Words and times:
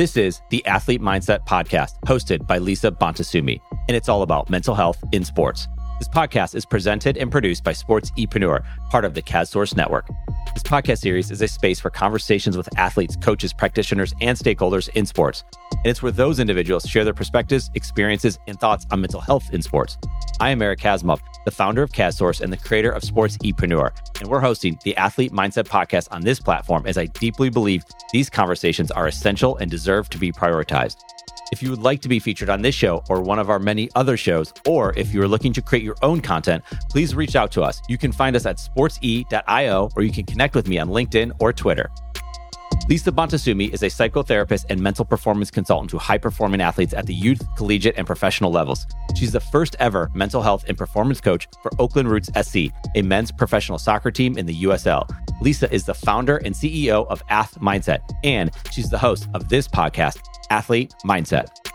This 0.00 0.16
is 0.16 0.40
the 0.48 0.64
Athlete 0.64 1.02
Mindset 1.02 1.46
Podcast, 1.46 2.00
hosted 2.06 2.46
by 2.46 2.56
Lisa 2.56 2.90
Bonta 2.90 3.20
Sumii, 3.20 3.60
and 3.86 3.94
it's 3.94 4.08
all 4.08 4.22
about 4.22 4.48
mental 4.48 4.74
health 4.74 4.96
in 5.12 5.26
sports. 5.26 5.68
This 5.98 6.08
podcast 6.08 6.54
is 6.54 6.64
presented 6.64 7.18
and 7.18 7.30
produced 7.30 7.64
by 7.64 7.74
Sports 7.74 8.10
Epreneur, 8.12 8.64
part 8.88 9.04
of 9.04 9.12
the 9.12 9.20
CASSource 9.20 9.76
Network. 9.76 10.08
This 10.60 10.70
podcast 10.70 10.98
series 10.98 11.30
is 11.30 11.40
a 11.40 11.48
space 11.48 11.80
for 11.80 11.88
conversations 11.88 12.54
with 12.54 12.68
athletes, 12.78 13.16
coaches, 13.16 13.50
practitioners, 13.50 14.12
and 14.20 14.36
stakeholders 14.36 14.90
in 14.90 15.06
sports. 15.06 15.42
And 15.72 15.86
it's 15.86 16.02
where 16.02 16.12
those 16.12 16.38
individuals 16.38 16.84
share 16.84 17.02
their 17.02 17.14
perspectives, 17.14 17.70
experiences, 17.74 18.38
and 18.46 18.60
thoughts 18.60 18.84
on 18.90 19.00
mental 19.00 19.22
health 19.22 19.48
in 19.54 19.62
sports. 19.62 19.96
I 20.38 20.50
am 20.50 20.60
Eric 20.60 20.80
Kasimov, 20.80 21.20
the 21.46 21.50
founder 21.50 21.82
of 21.82 21.92
CASSource 21.92 22.42
and 22.42 22.52
the 22.52 22.58
creator 22.58 22.90
of 22.90 23.02
Sports 23.04 23.38
Epreneur, 23.38 23.90
and 24.20 24.28
we're 24.28 24.40
hosting 24.40 24.78
the 24.84 24.94
Athlete 24.98 25.32
Mindset 25.32 25.66
Podcast 25.66 26.08
on 26.10 26.20
this 26.20 26.38
platform 26.38 26.86
as 26.86 26.98
I 26.98 27.06
deeply 27.06 27.48
believe 27.48 27.82
these 28.12 28.28
conversations 28.28 28.90
are 28.90 29.06
essential 29.06 29.56
and 29.56 29.70
deserve 29.70 30.10
to 30.10 30.18
be 30.18 30.30
prioritized. 30.30 30.96
If 31.52 31.64
you 31.64 31.70
would 31.70 31.80
like 31.82 32.00
to 32.02 32.08
be 32.08 32.20
featured 32.20 32.48
on 32.48 32.62
this 32.62 32.76
show 32.76 33.02
or 33.08 33.20
one 33.20 33.40
of 33.40 33.50
our 33.50 33.58
many 33.58 33.90
other 33.96 34.16
shows, 34.16 34.54
or 34.66 34.96
if 34.96 35.12
you 35.12 35.20
are 35.20 35.26
looking 35.26 35.52
to 35.54 35.62
create 35.62 35.82
your 35.82 35.96
own 36.02 36.20
content, 36.20 36.62
please 36.88 37.14
reach 37.14 37.34
out 37.34 37.50
to 37.52 37.62
us. 37.62 37.82
You 37.88 37.98
can 37.98 38.12
find 38.12 38.36
us 38.36 38.46
at 38.46 38.58
sportse.io 38.58 39.90
or 39.96 40.02
you 40.02 40.12
can 40.12 40.24
connect 40.26 40.49
with 40.54 40.68
me 40.68 40.78
on 40.78 40.88
LinkedIn 40.88 41.32
or 41.40 41.52
Twitter. 41.52 41.90
Lisa 42.88 43.12
Bonta 43.12 43.38
Sumii 43.38 43.72
is 43.72 43.84
a 43.84 43.86
psychotherapist 43.86 44.64
and 44.68 44.80
mental 44.80 45.04
performance 45.04 45.50
consultant 45.50 45.90
to 45.90 45.98
high 45.98 46.18
performing 46.18 46.60
athletes 46.60 46.92
at 46.92 47.06
the 47.06 47.14
youth, 47.14 47.40
collegiate, 47.56 47.94
and 47.96 48.06
professional 48.06 48.50
levels. 48.50 48.84
She's 49.16 49.30
the 49.30 49.38
first 49.40 49.76
ever 49.78 50.10
mental 50.12 50.42
health 50.42 50.64
and 50.66 50.76
performance 50.76 51.20
coach 51.20 51.46
for 51.62 51.70
Oakland 51.78 52.10
Roots 52.10 52.30
SC, 52.42 52.72
a 52.96 53.02
men's 53.02 53.30
professional 53.30 53.78
soccer 53.78 54.10
team 54.10 54.36
in 54.36 54.46
the 54.46 54.62
USL. 54.64 55.08
Lisa 55.40 55.72
is 55.72 55.84
the 55.84 55.94
founder 55.94 56.38
and 56.38 56.54
CEO 56.54 57.06
of 57.06 57.24
AthMindset, 57.28 58.00
and 58.24 58.50
she's 58.72 58.90
the 58.90 58.98
host 58.98 59.28
of 59.34 59.48
this 59.48 59.68
podcast, 59.68 60.18
Athlete 60.50 60.92
Mindset. 61.04 61.69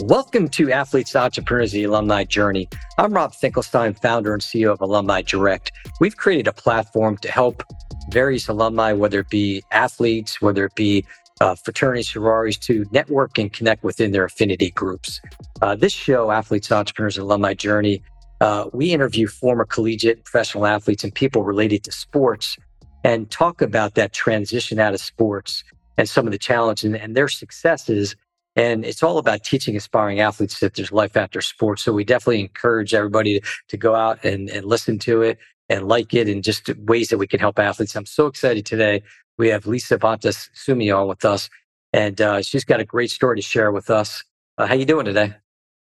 Welcome 0.00 0.50
to 0.50 0.70
Athletes 0.70 1.16
Entrepreneurs, 1.16 1.72
the 1.72 1.84
alumni 1.84 2.24
journey. 2.24 2.68
I'm 2.98 3.14
Rob 3.14 3.34
Finkelstein, 3.34 3.94
founder 3.94 4.34
and 4.34 4.42
CEO 4.42 4.70
of 4.70 4.82
Alumni 4.82 5.22
Direct. 5.22 5.72
We've 6.00 6.18
created 6.18 6.46
a 6.46 6.52
platform 6.52 7.16
to 7.18 7.30
help 7.30 7.62
various 8.10 8.46
alumni, 8.46 8.92
whether 8.92 9.20
it 9.20 9.30
be 9.30 9.62
athletes, 9.70 10.42
whether 10.42 10.66
it 10.66 10.74
be 10.74 11.06
uh, 11.40 11.54
fraternities, 11.54 12.12
sororities, 12.12 12.58
to 12.58 12.84
network 12.92 13.38
and 13.38 13.50
connect 13.50 13.82
within 13.84 14.12
their 14.12 14.24
affinity 14.24 14.70
groups. 14.70 15.22
Uh, 15.62 15.74
this 15.74 15.94
show, 15.94 16.30
Athletes 16.30 16.70
Entrepreneurs 16.70 17.16
Alumni 17.16 17.54
Journey, 17.54 18.02
uh, 18.42 18.66
we 18.74 18.92
interview 18.92 19.26
former 19.26 19.64
collegiate 19.64 20.24
professional 20.24 20.66
athletes 20.66 21.04
and 21.04 21.14
people 21.14 21.42
related 21.42 21.82
to 21.84 21.90
sports 21.90 22.58
and 23.02 23.30
talk 23.30 23.62
about 23.62 23.94
that 23.94 24.12
transition 24.12 24.78
out 24.78 24.92
of 24.92 25.00
sports 25.00 25.64
and 25.96 26.06
some 26.06 26.26
of 26.26 26.32
the 26.32 26.38
challenges 26.38 26.84
and, 26.84 26.96
and 26.96 27.16
their 27.16 27.28
successes 27.28 28.14
and 28.56 28.84
it's 28.84 29.02
all 29.02 29.18
about 29.18 29.44
teaching 29.44 29.76
aspiring 29.76 30.20
athletes 30.20 30.60
that 30.60 30.74
there's 30.74 30.90
life 30.90 31.16
after 31.16 31.40
sports. 31.40 31.82
So 31.82 31.92
we 31.92 32.04
definitely 32.04 32.40
encourage 32.40 32.94
everybody 32.94 33.40
to, 33.40 33.46
to 33.68 33.76
go 33.76 33.94
out 33.94 34.24
and, 34.24 34.48
and 34.48 34.64
listen 34.64 34.98
to 35.00 35.22
it 35.22 35.38
and 35.68 35.86
like 35.86 36.14
it 36.14 36.28
and 36.28 36.42
just 36.42 36.70
ways 36.78 37.08
that 37.08 37.18
we 37.18 37.26
can 37.26 37.38
help 37.38 37.58
athletes. 37.58 37.94
I'm 37.94 38.06
so 38.06 38.26
excited 38.26 38.64
today. 38.64 39.02
We 39.38 39.48
have 39.48 39.66
Lisa 39.66 39.98
Bonta 39.98 40.32
Sumii 40.54 40.96
on 40.96 41.08
with 41.08 41.24
us, 41.24 41.50
and 41.92 42.20
uh, 42.20 42.40
she's 42.40 42.64
got 42.64 42.80
a 42.80 42.84
great 42.84 43.10
story 43.10 43.36
to 43.36 43.42
share 43.42 43.70
with 43.70 43.90
us. 43.90 44.24
Uh, 44.56 44.66
how 44.66 44.74
you 44.74 44.86
doing 44.86 45.04
today? 45.04 45.34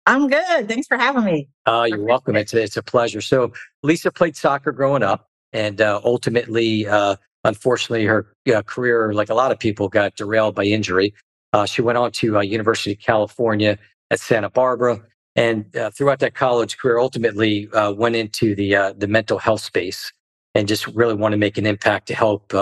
I'm 0.06 0.28
good. 0.28 0.68
Thanks 0.68 0.86
for 0.86 0.96
having 0.96 1.24
me. 1.24 1.48
Uh, 1.66 1.86
you're 1.88 2.00
welcome. 2.00 2.36
It's 2.36 2.54
a, 2.54 2.62
it's 2.62 2.76
a 2.76 2.82
pleasure. 2.82 3.20
So 3.20 3.52
Lisa 3.82 4.10
played 4.10 4.36
soccer 4.36 4.72
growing 4.72 5.02
up, 5.02 5.28
and 5.52 5.80
uh, 5.80 6.00
ultimately, 6.04 6.86
uh, 6.86 7.16
unfortunately, 7.44 8.06
her 8.06 8.32
uh, 8.54 8.62
career, 8.62 9.12
like 9.12 9.28
a 9.28 9.34
lot 9.34 9.52
of 9.52 9.58
people, 9.58 9.88
got 9.88 10.14
derailed 10.16 10.54
by 10.54 10.64
injury. 10.64 11.12
Uh, 11.52 11.66
she 11.66 11.82
went 11.82 11.98
on 11.98 12.12
to 12.12 12.38
uh, 12.38 12.42
University 12.42 12.92
of 12.92 12.98
California 13.00 13.78
at 14.10 14.20
Santa 14.20 14.50
Barbara, 14.50 15.00
and 15.36 15.74
uh, 15.76 15.90
throughout 15.90 16.20
that 16.20 16.34
college 16.34 16.78
career, 16.78 16.98
ultimately 16.98 17.68
uh, 17.72 17.92
went 17.92 18.16
into 18.16 18.54
the 18.54 18.76
uh, 18.76 18.92
the 18.96 19.08
mental 19.08 19.38
health 19.38 19.62
space 19.62 20.12
and 20.54 20.68
just 20.68 20.86
really 20.88 21.14
want 21.14 21.32
to 21.32 21.38
make 21.38 21.58
an 21.58 21.66
impact 21.66 22.08
to 22.08 22.14
help 22.14 22.52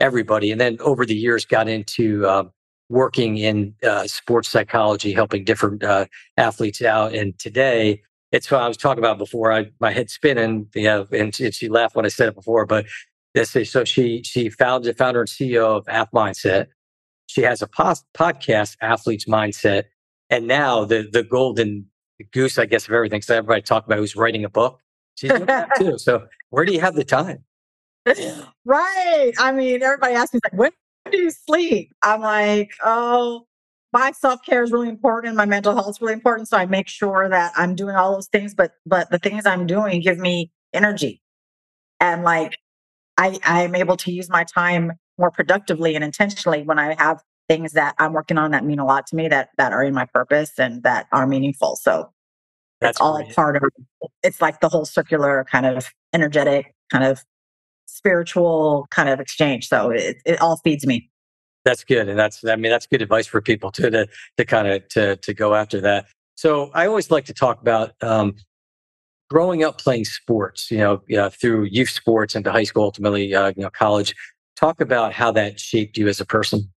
everybody. 0.00 0.52
And 0.52 0.60
then 0.60 0.76
over 0.80 1.04
the 1.06 1.14
years, 1.14 1.44
got 1.44 1.68
into 1.68 2.28
um, 2.28 2.52
working 2.88 3.38
in 3.38 3.74
sports 4.06 4.48
psychology, 4.48 5.12
helping 5.12 5.44
different 5.44 5.84
athletes 6.36 6.82
out. 6.82 7.14
And 7.14 7.38
today, 7.38 8.02
it's 8.32 8.50
what 8.50 8.62
I 8.62 8.68
was 8.68 8.76
talking 8.76 9.00
about 9.02 9.18
before. 9.18 9.52
I 9.52 9.66
my 9.80 9.92
head 9.92 10.10
spinning, 10.10 10.68
you 10.74 10.84
know, 10.84 11.06
and 11.12 11.34
she, 11.34 11.50
she 11.50 11.68
laughed 11.68 11.96
when 11.96 12.06
I 12.06 12.10
said 12.10 12.28
it 12.28 12.34
before, 12.34 12.66
but. 12.66 12.86
So 13.34 13.84
she 13.84 14.22
she 14.24 14.50
founded 14.50 14.94
the 14.94 14.98
founder 14.98 15.20
and 15.20 15.28
CEO 15.28 15.64
of 15.78 15.86
AthMindset, 15.86 16.66
she 17.32 17.42
has 17.42 17.62
a 17.62 17.66
podcast, 17.66 18.76
Athlete's 18.82 19.24
Mindset, 19.24 19.84
and 20.28 20.46
now 20.46 20.84
the 20.84 21.08
the 21.10 21.22
golden 21.22 21.86
goose, 22.32 22.58
I 22.58 22.66
guess, 22.66 22.86
of 22.86 22.94
everything. 22.94 23.22
So 23.22 23.34
everybody 23.34 23.62
talk 23.62 23.86
about 23.86 23.98
who's 23.98 24.14
writing 24.14 24.44
a 24.44 24.50
book. 24.50 24.80
She's 25.16 25.30
doing 25.30 25.46
that 25.46 25.70
too. 25.78 25.98
So 25.98 26.26
where 26.50 26.64
do 26.64 26.72
you 26.72 26.80
have 26.80 26.94
the 26.94 27.04
time? 27.04 27.44
right. 28.64 29.32
I 29.38 29.52
mean, 29.52 29.82
everybody 29.82 30.14
asks 30.14 30.34
me 30.34 30.40
like, 30.44 30.58
when 30.58 30.72
do 31.10 31.18
you 31.18 31.30
sleep? 31.30 31.92
I'm 32.02 32.20
like, 32.20 32.72
oh, 32.84 33.46
my 33.92 34.12
self 34.12 34.40
care 34.44 34.62
is 34.62 34.72
really 34.72 34.88
important. 34.88 35.36
My 35.36 35.46
mental 35.46 35.74
health 35.74 35.88
is 35.88 36.00
really 36.00 36.14
important. 36.14 36.48
So 36.48 36.56
I 36.56 36.66
make 36.66 36.88
sure 36.88 37.28
that 37.28 37.52
I'm 37.56 37.74
doing 37.74 37.96
all 37.96 38.12
those 38.12 38.28
things. 38.28 38.54
But 38.54 38.72
but 38.84 39.10
the 39.10 39.18
things 39.18 39.46
I'm 39.46 39.66
doing 39.66 40.00
give 40.00 40.18
me 40.18 40.50
energy, 40.74 41.22
and 41.98 42.24
like 42.24 42.58
I 43.16 43.38
I'm 43.44 43.74
able 43.74 43.96
to 43.98 44.12
use 44.12 44.28
my 44.28 44.44
time 44.44 44.92
more 45.18 45.30
productively 45.30 45.94
and 45.94 46.04
intentionally 46.04 46.62
when 46.62 46.78
I 46.78 46.94
have 46.98 47.22
things 47.48 47.72
that 47.72 47.94
I'm 47.98 48.12
working 48.12 48.38
on 48.38 48.52
that 48.52 48.64
mean 48.64 48.78
a 48.78 48.84
lot 48.84 49.06
to 49.08 49.16
me 49.16 49.28
that 49.28 49.50
that 49.58 49.72
are 49.72 49.84
in 49.84 49.94
my 49.94 50.06
purpose 50.06 50.58
and 50.58 50.82
that 50.82 51.06
are 51.12 51.26
meaningful. 51.26 51.76
So 51.76 52.10
that's 52.80 53.00
all 53.00 53.16
great. 53.22 53.34
part 53.34 53.56
of 53.56 53.62
it's 54.22 54.40
like 54.40 54.60
the 54.60 54.68
whole 54.68 54.84
circular 54.84 55.44
kind 55.50 55.66
of 55.66 55.90
energetic 56.12 56.74
kind 56.90 57.04
of 57.04 57.22
spiritual 57.86 58.86
kind 58.90 59.08
of 59.08 59.20
exchange. 59.20 59.68
So 59.68 59.90
it, 59.90 60.16
it 60.24 60.40
all 60.40 60.56
feeds 60.58 60.86
me. 60.86 61.10
That's 61.64 61.84
good. 61.84 62.08
And 62.08 62.18
that's 62.18 62.44
I 62.44 62.56
mean 62.56 62.70
that's 62.70 62.86
good 62.86 63.02
advice 63.02 63.26
for 63.26 63.40
people 63.40 63.70
too 63.70 63.90
to 63.90 64.08
to 64.36 64.44
kind 64.44 64.68
of 64.68 64.88
to 64.88 65.16
to 65.16 65.34
go 65.34 65.54
after 65.54 65.80
that. 65.80 66.06
So 66.34 66.70
I 66.74 66.86
always 66.86 67.10
like 67.10 67.24
to 67.26 67.34
talk 67.34 67.60
about 67.60 67.92
um, 68.02 68.34
growing 69.30 69.62
up 69.62 69.78
playing 69.78 70.04
sports, 70.04 70.70
you 70.70 70.78
know, 70.78 71.02
you 71.06 71.16
know, 71.16 71.30
through 71.30 71.64
youth 71.64 71.90
sports 71.90 72.34
into 72.34 72.50
high 72.50 72.64
school, 72.64 72.84
ultimately, 72.84 73.34
uh, 73.34 73.52
you 73.56 73.62
know, 73.62 73.70
college. 73.70 74.14
Talk 74.56 74.80
about 74.80 75.12
how 75.12 75.32
that 75.32 75.58
shaped 75.58 75.96
you 75.96 76.08
as 76.08 76.20
a 76.20 76.26
person. 76.26 76.72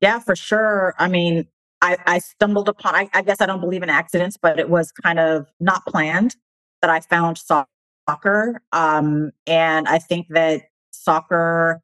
Yeah, 0.00 0.18
for 0.18 0.36
sure. 0.36 0.94
I 0.98 1.08
mean, 1.08 1.46
I, 1.82 1.96
I 2.06 2.18
stumbled 2.18 2.68
upon, 2.68 2.94
I, 2.94 3.08
I 3.14 3.22
guess 3.22 3.40
I 3.40 3.46
don't 3.46 3.60
believe 3.60 3.82
in 3.82 3.90
accidents, 3.90 4.36
but 4.40 4.58
it 4.58 4.68
was 4.68 4.92
kind 4.92 5.18
of 5.18 5.46
not 5.60 5.84
planned 5.86 6.36
that 6.82 6.90
I 6.90 7.00
found 7.00 7.38
soccer. 7.38 8.62
Um, 8.72 9.32
and 9.46 9.88
I 9.88 9.98
think 9.98 10.26
that 10.30 10.62
soccer, 10.90 11.80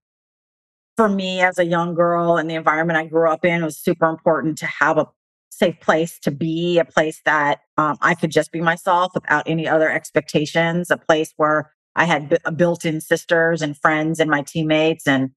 for 0.97 1.09
me 1.09 1.41
as 1.41 1.59
a 1.59 1.65
young 1.65 1.95
girl 1.95 2.37
and 2.37 2.51
the 2.51 2.55
environment 2.55 2.99
I 2.99 3.07
grew 3.07 3.31
up 3.31 3.45
in, 3.45 3.65
was 3.65 3.79
super 3.79 4.07
important 4.09 4.59
to 4.59 4.67
have 4.67 4.99
a 4.99 5.07
safe 5.51 5.79
place 5.81 6.19
to 6.21 6.31
be, 6.31 6.79
a 6.79 6.85
place 6.85 7.21
that 7.25 7.61
um, 7.77 7.97
I 8.01 8.15
could 8.15 8.31
just 8.31 8.53
be 8.53 8.61
myself 8.61 9.13
without 9.15 9.45
any 9.47 9.69
other 9.69 9.91
expectations, 9.91 10.91
a 10.91 10.97
place 10.97 11.33
where 11.37 11.73
I 11.97 12.05
had 12.05 12.29
b- 12.29 12.37
built-in 12.57 13.01
sisters 13.01 13.63
and 13.63 13.77
friends 13.77 14.21
and 14.21 14.31
my 14.31 14.43
teammates 14.43 15.07
and 15.07 15.31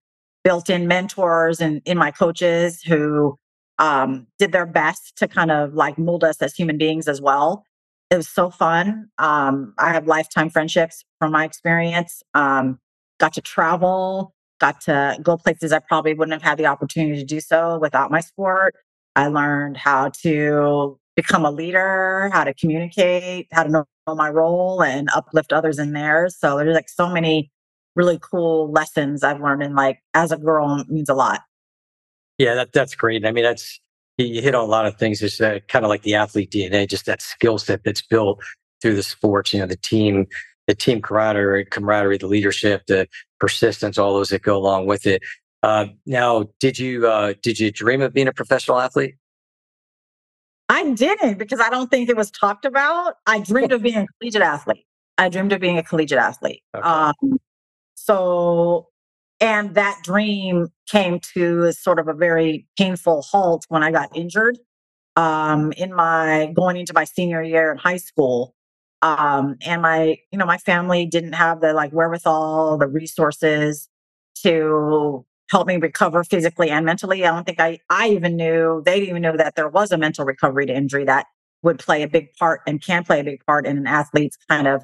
built-in 0.43 0.87
mentors 0.87 1.59
and 1.59 1.81
in 1.85 1.97
my 1.97 2.11
coaches 2.11 2.81
who 2.81 3.37
um, 3.79 4.27
did 4.39 4.51
their 4.51 4.65
best 4.65 5.17
to 5.17 5.27
kind 5.27 5.51
of 5.51 5.73
like 5.73 5.97
mold 5.97 6.23
us 6.23 6.41
as 6.41 6.55
human 6.55 6.77
beings 6.77 7.07
as 7.07 7.21
well. 7.21 7.65
It 8.11 8.17
was 8.17 8.29
so 8.29 8.49
fun. 8.49 9.09
Um, 9.17 9.73
I 9.77 9.91
have 9.91 10.07
lifetime 10.07 10.49
friendships 10.49 11.03
from 11.19 11.31
my 11.31 11.43
experience. 11.43 12.21
Um, 12.33 12.79
got 13.19 13.33
to 13.33 13.41
travel, 13.41 14.33
got 14.59 14.81
to 14.81 15.17
go 15.21 15.37
places 15.37 15.73
I 15.73 15.79
probably 15.79 16.13
wouldn't 16.13 16.33
have 16.33 16.47
had 16.47 16.57
the 16.57 16.67
opportunity 16.67 17.19
to 17.19 17.25
do 17.25 17.39
so 17.39 17.79
without 17.79 18.11
my 18.11 18.19
sport. 18.19 18.75
I 19.15 19.27
learned 19.27 19.77
how 19.77 20.09
to 20.21 20.99
become 21.15 21.45
a 21.45 21.51
leader, 21.51 22.29
how 22.33 22.43
to 22.43 22.53
communicate, 22.53 23.47
how 23.51 23.63
to 23.63 23.69
know 23.69 23.85
my 24.07 24.29
role 24.29 24.83
and 24.83 25.09
uplift 25.15 25.53
others 25.53 25.79
in 25.79 25.93
theirs. 25.93 26.35
So 26.37 26.57
there's 26.57 26.75
like 26.75 26.89
so 26.89 27.09
many 27.09 27.51
really 27.95 28.19
cool 28.21 28.71
lessons 28.71 29.23
I've 29.23 29.39
learned 29.39 29.63
and 29.63 29.75
like 29.75 29.99
as 30.13 30.31
a 30.31 30.37
girl 30.37 30.83
means 30.87 31.09
a 31.09 31.13
lot. 31.13 31.41
Yeah, 32.37 32.53
that 32.55 32.73
that's 32.73 32.95
great. 32.95 33.25
I 33.25 33.31
mean, 33.31 33.45
that's 33.45 33.79
you 34.17 34.41
hit 34.41 34.55
on 34.55 34.63
a 34.63 34.67
lot 34.67 34.85
of 34.85 34.97
things. 34.97 35.21
It's 35.21 35.39
uh, 35.39 35.59
kind 35.67 35.85
of 35.85 35.89
like 35.89 36.03
the 36.03 36.15
athlete 36.15 36.51
DNA, 36.51 36.87
just 36.87 37.05
that 37.05 37.21
skill 37.21 37.57
set 37.57 37.83
that's 37.83 38.01
built 38.01 38.41
through 38.81 38.95
the 38.95 39.03
sports. 39.03 39.53
You 39.53 39.61
know, 39.61 39.65
the 39.65 39.77
team, 39.77 40.27
the 40.67 40.75
team 40.75 41.01
camaraderie, 41.01 41.65
camaraderie, 41.65 42.17
the 42.17 42.27
leadership, 42.27 42.83
the 42.87 43.07
persistence, 43.39 43.97
all 43.97 44.13
those 44.13 44.29
that 44.29 44.41
go 44.41 44.57
along 44.57 44.87
with 44.87 45.07
it. 45.07 45.21
Uh, 45.63 45.87
now, 46.05 46.45
did 46.59 46.77
you 46.77 47.07
uh, 47.07 47.33
did 47.41 47.59
you 47.59 47.71
dream 47.71 48.01
of 48.01 48.13
being 48.13 48.27
a 48.27 48.33
professional 48.33 48.79
athlete? 48.79 49.15
I 50.69 50.91
didn't 50.91 51.37
because 51.37 51.59
I 51.59 51.69
don't 51.69 51.89
think 51.89 52.09
it 52.09 52.17
was 52.17 52.31
talked 52.31 52.65
about. 52.65 53.15
I 53.27 53.39
dreamed 53.39 53.71
of 53.71 53.83
being 53.83 53.97
a 53.97 54.07
collegiate 54.19 54.41
athlete. 54.41 54.85
I 55.17 55.29
dreamed 55.29 55.53
of 55.53 55.61
being 55.61 55.77
a 55.77 55.83
collegiate 55.83 56.19
athlete. 56.19 56.63
Okay. 56.75 56.87
Um, 56.87 57.39
so, 57.95 58.87
and 59.39 59.75
that 59.75 60.01
dream 60.03 60.69
came 60.89 61.19
to 61.33 61.71
sort 61.71 61.99
of 61.99 62.07
a 62.07 62.13
very 62.13 62.67
painful 62.77 63.21
halt 63.21 63.65
when 63.69 63.83
I 63.83 63.91
got 63.91 64.15
injured 64.15 64.57
um, 65.15 65.71
in 65.73 65.93
my 65.93 66.51
going 66.53 66.77
into 66.77 66.93
my 66.93 67.03
senior 67.03 67.41
year 67.41 67.71
in 67.71 67.77
high 67.77 67.97
school. 67.97 68.55
Um, 69.01 69.57
and 69.65 69.81
my, 69.81 70.17
you 70.31 70.37
know, 70.37 70.45
my 70.45 70.57
family 70.57 71.05
didn't 71.05 71.33
have 71.33 71.61
the 71.61 71.73
like 71.73 71.91
wherewithal, 71.91 72.77
the 72.77 72.87
resources 72.87 73.87
to 74.43 75.25
help 75.49 75.67
me 75.67 75.77
recover 75.77 76.23
physically 76.23 76.69
and 76.69 76.85
mentally. 76.85 77.25
I 77.25 77.31
don't 77.31 77.45
think 77.45 77.59
I, 77.59 77.79
I 77.89 78.09
even 78.09 78.35
knew, 78.35 78.81
they 78.85 78.95
didn't 78.95 79.09
even 79.09 79.21
know 79.21 79.37
that 79.37 79.55
there 79.55 79.69
was 79.69 79.91
a 79.91 79.97
mental 79.97 80.25
recovery 80.25 80.65
to 80.65 80.75
injury 80.75 81.05
that 81.05 81.27
would 81.61 81.79
play 81.79 82.03
a 82.03 82.07
big 82.07 82.33
part 82.35 82.61
and 82.67 82.81
can 82.81 83.03
play 83.03 83.19
a 83.19 83.23
big 83.23 83.45
part 83.45 83.65
in 83.65 83.77
an 83.77 83.87
athlete's 83.87 84.37
kind 84.49 84.67
of 84.67 84.83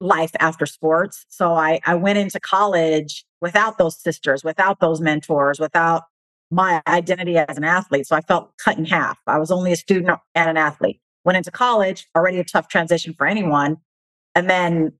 life 0.00 0.30
after 0.40 0.66
sports. 0.66 1.24
So 1.28 1.54
I, 1.54 1.80
I 1.84 1.94
went 1.94 2.18
into 2.18 2.38
college 2.38 3.24
without 3.40 3.78
those 3.78 4.00
sisters, 4.00 4.44
without 4.44 4.80
those 4.80 5.00
mentors, 5.00 5.58
without 5.58 6.04
my 6.50 6.82
identity 6.86 7.36
as 7.36 7.56
an 7.56 7.64
athlete. 7.64 8.06
So 8.06 8.16
I 8.16 8.20
felt 8.20 8.56
cut 8.58 8.78
in 8.78 8.84
half. 8.84 9.18
I 9.26 9.38
was 9.38 9.50
only 9.50 9.72
a 9.72 9.76
student 9.76 10.18
and 10.34 10.50
an 10.50 10.56
athlete. 10.56 11.00
Went 11.24 11.36
into 11.36 11.50
college, 11.50 12.06
already 12.16 12.38
a 12.38 12.44
tough 12.44 12.68
transition 12.68 13.12
for 13.12 13.26
anyone. 13.26 13.76
And 14.34 14.48
then 14.48 14.92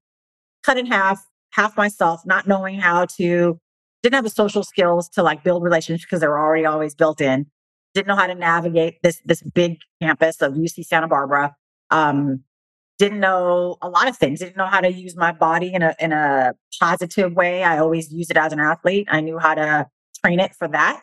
cut 0.63 0.79
in 0.79 0.87
half, 0.87 1.25
half 1.51 1.77
myself, 1.77 2.23
not 2.27 2.47
knowing 2.47 2.79
how 2.79 3.07
to, 3.17 3.59
didn't 4.03 4.15
have 4.15 4.25
the 4.25 4.31
social 4.31 4.63
skills 4.63 5.09
to 5.11 5.23
like 5.23 5.43
build 5.43 5.63
relationships 5.63 6.05
because 6.05 6.21
they 6.21 6.29
were 6.29 6.39
already 6.39 6.65
always 6.65 6.95
built 6.95 7.21
in. 7.21 7.47
Didn't 7.95 8.09
know 8.09 8.17
how 8.17 8.27
to 8.27 8.35
navigate 8.35 9.03
this 9.03 9.21
this 9.25 9.43
big 9.43 9.79
campus 10.01 10.41
of 10.43 10.55
UC 10.55 10.85
Santa 10.85 11.09
Barbara. 11.09 11.55
Um, 11.91 12.45
didn't 12.99 13.21
know 13.21 13.77
a 13.81 13.89
lot 13.89 14.09
of 14.09 14.17
things. 14.17 14.41
Didn't 14.41 14.57
know 14.57 14.67
how 14.67 14.81
to 14.81 14.91
use 14.91 15.17
my 15.17 15.33
body 15.33 15.73
in 15.73 15.83
a 15.83 15.95
in 15.99 16.13
a 16.13 16.55
positive 16.81 17.33
way. 17.35 17.63
I 17.65 17.79
always 17.79 18.13
used 18.13 18.31
it 18.31 18.37
as 18.37 18.53
an 18.53 18.61
athlete. 18.61 19.09
I 19.11 19.21
knew 19.21 19.39
how 19.39 19.55
to 19.55 19.87
train 20.25 20.41
it 20.41 20.55
for 20.55 20.69
that 20.69 21.03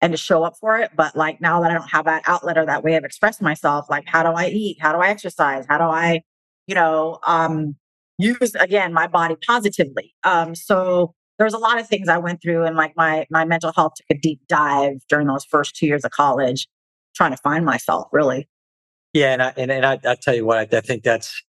and 0.00 0.12
to 0.12 0.16
show 0.16 0.42
up 0.44 0.54
for 0.60 0.78
it. 0.78 0.90
But 0.96 1.16
like 1.16 1.40
now 1.40 1.60
that 1.60 1.70
I 1.70 1.74
don't 1.74 1.90
have 1.90 2.04
that 2.06 2.22
outlet 2.26 2.58
or 2.58 2.66
that 2.66 2.82
way 2.84 2.94
of 2.94 3.04
expressing 3.04 3.44
myself, 3.44 3.86
like 3.90 4.04
how 4.06 4.22
do 4.22 4.30
I 4.30 4.48
eat? 4.48 4.78
How 4.80 4.92
do 4.92 4.98
I 4.98 5.08
exercise? 5.08 5.64
How 5.68 5.78
do 5.78 5.84
I, 5.84 6.22
you 6.66 6.74
know, 6.74 7.18
um, 7.26 7.76
use 8.18 8.54
again 8.54 8.92
my 8.92 9.06
body 9.06 9.36
positively? 9.46 10.14
Um, 10.24 10.54
so 10.54 11.14
there's 11.40 11.54
a 11.54 11.58
lot 11.58 11.80
of 11.80 11.88
things 11.88 12.06
I 12.06 12.18
went 12.18 12.42
through, 12.42 12.64
and 12.64 12.76
like 12.76 12.94
my 12.96 13.26
my 13.30 13.46
mental 13.46 13.72
health 13.72 13.94
took 13.96 14.06
a 14.10 14.20
deep 14.20 14.42
dive 14.46 14.98
during 15.08 15.26
those 15.26 15.44
first 15.46 15.74
two 15.74 15.86
years 15.86 16.04
of 16.04 16.10
college, 16.10 16.68
trying 17.16 17.30
to 17.30 17.38
find 17.38 17.64
myself 17.64 18.08
really. 18.12 18.46
Yeah, 19.14 19.32
and 19.32 19.42
I, 19.42 19.52
and, 19.56 19.70
and 19.72 19.86
I, 19.86 19.98
I 20.04 20.14
tell 20.14 20.34
you 20.34 20.44
what, 20.44 20.58
I, 20.58 20.76
I 20.76 20.80
think 20.82 21.02
that's 21.02 21.42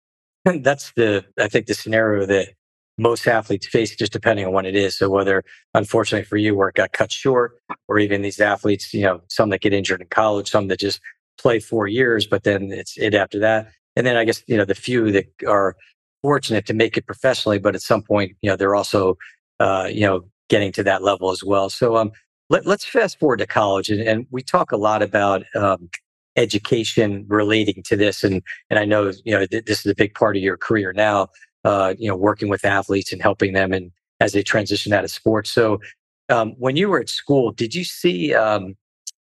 that's 0.44 0.92
the 0.96 1.26
I 1.38 1.48
think 1.48 1.66
the 1.66 1.74
scenario 1.74 2.24
that 2.24 2.48
most 2.96 3.26
athletes 3.26 3.66
face, 3.66 3.94
just 3.94 4.12
depending 4.12 4.46
on 4.46 4.52
what 4.52 4.64
it 4.64 4.74
is. 4.74 4.96
So 4.96 5.10
whether, 5.10 5.44
unfortunately 5.74 6.24
for 6.24 6.38
you, 6.38 6.54
where 6.54 6.70
it 6.70 6.76
got 6.76 6.92
cut 6.92 7.12
short, 7.12 7.58
or 7.86 7.98
even 7.98 8.22
these 8.22 8.40
athletes, 8.40 8.94
you 8.94 9.02
know, 9.02 9.20
some 9.28 9.50
that 9.50 9.60
get 9.60 9.74
injured 9.74 10.00
in 10.00 10.06
college, 10.08 10.50
some 10.50 10.68
that 10.68 10.78
just 10.80 11.00
play 11.38 11.60
four 11.60 11.86
years, 11.86 12.26
but 12.26 12.44
then 12.44 12.72
it's 12.72 12.96
it 12.96 13.14
after 13.14 13.38
that. 13.40 13.72
And 13.94 14.06
then 14.06 14.16
I 14.16 14.24
guess 14.24 14.42
you 14.46 14.56
know 14.56 14.64
the 14.64 14.74
few 14.74 15.12
that 15.12 15.26
are 15.46 15.76
fortunate 16.24 16.64
to 16.64 16.72
make 16.72 16.96
it 16.96 17.04
professionally, 17.04 17.58
but 17.58 17.74
at 17.74 17.82
some 17.82 18.02
point, 18.02 18.32
you 18.40 18.48
know, 18.48 18.56
they're 18.56 18.74
also 18.74 19.18
uh, 19.60 19.88
you 19.90 20.02
know 20.02 20.24
getting 20.48 20.72
to 20.72 20.82
that 20.82 21.02
level 21.02 21.30
as 21.30 21.42
well. 21.42 21.70
So 21.70 21.96
um, 21.96 22.12
let, 22.50 22.66
us 22.66 22.84
fast 22.84 23.18
forward 23.18 23.38
to 23.38 23.46
college, 23.46 23.88
and, 23.88 24.00
and, 24.00 24.26
we 24.30 24.42
talk 24.42 24.72
a 24.72 24.76
lot 24.76 25.02
about 25.02 25.44
um, 25.56 25.88
education 26.36 27.24
relating 27.28 27.82
to 27.84 27.96
this. 27.96 28.22
And 28.22 28.42
and 28.70 28.78
I 28.78 28.84
know 28.84 29.12
you 29.24 29.34
know 29.34 29.46
th- 29.46 29.64
this 29.64 29.80
is 29.80 29.86
a 29.86 29.94
big 29.94 30.14
part 30.14 30.36
of 30.36 30.42
your 30.42 30.56
career 30.56 30.92
now. 30.92 31.28
Uh, 31.64 31.94
you 31.98 32.08
know, 32.08 32.16
working 32.16 32.50
with 32.50 32.62
athletes 32.64 33.10
and 33.10 33.22
helping 33.22 33.54
them 33.54 33.72
and 33.72 33.90
as 34.20 34.32
they 34.32 34.42
transition 34.42 34.92
out 34.92 35.02
of 35.04 35.10
sports. 35.10 35.50
So 35.50 35.80
um, 36.28 36.54
when 36.58 36.76
you 36.76 36.88
were 36.88 37.00
at 37.00 37.08
school, 37.08 37.52
did 37.52 37.74
you 37.74 37.84
see, 37.84 38.34
um, 38.34 38.76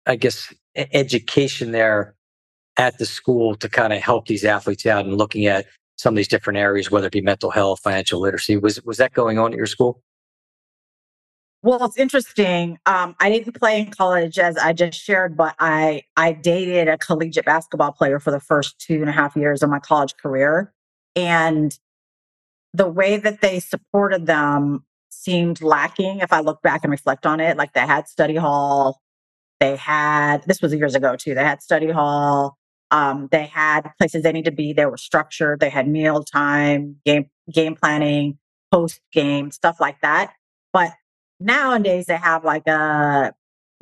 I 0.05 0.15
guess, 0.15 0.53
education 0.75 1.71
there 1.71 2.15
at 2.77 2.97
the 2.97 3.05
school 3.05 3.55
to 3.55 3.69
kind 3.69 3.93
of 3.93 4.01
help 4.01 4.27
these 4.27 4.43
athletes 4.43 4.85
out 4.85 5.05
and 5.05 5.17
looking 5.17 5.45
at 5.45 5.65
some 5.97 6.13
of 6.13 6.17
these 6.17 6.27
different 6.27 6.57
areas, 6.57 6.91
whether 6.91 7.07
it 7.07 7.13
be 7.13 7.21
mental 7.21 7.51
health, 7.51 7.79
financial 7.81 8.19
literacy? 8.19 8.57
Was 8.57 8.83
was 8.83 8.97
that 8.97 9.13
going 9.13 9.37
on 9.39 9.53
at 9.53 9.57
your 9.57 9.65
school? 9.65 10.01
Well, 11.65 11.83
it's 11.85 11.97
interesting. 11.97 12.77
Um, 12.85 13.15
I 13.19 13.31
didn't 13.31 13.53
play 13.53 13.79
in 13.81 13.89
college 13.89 14.37
as 14.37 14.55
I 14.55 14.71
just 14.71 15.01
shared, 15.01 15.35
but 15.35 15.55
I 15.59 16.03
I 16.15 16.31
dated 16.33 16.87
a 16.87 16.97
collegiate 16.97 17.45
basketball 17.45 17.91
player 17.91 18.19
for 18.19 18.29
the 18.29 18.39
first 18.39 18.77
two 18.77 19.01
and 19.01 19.09
a 19.09 19.11
half 19.11 19.35
years 19.35 19.63
of 19.63 19.71
my 19.71 19.79
college 19.79 20.15
career, 20.17 20.71
and 21.15 21.77
the 22.73 22.87
way 22.87 23.17
that 23.17 23.41
they 23.41 23.59
supported 23.59 24.27
them 24.27 24.85
seemed 25.09 25.61
lacking. 25.61 26.19
If 26.19 26.31
I 26.31 26.41
look 26.41 26.61
back 26.61 26.83
and 26.83 26.91
reflect 26.91 27.25
on 27.25 27.39
it, 27.39 27.57
like 27.57 27.73
they 27.73 27.79
had 27.79 28.07
study 28.07 28.35
hall, 28.35 29.01
they 29.59 29.75
had 29.75 30.43
this 30.45 30.61
was 30.61 30.73
years 30.73 30.93
ago 30.93 31.15
too. 31.15 31.33
They 31.33 31.43
had 31.43 31.63
study 31.63 31.89
hall. 31.89 32.57
Um, 32.91 33.27
they 33.31 33.45
had 33.45 33.91
places 33.97 34.23
they 34.23 34.31
need 34.31 34.45
to 34.45 34.51
be. 34.51 34.73
They 34.73 34.85
were 34.85 34.97
structured. 34.97 35.59
They 35.59 35.69
had 35.69 35.87
meal 35.87 36.23
time, 36.23 36.97
game 37.05 37.29
game 37.51 37.75
planning, 37.75 38.37
post 38.71 39.01
game 39.11 39.51
stuff 39.51 39.79
like 39.79 39.99
that. 40.01 40.33
But 40.71 40.93
Nowadays, 41.39 42.05
they 42.05 42.17
have 42.17 42.45
like 42.45 42.67
a 42.67 43.33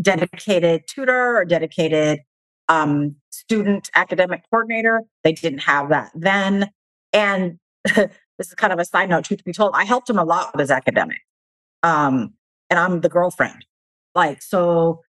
dedicated 0.02 0.84
tutor 0.88 1.38
or 1.38 1.46
dedicated 1.46 2.22
um, 2.68 3.16
student 3.32 3.90
academic 3.96 4.44
coordinator. 4.50 5.02
They 5.24 5.34
didn't 5.34 5.60
have 5.60 5.90
that 5.90 6.12
then. 6.16 6.72
And 7.12 7.60
this 7.96 8.10
is 8.40 8.56
kind 8.56 8.74
of 8.74 8.80
a 8.80 8.86
side 8.86 9.10
note, 9.10 9.26
truth 9.26 9.44
be 9.44 9.54
told, 9.54 9.74
I 9.76 9.84
helped 9.84 10.10
him 10.10 10.18
a 10.18 10.24
lot 10.24 10.54
with 10.54 10.62
his 10.62 10.72
academic. 10.72 11.20
Um, 11.84 12.34
and 12.70 12.80
I'm 12.80 13.02
the 13.02 13.10
girlfriend. 13.10 13.66
Like, 14.16 14.42
so 14.42 15.02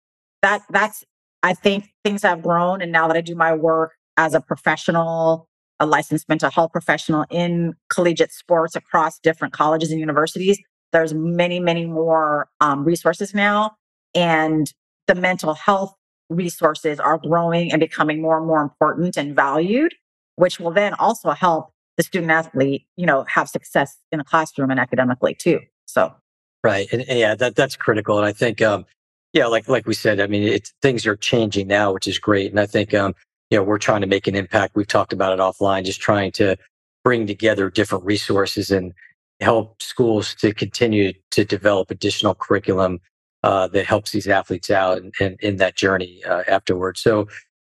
that 0.43 0.63
that's 0.71 1.05
I 1.43 1.55
think 1.55 1.93
things 2.05 2.23
have 2.23 2.43
grown. 2.43 2.81
And 2.83 2.93
now 2.93 3.09
that 3.09 3.17
I 3.17 3.21
do 3.21 3.35
my 3.35 3.53
work 3.53 3.93
as 4.17 4.35
a 4.35 4.41
professional, 4.41 5.49
a 5.81 5.87
licensed 5.87 6.29
mental 6.29 6.51
health 6.51 6.73
professional 6.73 7.25
in 7.31 7.75
collegiate 7.89 8.33
sports 8.33 8.77
across 8.77 9.19
different 9.19 9.53
colleges 9.53 9.91
and 9.91 9.99
universities, 9.99 10.59
there's 10.93 11.15
many, 11.15 11.59
many 11.59 11.87
more 11.87 12.49
um, 12.61 12.85
resources 12.85 13.35
now, 13.35 13.73
and 14.15 14.73
the 15.07 15.15
mental 15.15 15.55
health 15.55 15.95
resources 16.29 17.01
are 17.01 17.19
growing 17.19 17.73
and 17.73 17.81
becoming 17.81 18.21
more 18.21 18.37
and 18.39 18.47
more 18.47 18.63
important 18.63 19.17
and 19.17 19.35
valued, 19.35 19.95
which 20.37 20.61
will 20.61 20.71
then 20.71 20.95
also 20.95 21.31
help 21.31 21.71
the 21.97 22.03
student 22.03 22.31
athlete, 22.31 22.87
you 22.97 23.07
know, 23.07 23.25
have 23.29 23.49
success 23.49 23.99
in 24.13 24.19
the 24.19 24.25
classroom 24.25 24.71
and 24.71 24.79
academically 24.79 25.35
too. 25.35 25.61
So, 25.87 26.15
right, 26.63 26.87
and, 26.93 27.03
and 27.09 27.19
yeah, 27.19 27.35
that 27.35 27.57
that's 27.57 27.77
critical, 27.77 28.19
and 28.19 28.27
I 28.27 28.33
think, 28.33 28.63
um, 28.63 28.85
yeah, 29.33 29.47
like 29.47 29.69
like 29.69 29.87
we 29.87 29.95
said, 29.95 30.21
I 30.21 30.27
mean, 30.27 30.43
it's 30.43 30.73
things 30.83 31.07
are 31.07 31.17
changing 31.17 31.69
now, 31.69 31.93
which 31.93 32.07
is 32.07 32.19
great, 32.19 32.51
and 32.51 32.61
I 32.61 32.67
think, 32.67 32.93
um, 32.95 33.15
you 33.51 33.59
know, 33.59 33.65
we're 33.65 33.79
trying 33.79 34.03
to 34.03 34.07
make 34.07 34.27
an 34.27 34.35
impact. 34.35 34.77
We've 34.77 34.87
talked 34.87 35.13
about 35.13 35.33
it 35.33 35.41
offline, 35.41 35.85
just 35.85 36.01
trying 36.01 36.33
to 36.33 36.57
bring 37.05 37.27
together 37.27 37.71
different 37.71 38.05
resources 38.05 38.71
and 38.71 38.93
help 39.41 39.83
schools 39.83 40.35
to 40.37 40.55
continue 40.55 41.13
to 41.33 41.45
develop 41.45 41.91
additional 41.91 42.35
curriculum 42.35 43.01
uh, 43.43 43.67
that 43.69 43.87
helps 43.87 44.13
these 44.13 44.29
athletes 44.29 44.71
out 44.71 44.99
in, 44.99 45.11
in, 45.21 45.37
in 45.41 45.57
that 45.57 45.77
journey 45.77 46.23
uh, 46.25 46.43
afterwards. 46.47 47.01
So 47.01 47.27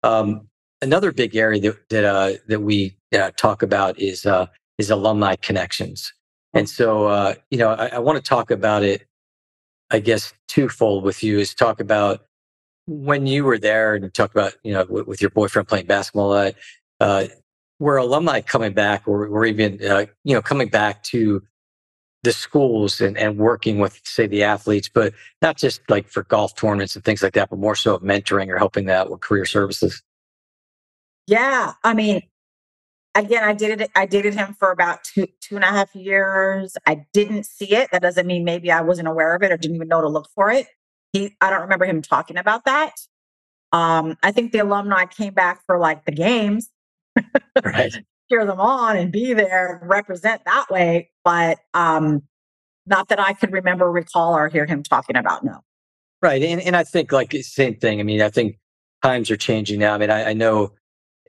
um, 0.04 0.48
another 0.82 1.12
big 1.12 1.36
area 1.36 1.62
that 1.62 1.90
that, 1.90 2.04
uh, 2.06 2.32
that 2.48 2.62
we 2.62 2.98
uh, 3.14 3.32
talk 3.38 3.62
about 3.62 4.00
is 4.00 4.26
uh, 4.26 4.48
is 4.78 4.90
alumni 4.90 5.36
connections. 5.36 6.12
And 6.54 6.68
so 6.70 7.08
uh, 7.08 7.36
you 7.52 7.58
know 7.58 7.72
I, 7.72 7.88
I 7.88 8.00
want 8.00 8.16
to 8.18 8.28
talk 8.28 8.50
about 8.50 8.84
it. 8.84 9.06
I 9.92 10.00
guess 10.00 10.34
twofold 10.48 11.04
with 11.04 11.24
you 11.24 11.40
is 11.40 11.54
talk 11.54 11.80
about 11.80 12.26
when 12.88 13.28
you 13.28 13.44
were 13.44 13.58
there 13.58 13.96
and 13.96 14.14
talk 14.14 14.32
about 14.32 14.54
you 14.64 14.74
know 14.74 14.86
with, 14.90 15.22
your 15.22 15.32
boyfriend 15.32 15.68
playing 15.68 15.86
basketball. 15.86 16.52
Uh 17.00 17.28
were 17.80 17.96
alumni 17.96 18.42
coming 18.42 18.74
back, 18.74 19.08
or, 19.08 19.26
or 19.26 19.46
even 19.46 19.80
you 20.24 20.34
know 20.36 20.42
coming 20.42 20.68
back 20.68 21.02
to 21.04 21.42
the 22.24 22.34
schools 22.34 23.00
and, 23.00 23.18
and 23.18 23.38
working 23.38 23.80
with 23.80 24.00
say 24.04 24.28
the 24.28 24.44
athletes 24.44 24.90
but 24.94 25.14
not 25.42 25.58
just 25.58 25.82
like 25.90 26.08
for 26.08 26.24
golf 26.24 26.56
tournaments 26.56 26.96
and 26.96 27.06
things 27.06 27.24
like 27.24 27.34
that 27.34 27.50
but 27.50 27.60
more 27.60 27.76
so 27.76 27.98
mentoring 28.00 28.50
or 28.50 28.58
helping 28.58 28.90
out 28.90 29.10
with 29.10 29.22
career 29.22 29.46
services 29.46 30.04
yeah 31.28 31.74
i 31.84 31.94
mean 31.94 32.22
again 33.20 33.44
i 33.44 33.54
did 33.54 33.82
it 33.82 33.92
i 33.96 34.06
dated 34.06 34.34
him 34.34 34.54
for 34.54 34.72
about 34.72 35.04
two 35.04 35.28
two 35.42 35.56
and 35.56 35.64
a 35.64 35.68
half 35.68 35.94
years 35.96 36.76
i 36.86 37.06
didn't 37.14 37.46
see 37.46 37.76
it 37.76 37.90
that 37.92 38.02
doesn't 38.02 38.28
mean 38.28 38.44
maybe 38.44 38.72
i 38.72 38.82
wasn't 38.82 39.08
aware 39.08 39.36
of 39.36 39.44
it 39.44 39.52
or 39.52 39.58
didn't 39.58 39.76
even 39.76 39.88
know 39.88 40.02
to 40.02 40.08
look 40.08 40.30
for 40.34 40.52
it 40.52 40.68
he 41.14 41.36
i 41.42 41.50
don't 41.50 41.62
remember 41.62 41.86
him 41.86 42.02
talking 42.02 42.38
about 42.38 42.66
that 42.66 42.94
um 43.72 44.18
i 44.24 44.32
think 44.32 44.52
the 44.52 44.60
alumni 44.60 45.06
came 45.06 45.34
back 45.34 45.62
for 45.66 45.78
like 45.78 46.06
the 46.06 46.12
games 46.12 46.70
right 47.64 48.04
cheer 48.30 48.46
them 48.46 48.60
on 48.60 48.98
and 48.98 49.12
be 49.12 49.34
there 49.34 49.80
and 49.82 49.90
represent 49.90 50.42
that 50.46 50.68
way. 50.70 51.10
But 51.24 51.60
um, 51.74 52.24
not 52.86 53.10
that 53.10 53.20
I 53.20 53.34
could 53.34 53.52
remember, 53.52 53.92
recall, 53.92 54.36
or 54.36 54.50
hear 54.50 54.66
him 54.66 54.84
talking 54.84 55.16
about. 55.16 55.44
No. 55.44 55.60
Right. 56.22 56.42
And, 56.42 56.62
and 56.62 56.76
I 56.76 56.84
think 56.84 57.12
like 57.12 57.34
same 57.42 57.76
thing. 57.76 58.00
I 58.00 58.04
mean, 58.04 58.22
I 58.22 58.30
think 58.30 58.58
times 59.04 59.32
are 59.32 59.38
changing 59.38 59.80
now. 59.80 59.94
I 59.94 59.98
mean, 59.98 60.10
I, 60.10 60.30
I 60.30 60.34
know 60.34 60.74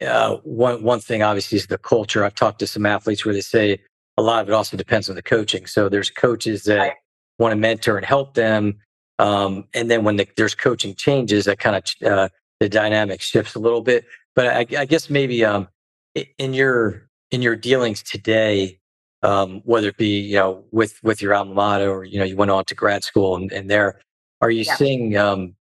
uh, 0.06 0.36
one 0.44 0.82
one 0.82 1.00
thing 1.00 1.22
obviously 1.22 1.56
is 1.56 1.66
the 1.66 1.78
culture. 1.78 2.24
I've 2.24 2.34
talked 2.34 2.58
to 2.60 2.66
some 2.66 2.86
athletes 2.86 3.24
where 3.24 3.34
they 3.34 3.40
say 3.40 3.78
a 4.16 4.22
lot 4.22 4.42
of 4.42 4.48
it 4.48 4.52
also 4.52 4.76
depends 4.76 5.08
on 5.08 5.16
the 5.16 5.22
coaching. 5.22 5.66
So 5.66 5.88
there's 5.88 6.10
coaches 6.10 6.64
that 6.64 6.78
right. 6.78 6.92
want 7.38 7.52
to 7.52 7.56
mentor 7.56 7.96
and 7.96 8.06
help 8.06 8.34
them, 8.34 8.78
um, 9.18 9.64
and 9.74 9.90
then 9.90 10.04
when 10.04 10.16
the, 10.16 10.26
there's 10.36 10.54
coaching 10.54 10.94
changes, 10.94 11.44
that 11.44 11.58
kind 11.58 11.76
of 11.76 12.10
uh, 12.10 12.28
the 12.60 12.68
dynamic 12.68 13.20
shifts 13.20 13.54
a 13.54 13.58
little 13.58 13.82
bit. 13.82 14.04
But 14.34 14.46
I, 14.46 14.66
I 14.78 14.84
guess 14.84 15.10
maybe 15.10 15.44
um, 15.44 15.68
in 16.14 16.54
your 16.54 17.08
in 17.30 17.42
your 17.42 17.56
dealings 17.56 18.02
today, 18.02 18.78
um, 19.22 19.60
whether 19.64 19.88
it 19.88 19.96
be 19.96 20.20
you 20.20 20.36
know 20.36 20.64
with 20.70 20.98
with 21.02 21.20
your 21.20 21.34
alma 21.34 21.54
mater 21.54 21.90
or 21.90 22.04
you 22.04 22.18
know 22.18 22.24
you 22.24 22.36
went 22.36 22.50
on 22.50 22.64
to 22.66 22.74
grad 22.74 23.04
school 23.04 23.36
and, 23.36 23.52
and 23.52 23.70
there, 23.70 24.00
are 24.40 24.50
you 24.50 24.62
yeah. 24.62 24.76
seeing 24.76 25.16
um, 25.16 25.54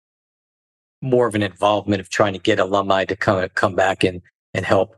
more 1.01 1.27
of 1.27 1.35
an 1.35 1.43
involvement 1.43 2.01
of 2.01 2.09
trying 2.09 2.33
to 2.33 2.39
get 2.39 2.59
alumni 2.59 3.05
to 3.05 3.17
come 3.17 3.49
come 3.55 3.75
back 3.75 4.05
and 4.05 4.23
and 4.55 4.65
help? 4.65 4.97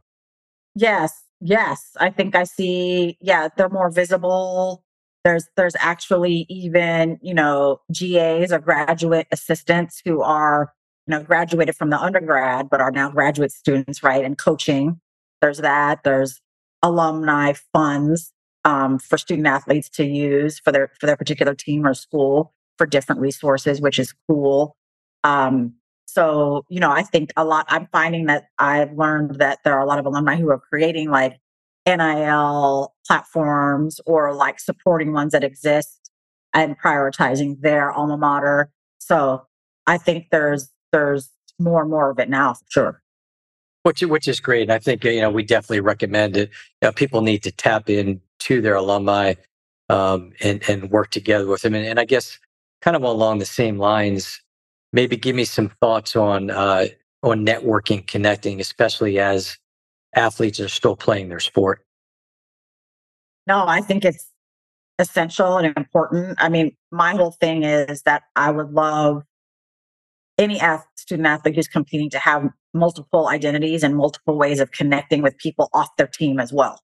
Yes, 0.75 1.23
yes. 1.41 1.91
I 1.99 2.11
think 2.11 2.35
I 2.35 2.45
see. 2.45 3.19
Yeah, 3.21 3.49
they're 3.57 3.69
more 3.69 3.91
visible. 3.91 4.85
There's 5.25 5.47
there's 5.57 5.77
actually 5.79 6.47
even 6.49 7.19
you 7.23 7.35
know 7.35 7.81
GAs 7.93 8.53
or 8.53 8.59
graduate 8.59 9.27
assistants 9.33 10.01
who 10.05 10.23
are 10.23 10.73
you 11.07 11.13
know 11.13 11.23
graduated 11.23 11.77
from 11.77 11.91
the 11.91 12.01
undergrad 12.01 12.71
but 12.71 12.81
are 12.81 12.93
now 12.93 13.11
graduate 13.11 13.53
students, 13.53 14.03
right? 14.03 14.25
And 14.25 14.39
coaching. 14.39 15.01
There's 15.41 15.59
that. 15.59 16.05
There's 16.05 16.41
alumni 16.83 17.53
funds 17.73 18.33
um, 18.65 18.99
for 18.99 19.19
student 19.19 19.47
athletes 19.47 19.89
to 19.91 20.05
use 20.05 20.59
for 20.59 20.73
their 20.73 20.91
for 20.99 21.07
their 21.07 21.17
particular 21.17 21.55
team 21.55 21.87
or 21.87 21.95
school 21.95 22.55
for 22.79 22.87
different 22.87 23.21
resources, 23.21 23.81
which 23.81 23.99
is 23.99 24.15
cool. 24.29 24.77
Um, 25.25 25.75
so, 26.13 26.65
you 26.69 26.81
know, 26.81 26.91
I 26.91 27.03
think 27.03 27.33
a 27.37 27.45
lot, 27.45 27.67
I'm 27.69 27.87
finding 27.93 28.27
that 28.27 28.49
I've 28.59 28.93
learned 28.93 29.37
that 29.37 29.61
there 29.63 29.75
are 29.75 29.81
a 29.81 29.87
lot 29.87 30.01
of 30.01 30.07
alumni 30.07 30.35
who 30.35 30.51
are 30.51 30.59
creating 30.59 31.09
like 31.09 31.39
NIL 31.87 32.93
platforms 33.07 34.01
or 34.07 34.35
like 34.35 34.59
supporting 34.59 35.13
ones 35.13 35.33
that 35.33 35.45
exist 35.45 36.11
and 36.53 36.77
prioritizing 36.77 37.61
their 37.61 37.93
alma 37.93 38.17
mater. 38.17 38.73
So 38.99 39.47
I 39.87 39.99
think 39.99 40.27
there's, 40.33 40.69
there's 40.91 41.31
more 41.61 41.83
and 41.83 41.91
more 41.91 42.11
of 42.11 42.19
it 42.19 42.29
now 42.29 42.57
sure. 42.69 43.01
Which, 43.85 44.03
which 44.03 44.27
is 44.27 44.41
great. 44.41 44.69
I 44.69 44.81
think, 44.81 45.05
you 45.05 45.21
know, 45.21 45.31
we 45.31 45.45
definitely 45.45 45.81
recommend 45.81 46.37
it. 46.37 46.51
You 46.83 46.89
know, 46.89 46.93
people 46.93 47.23
need 47.23 47.45
to 47.45 47.53
tap 47.53 47.89
in 47.89 48.21
to 48.41 48.61
their 48.61 48.75
alumni 48.75 49.35
um, 49.89 50.33
and, 50.41 50.61
and 50.69 50.91
work 50.91 51.11
together 51.11 51.47
with 51.47 51.63
them. 51.63 51.75
And, 51.75 51.87
and 51.87 52.01
I 52.01 52.05
guess 52.05 52.37
kind 52.83 52.97
of 52.97 53.05
along 53.05 53.39
the 53.39 53.47
same 53.47 53.79
lines, 53.79 54.43
maybe 54.93 55.17
give 55.17 55.37
me 55.37 55.45
some 55.45 55.71
thoughts 55.81 56.17
on 56.17 56.51
uh, 56.51 56.87
on 57.23 57.45
networking, 57.45 58.07
connecting, 58.07 58.61
especially 58.61 59.19
as 59.19 59.59
athletes 60.15 60.61
are 60.61 60.69
still 60.69 60.97
playing 60.97 61.29
their 61.29 61.41
sport. 61.41 61.85
No, 63.47 63.67
I 63.67 63.81
think 63.81 64.05
it's 64.05 64.31
essential 64.99 65.57
and 65.57 65.77
important. 65.77 66.37
I 66.41 66.49
mean, 66.49 66.77
my 66.91 67.15
whole 67.15 67.33
thing 67.33 67.63
is 67.63 68.03
that 68.03 68.23
I 68.37 68.51
would 68.51 68.71
love 68.71 69.23
any 70.39 70.61
student 70.97 71.27
athlete 71.27 71.57
who's 71.57 71.69
competing 71.69 72.11
to 72.11 72.19
have 72.19 72.49
multiple 72.73 73.29
identities 73.29 73.83
and 73.83 73.97
multiple 73.97 74.39
ways 74.39 74.61
of 74.61 74.71
connecting 74.71 75.23
with 75.23 75.37
people 75.39 75.69
off 75.73 75.89
their 75.97 76.07
team 76.07 76.39
as 76.39 76.53
well. 76.53 76.81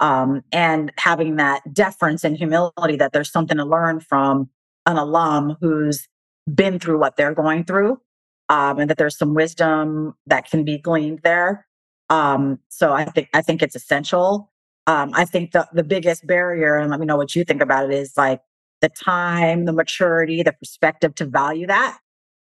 Um, 0.00 0.42
and 0.52 0.92
having 0.98 1.36
that 1.36 1.62
deference 1.72 2.22
and 2.22 2.36
humility 2.36 2.96
that 2.96 3.12
there's 3.12 3.30
something 3.30 3.56
to 3.56 3.64
learn 3.64 4.00
from 4.00 4.50
an 4.84 4.96
alum 4.96 5.56
who's 5.60 6.06
been 6.52 6.78
through 6.78 6.98
what 6.98 7.16
they're 7.16 7.34
going 7.34 7.64
through 7.64 8.00
um, 8.48 8.78
and 8.78 8.90
that 8.90 8.98
there's 8.98 9.18
some 9.18 9.34
wisdom 9.34 10.14
that 10.26 10.48
can 10.48 10.64
be 10.64 10.78
gleaned 10.78 11.20
there. 11.22 11.66
Um, 12.08 12.60
so 12.68 12.92
i 12.92 13.04
think 13.04 13.28
i 13.34 13.42
think 13.42 13.62
it's 13.62 13.74
essential. 13.74 14.52
Um, 14.86 15.10
i 15.14 15.24
think 15.24 15.52
the, 15.52 15.66
the 15.72 15.82
biggest 15.82 16.26
barrier 16.26 16.76
and 16.76 16.90
let 16.90 17.00
me 17.00 17.06
know 17.06 17.16
what 17.16 17.34
you 17.34 17.44
think 17.44 17.60
about 17.60 17.90
it 17.90 17.94
is 17.94 18.16
like 18.16 18.40
the 18.80 18.88
time 18.88 19.64
the 19.64 19.72
maturity 19.72 20.42
the 20.42 20.52
perspective 20.52 21.14
to 21.16 21.24
value 21.26 21.66
that. 21.66 21.98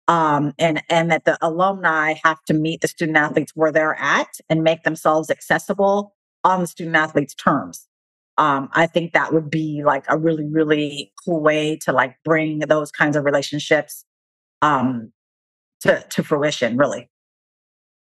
Um, 0.08 0.54
and 0.58 0.82
and 0.90 1.12
that 1.12 1.26
the 1.26 1.38
alumni 1.42 2.16
have 2.24 2.44
to 2.46 2.54
meet 2.54 2.82
the 2.82 2.88
student 2.88 3.18
athletes 3.18 3.52
where 3.56 3.72
they're 3.72 4.00
at 4.00 4.30
and 4.50 4.64
make 4.64 4.84
themselves 4.84 5.30
accessible 5.30 6.16
on 6.44 6.62
the 6.62 6.68
student 6.68 6.96
athletes 6.96 7.36
terms 7.36 7.89
um, 8.40 8.70
I 8.72 8.88
think 8.88 9.12
that 9.12 9.34
would 9.34 9.50
be 9.50 9.84
like 9.86 10.06
a 10.08 10.18
really, 10.18 10.46
really 10.46 11.12
cool 11.24 11.42
way 11.42 11.76
to 11.84 11.92
like 11.92 12.16
bring 12.24 12.60
those 12.60 12.90
kinds 12.90 13.18
of 13.18 13.26
relationships 13.26 14.06
um, 14.62 15.12
to 15.82 16.02
to 16.10 16.24
fruition. 16.24 16.78
Really. 16.78 17.10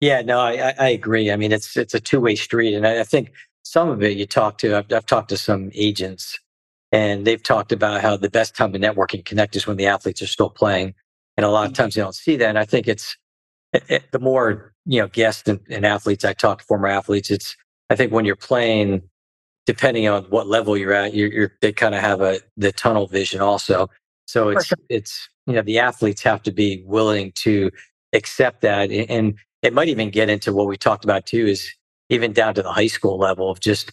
Yeah, 0.01 0.21
no, 0.21 0.39
I, 0.39 0.73
I 0.77 0.89
agree. 0.89 1.31
I 1.31 1.37
mean, 1.37 1.53
it's 1.53 1.77
it's 1.77 1.93
a 1.93 2.01
two 2.01 2.19
way 2.19 2.35
street, 2.35 2.73
and 2.75 2.85
I, 2.85 2.99
I 2.99 3.03
think 3.03 3.31
some 3.63 3.87
of 3.89 4.03
it 4.03 4.17
you 4.17 4.25
talk 4.25 4.57
to. 4.59 4.75
I've, 4.75 4.91
I've 4.91 5.05
talked 5.05 5.29
to 5.29 5.37
some 5.37 5.71
agents, 5.73 6.37
and 6.91 7.25
they've 7.25 7.41
talked 7.41 7.71
about 7.71 8.01
how 8.01 8.17
the 8.17 8.29
best 8.29 8.57
time 8.57 8.73
to 8.73 8.79
network 8.79 9.13
and 9.13 9.23
connect 9.23 9.55
is 9.55 9.65
when 9.65 9.77
the 9.77 9.87
athletes 9.87 10.21
are 10.21 10.27
still 10.27 10.49
playing, 10.49 10.95
and 11.37 11.45
a 11.45 11.49
lot 11.49 11.65
of 11.65 11.71
mm-hmm. 11.71 11.83
times 11.83 11.95
they 11.95 12.01
don't 12.01 12.13
see 12.13 12.35
that. 12.35 12.49
And 12.49 12.59
I 12.59 12.65
think 12.65 12.89
it's 12.89 13.15
it, 13.71 13.83
it, 13.87 14.11
the 14.11 14.19
more 14.19 14.73
you 14.85 14.99
know 14.99 15.07
guests 15.07 15.47
and, 15.47 15.61
and 15.69 15.85
athletes 15.85 16.25
I 16.25 16.33
talk 16.33 16.59
to, 16.59 16.65
former 16.65 16.89
athletes. 16.89 17.31
It's 17.31 17.55
I 17.89 17.95
think 17.95 18.11
when 18.11 18.25
you're 18.25 18.35
playing 18.35 19.01
depending 19.65 20.07
on 20.07 20.23
what 20.25 20.47
level 20.47 20.77
you're 20.77 20.93
at, 20.93 21.13
you're, 21.13 21.31
you're 21.31 21.51
they 21.61 21.71
kind 21.71 21.95
of 21.95 22.01
have 22.01 22.21
a 22.21 22.39
the 22.57 22.71
tunnel 22.71 23.07
vision 23.07 23.41
also. 23.41 23.89
So 24.27 24.49
it's 24.49 24.67
sure. 24.67 24.77
it's 24.89 25.29
you 25.45 25.53
know 25.53 25.61
the 25.61 25.79
athletes 25.79 26.23
have 26.23 26.41
to 26.43 26.51
be 26.51 26.83
willing 26.85 27.31
to 27.43 27.71
accept 28.13 28.61
that, 28.61 28.91
and 28.91 29.35
it 29.61 29.73
might 29.73 29.89
even 29.89 30.09
get 30.09 30.29
into 30.29 30.53
what 30.53 30.67
we 30.67 30.77
talked 30.77 31.03
about 31.03 31.25
too 31.25 31.45
is 31.45 31.71
even 32.09 32.33
down 32.33 32.53
to 32.55 32.63
the 32.63 32.71
high 32.71 32.87
school 32.87 33.17
level 33.17 33.49
of 33.49 33.59
just 33.59 33.91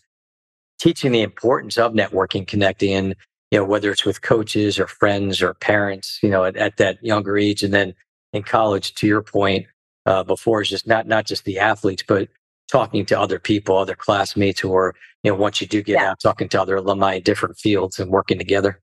teaching 0.78 1.12
the 1.12 1.22
importance 1.22 1.78
of 1.78 1.92
networking, 1.92 2.46
connecting, 2.46 2.94
and 2.94 3.16
you 3.50 3.58
know 3.58 3.64
whether 3.64 3.90
it's 3.90 4.04
with 4.04 4.22
coaches 4.22 4.78
or 4.78 4.86
friends 4.86 5.42
or 5.42 5.54
parents, 5.54 6.18
you 6.22 6.30
know 6.30 6.44
at, 6.44 6.56
at 6.56 6.76
that 6.76 7.02
younger 7.02 7.36
age, 7.38 7.62
and 7.62 7.72
then 7.72 7.94
in 8.32 8.42
college, 8.42 8.94
to 8.94 9.06
your 9.06 9.22
point 9.22 9.66
uh, 10.06 10.22
before, 10.22 10.62
is 10.62 10.70
just 10.70 10.86
not 10.86 11.06
not 11.06 11.26
just 11.26 11.44
the 11.44 11.58
athletes, 11.58 12.04
but 12.06 12.28
talking 12.70 13.04
to 13.06 13.18
other 13.18 13.38
people, 13.38 13.76
other 13.76 13.94
classmates, 13.94 14.64
or 14.64 14.94
you 15.22 15.30
know, 15.30 15.36
once 15.36 15.60
you 15.60 15.66
do 15.66 15.82
get 15.82 15.94
yeah. 15.94 16.10
out, 16.10 16.20
talking 16.20 16.48
to 16.50 16.60
other 16.60 16.76
alumni 16.76 17.14
in 17.14 17.22
different 17.22 17.58
fields 17.58 17.98
and 17.98 18.10
working 18.10 18.38
together. 18.38 18.80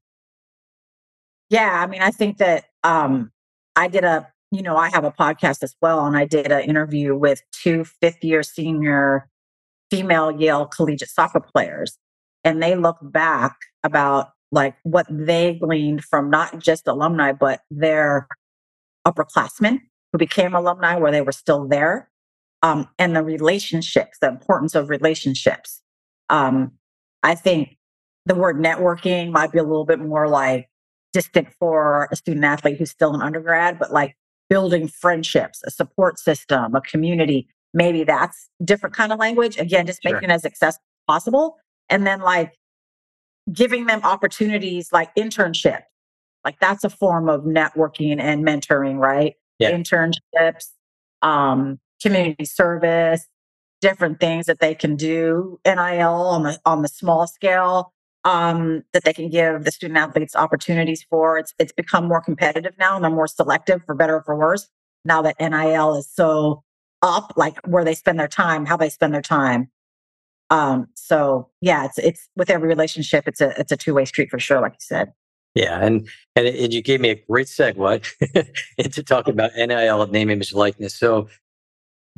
Yeah, 1.50 1.82
I 1.84 1.88
mean, 1.88 2.02
I 2.02 2.12
think 2.12 2.38
that 2.38 2.66
um, 2.84 3.32
I 3.76 3.88
did 3.88 4.04
a, 4.04 4.28
you 4.52 4.62
know, 4.62 4.78
I 4.78 4.90
have 4.90 5.04
a 5.04 5.12
podcast 5.12 5.64
as 5.64 5.76
well, 5.82 6.06
and 6.06 6.16
I 6.16 6.26
did 6.26 6.52
an 6.52 6.62
interview 6.62 7.16
with 7.16 7.42
two 7.52 7.84
fifth 7.84 8.24
year 8.24 8.44
senior 8.44 9.28
female 9.90 10.32
Yale 10.32 10.66
collegiate 10.68 11.10
soccer 11.10 11.40
players, 11.40 11.98
and 12.44 12.62
they 12.62 12.76
look 12.76 12.98
back 13.02 13.58
about 13.84 14.30
like 14.52 14.76
what 14.84 15.06
they 15.10 15.56
gleaned 15.56 16.04
from 16.04 16.30
not 16.30 16.60
just 16.60 16.88
alumni, 16.88 17.32
but 17.32 17.62
their 17.70 18.28
upperclassmen 19.08 19.80
who 20.12 20.18
became 20.18 20.54
alumni 20.54 20.96
where 20.96 21.12
they 21.12 21.22
were 21.22 21.32
still 21.32 21.68
there 21.68 22.10
um, 22.62 22.88
and 22.98 23.16
the 23.16 23.24
relationships, 23.24 24.18
the 24.22 24.28
importance 24.28 24.76
of 24.76 24.90
relationships. 24.90 25.82
Um, 26.30 26.74
I 27.24 27.36
think 27.36 27.78
the 28.26 28.36
word 28.36 28.58
networking 28.58 29.32
might 29.32 29.52
be 29.52 29.60
a 29.60 29.64
little 29.64 29.86
bit 29.86 30.00
more 30.00 30.28
like 30.28 30.70
distant 31.14 31.48
for 31.60 32.08
a 32.12 32.16
student 32.16 32.46
athlete 32.46 32.78
who's 32.78 32.92
still 32.92 33.16
an 33.16 33.22
undergrad, 33.22 33.80
but 33.80 33.92
like 33.92 34.16
building 34.50 34.88
friendships, 34.88 35.62
a 35.66 35.72
support 35.72 36.20
system, 36.20 36.76
a 36.76 36.82
community. 36.82 37.48
Maybe 37.74 38.04
that's 38.04 38.50
different 38.64 38.96
kind 38.96 39.12
of 39.12 39.20
language. 39.20 39.58
Again, 39.58 39.86
just 39.86 40.04
making 40.04 40.22
sure. 40.22 40.30
it 40.30 40.32
as 40.32 40.46
accessible 40.46 40.84
as 41.08 41.14
possible. 41.14 41.58
And 41.90 42.06
then 42.06 42.20
like 42.20 42.54
giving 43.52 43.86
them 43.86 44.02
opportunities 44.04 44.92
like 44.92 45.14
internship. 45.16 45.82
Like 46.46 46.60
that's 46.60 46.84
a 46.84 46.90
form 46.90 47.30
of 47.30 47.42
networking 47.42 48.20
and 48.20 48.46
mentoring, 48.46 48.98
right? 48.98 49.36
Yeah. 49.60 49.72
Internships, 49.72 50.68
um, 51.22 51.80
community 52.02 52.46
service, 52.46 53.28
different 53.82 54.20
things 54.20 54.46
that 54.46 54.60
they 54.60 54.76
can 54.76 54.96
do 54.96 55.60
NIL 55.66 55.78
on 55.78 56.44
the 56.44 56.60
on 56.66 56.82
the 56.82 56.88
small 56.88 57.28
scale 57.28 57.94
um, 58.26 58.84
that 58.94 59.04
they 59.04 59.14
can 59.14 59.30
give 59.30 59.64
the 59.64 59.72
student 59.72 59.98
athletes 59.98 60.36
opportunities 60.36 61.06
for. 61.10 61.38
It's 61.38 61.54
it's 61.60 61.72
become 61.72 62.08
more 62.08 62.22
competitive 62.22 62.74
now 62.78 62.96
and 62.96 63.04
they're 63.04 63.12
more 63.12 63.28
selective 63.28 63.84
for 63.86 63.96
better 63.96 64.18
or 64.18 64.24
for 64.24 64.36
worse. 64.36 64.68
Now 65.06 65.22
that 65.22 65.40
NIL 65.40 65.96
is 65.96 66.10
so 66.12 66.64
up, 67.02 67.34
like 67.38 67.58
where 67.66 67.86
they 67.86 67.96
spend 67.96 68.20
their 68.20 68.28
time, 68.28 68.66
how 68.66 68.78
they 68.78 68.90
spend 68.90 69.14
their 69.14 69.22
time. 69.22 69.70
Um, 70.50 70.88
so 70.96 71.50
yeah, 71.62 71.86
it's 71.86 71.98
it's 71.98 72.30
with 72.36 72.50
every 72.50 72.68
relationship, 72.68 73.28
it's 73.28 73.42
a 73.42 73.58
it's 73.60 73.72
a 73.72 73.78
two 73.78 73.94
way 73.94 74.06
street 74.06 74.30
for 74.30 74.40
sure, 74.40 74.60
like 74.60 74.74
you 74.74 74.80
said. 74.82 75.14
Yeah, 75.56 75.80
and 75.82 76.08
and, 76.36 76.48
and 76.48 76.74
you 76.74 76.82
gave 76.82 77.02
me 77.02 77.10
a 77.10 77.16
great 77.16 77.48
segue 77.48 78.54
into 78.78 79.04
talking 79.04 79.34
about 79.34 79.52
NIL, 79.56 80.06
name, 80.08 80.30
image, 80.30 80.54
likeness. 80.54 80.96
So 80.96 81.28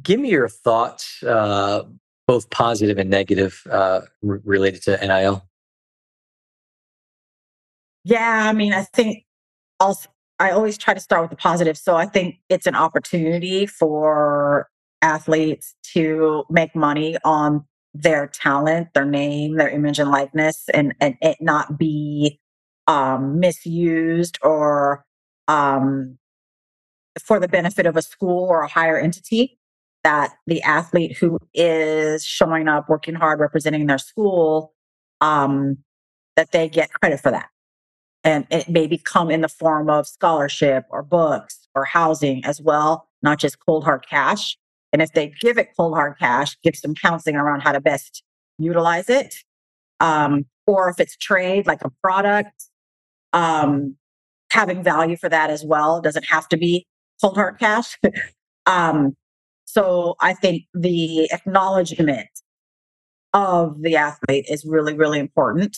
give 0.01 0.19
me 0.19 0.29
your 0.29 0.49
thoughts, 0.49 1.23
uh, 1.23 1.83
both 2.27 2.49
positive 2.49 2.97
and 2.97 3.09
negative, 3.09 3.61
uh, 3.69 4.01
r- 4.27 4.41
related 4.43 4.83
to 4.83 4.97
NIL. 4.97 5.47
Yeah, 8.03 8.47
I 8.49 8.53
mean, 8.53 8.73
I 8.73 8.83
think 8.83 9.25
I'll, 9.79 9.99
I 10.39 10.51
always 10.51 10.77
try 10.77 10.93
to 10.93 10.99
start 10.99 11.21
with 11.21 11.29
the 11.31 11.37
positive. 11.37 11.77
So 11.77 11.95
I 11.95 12.05
think 12.05 12.35
it's 12.49 12.65
an 12.65 12.75
opportunity 12.75 13.65
for 13.65 14.69
athletes 15.01 15.75
to 15.93 16.43
make 16.49 16.75
money 16.75 17.17
on 17.23 17.65
their 17.93 18.27
talent, 18.27 18.89
their 18.93 19.05
name, 19.05 19.57
their 19.57 19.69
image 19.69 19.99
and 19.99 20.09
likeness, 20.09 20.69
and, 20.73 20.93
and 20.99 21.15
it 21.21 21.37
not 21.41 21.77
be 21.77 22.39
um, 22.87 23.39
misused 23.39 24.39
or 24.41 25.05
um, 25.47 26.17
for 27.21 27.39
the 27.39 27.47
benefit 27.47 27.85
of 27.85 27.97
a 27.97 28.01
school 28.01 28.45
or 28.45 28.61
a 28.61 28.67
higher 28.67 28.97
entity. 28.97 29.59
That 30.03 30.33
the 30.47 30.61
athlete 30.63 31.17
who 31.17 31.37
is 31.53 32.25
showing 32.25 32.67
up, 32.67 32.89
working 32.89 33.13
hard, 33.13 33.39
representing 33.39 33.85
their 33.85 33.99
school, 33.99 34.73
um, 35.21 35.77
that 36.35 36.51
they 36.51 36.67
get 36.67 36.91
credit 36.93 37.19
for 37.19 37.31
that. 37.31 37.49
And 38.23 38.45
it 38.49 38.69
may 38.69 38.87
become 38.87 39.31
in 39.31 39.41
the 39.41 39.47
form 39.47 39.89
of 39.89 40.07
scholarship 40.07 40.85
or 40.89 41.03
books 41.03 41.67
or 41.73 41.85
housing 41.85 42.43
as 42.45 42.61
well, 42.61 43.07
not 43.21 43.39
just 43.39 43.57
cold 43.65 43.83
hard 43.83 44.05
cash. 44.07 44.57
And 44.93 45.01
if 45.01 45.13
they 45.13 45.33
give 45.39 45.57
it 45.57 45.69
cold 45.75 45.95
hard 45.95 46.17
cash, 46.19 46.57
give 46.63 46.75
some 46.75 46.93
counseling 46.93 47.35
around 47.35 47.61
how 47.61 47.71
to 47.71 47.81
best 47.81 48.23
utilize 48.57 49.09
it. 49.09 49.35
Um, 49.99 50.45
or 50.67 50.89
if 50.89 50.99
it's 50.99 51.15
trade, 51.17 51.65
like 51.67 51.83
a 51.83 51.89
product, 52.01 52.65
um, 53.33 53.95
having 54.51 54.83
value 54.83 55.17
for 55.17 55.29
that 55.29 55.49
as 55.49 55.63
well. 55.63 56.01
Doesn't 56.01 56.25
have 56.25 56.47
to 56.49 56.57
be 56.57 56.85
cold 57.21 57.35
hard 57.35 57.59
cash. 57.59 57.97
um, 58.65 59.15
so 59.71 60.15
I 60.19 60.33
think 60.33 60.63
the 60.73 61.31
acknowledgement 61.31 62.27
of 63.33 63.81
the 63.81 63.95
athlete 63.95 64.45
is 64.49 64.65
really, 64.65 64.93
really 64.93 65.17
important. 65.17 65.77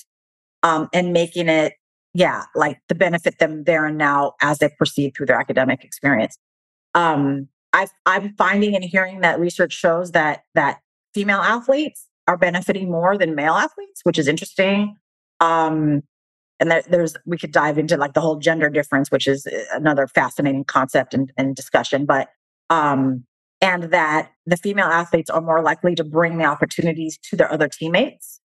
Um, 0.63 0.89
and 0.93 1.13
making 1.13 1.47
it, 1.47 1.73
yeah, 2.15 2.45
like 2.55 2.79
to 2.89 2.95
benefit 2.95 3.37
them 3.37 3.65
there 3.65 3.85
and 3.85 3.97
now 3.97 4.33
as 4.41 4.57
they 4.57 4.69
proceed 4.77 5.13
through 5.15 5.27
their 5.27 5.39
academic 5.39 5.83
experience. 5.83 6.37
Um, 6.95 7.49
i 7.73 7.87
am 8.05 8.33
finding 8.35 8.75
and 8.75 8.83
hearing 8.83 9.21
that 9.21 9.39
research 9.39 9.73
shows 9.73 10.11
that 10.11 10.43
that 10.55 10.79
female 11.13 11.39
athletes 11.39 12.07
are 12.27 12.37
benefiting 12.37 12.89
more 12.89 13.17
than 13.17 13.35
male 13.35 13.55
athletes, 13.55 14.01
which 14.03 14.17
is 14.17 14.27
interesting. 14.27 14.97
Um, 15.39 16.01
and 16.59 16.71
there, 16.71 16.83
there's 16.89 17.15
we 17.25 17.37
could 17.37 17.51
dive 17.51 17.77
into 17.77 17.97
like 17.97 18.13
the 18.13 18.21
whole 18.21 18.37
gender 18.37 18.69
difference, 18.69 19.11
which 19.11 19.27
is 19.27 19.45
uh, 19.45 19.63
another 19.73 20.07
fascinating 20.07 20.63
concept 20.63 21.13
and, 21.13 21.31
and 21.37 21.55
discussion. 21.55 22.05
But 22.05 22.29
um, 22.69 23.25
and 23.63 23.83
that 23.91 24.29
the 24.45 24.57
female 24.57 24.87
athletes 24.87 25.29
are 25.29 25.39
more 25.39 25.61
likely 25.61 25.95
to 25.95 26.03
bring 26.03 26.37
the 26.37 26.43
opportunities 26.43 27.17
to 27.29 27.37
their 27.37 27.49
other 27.49 27.69
teammates. 27.69 28.41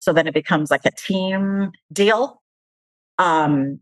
So 0.00 0.12
then 0.12 0.26
it 0.26 0.34
becomes 0.34 0.68
like 0.68 0.84
a 0.84 0.90
team 0.90 1.70
deal. 1.92 2.42
Um, 3.18 3.78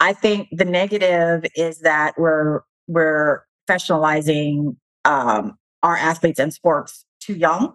I 0.00 0.12
think 0.12 0.48
the 0.52 0.66
negative 0.66 1.46
is 1.56 1.80
that 1.80 2.14
we're 2.18 2.60
we're 2.86 3.44
professionalizing 3.66 4.76
um, 5.06 5.56
our 5.82 5.96
athletes 5.96 6.38
and 6.38 6.52
sports 6.52 7.06
too 7.20 7.34
young. 7.34 7.74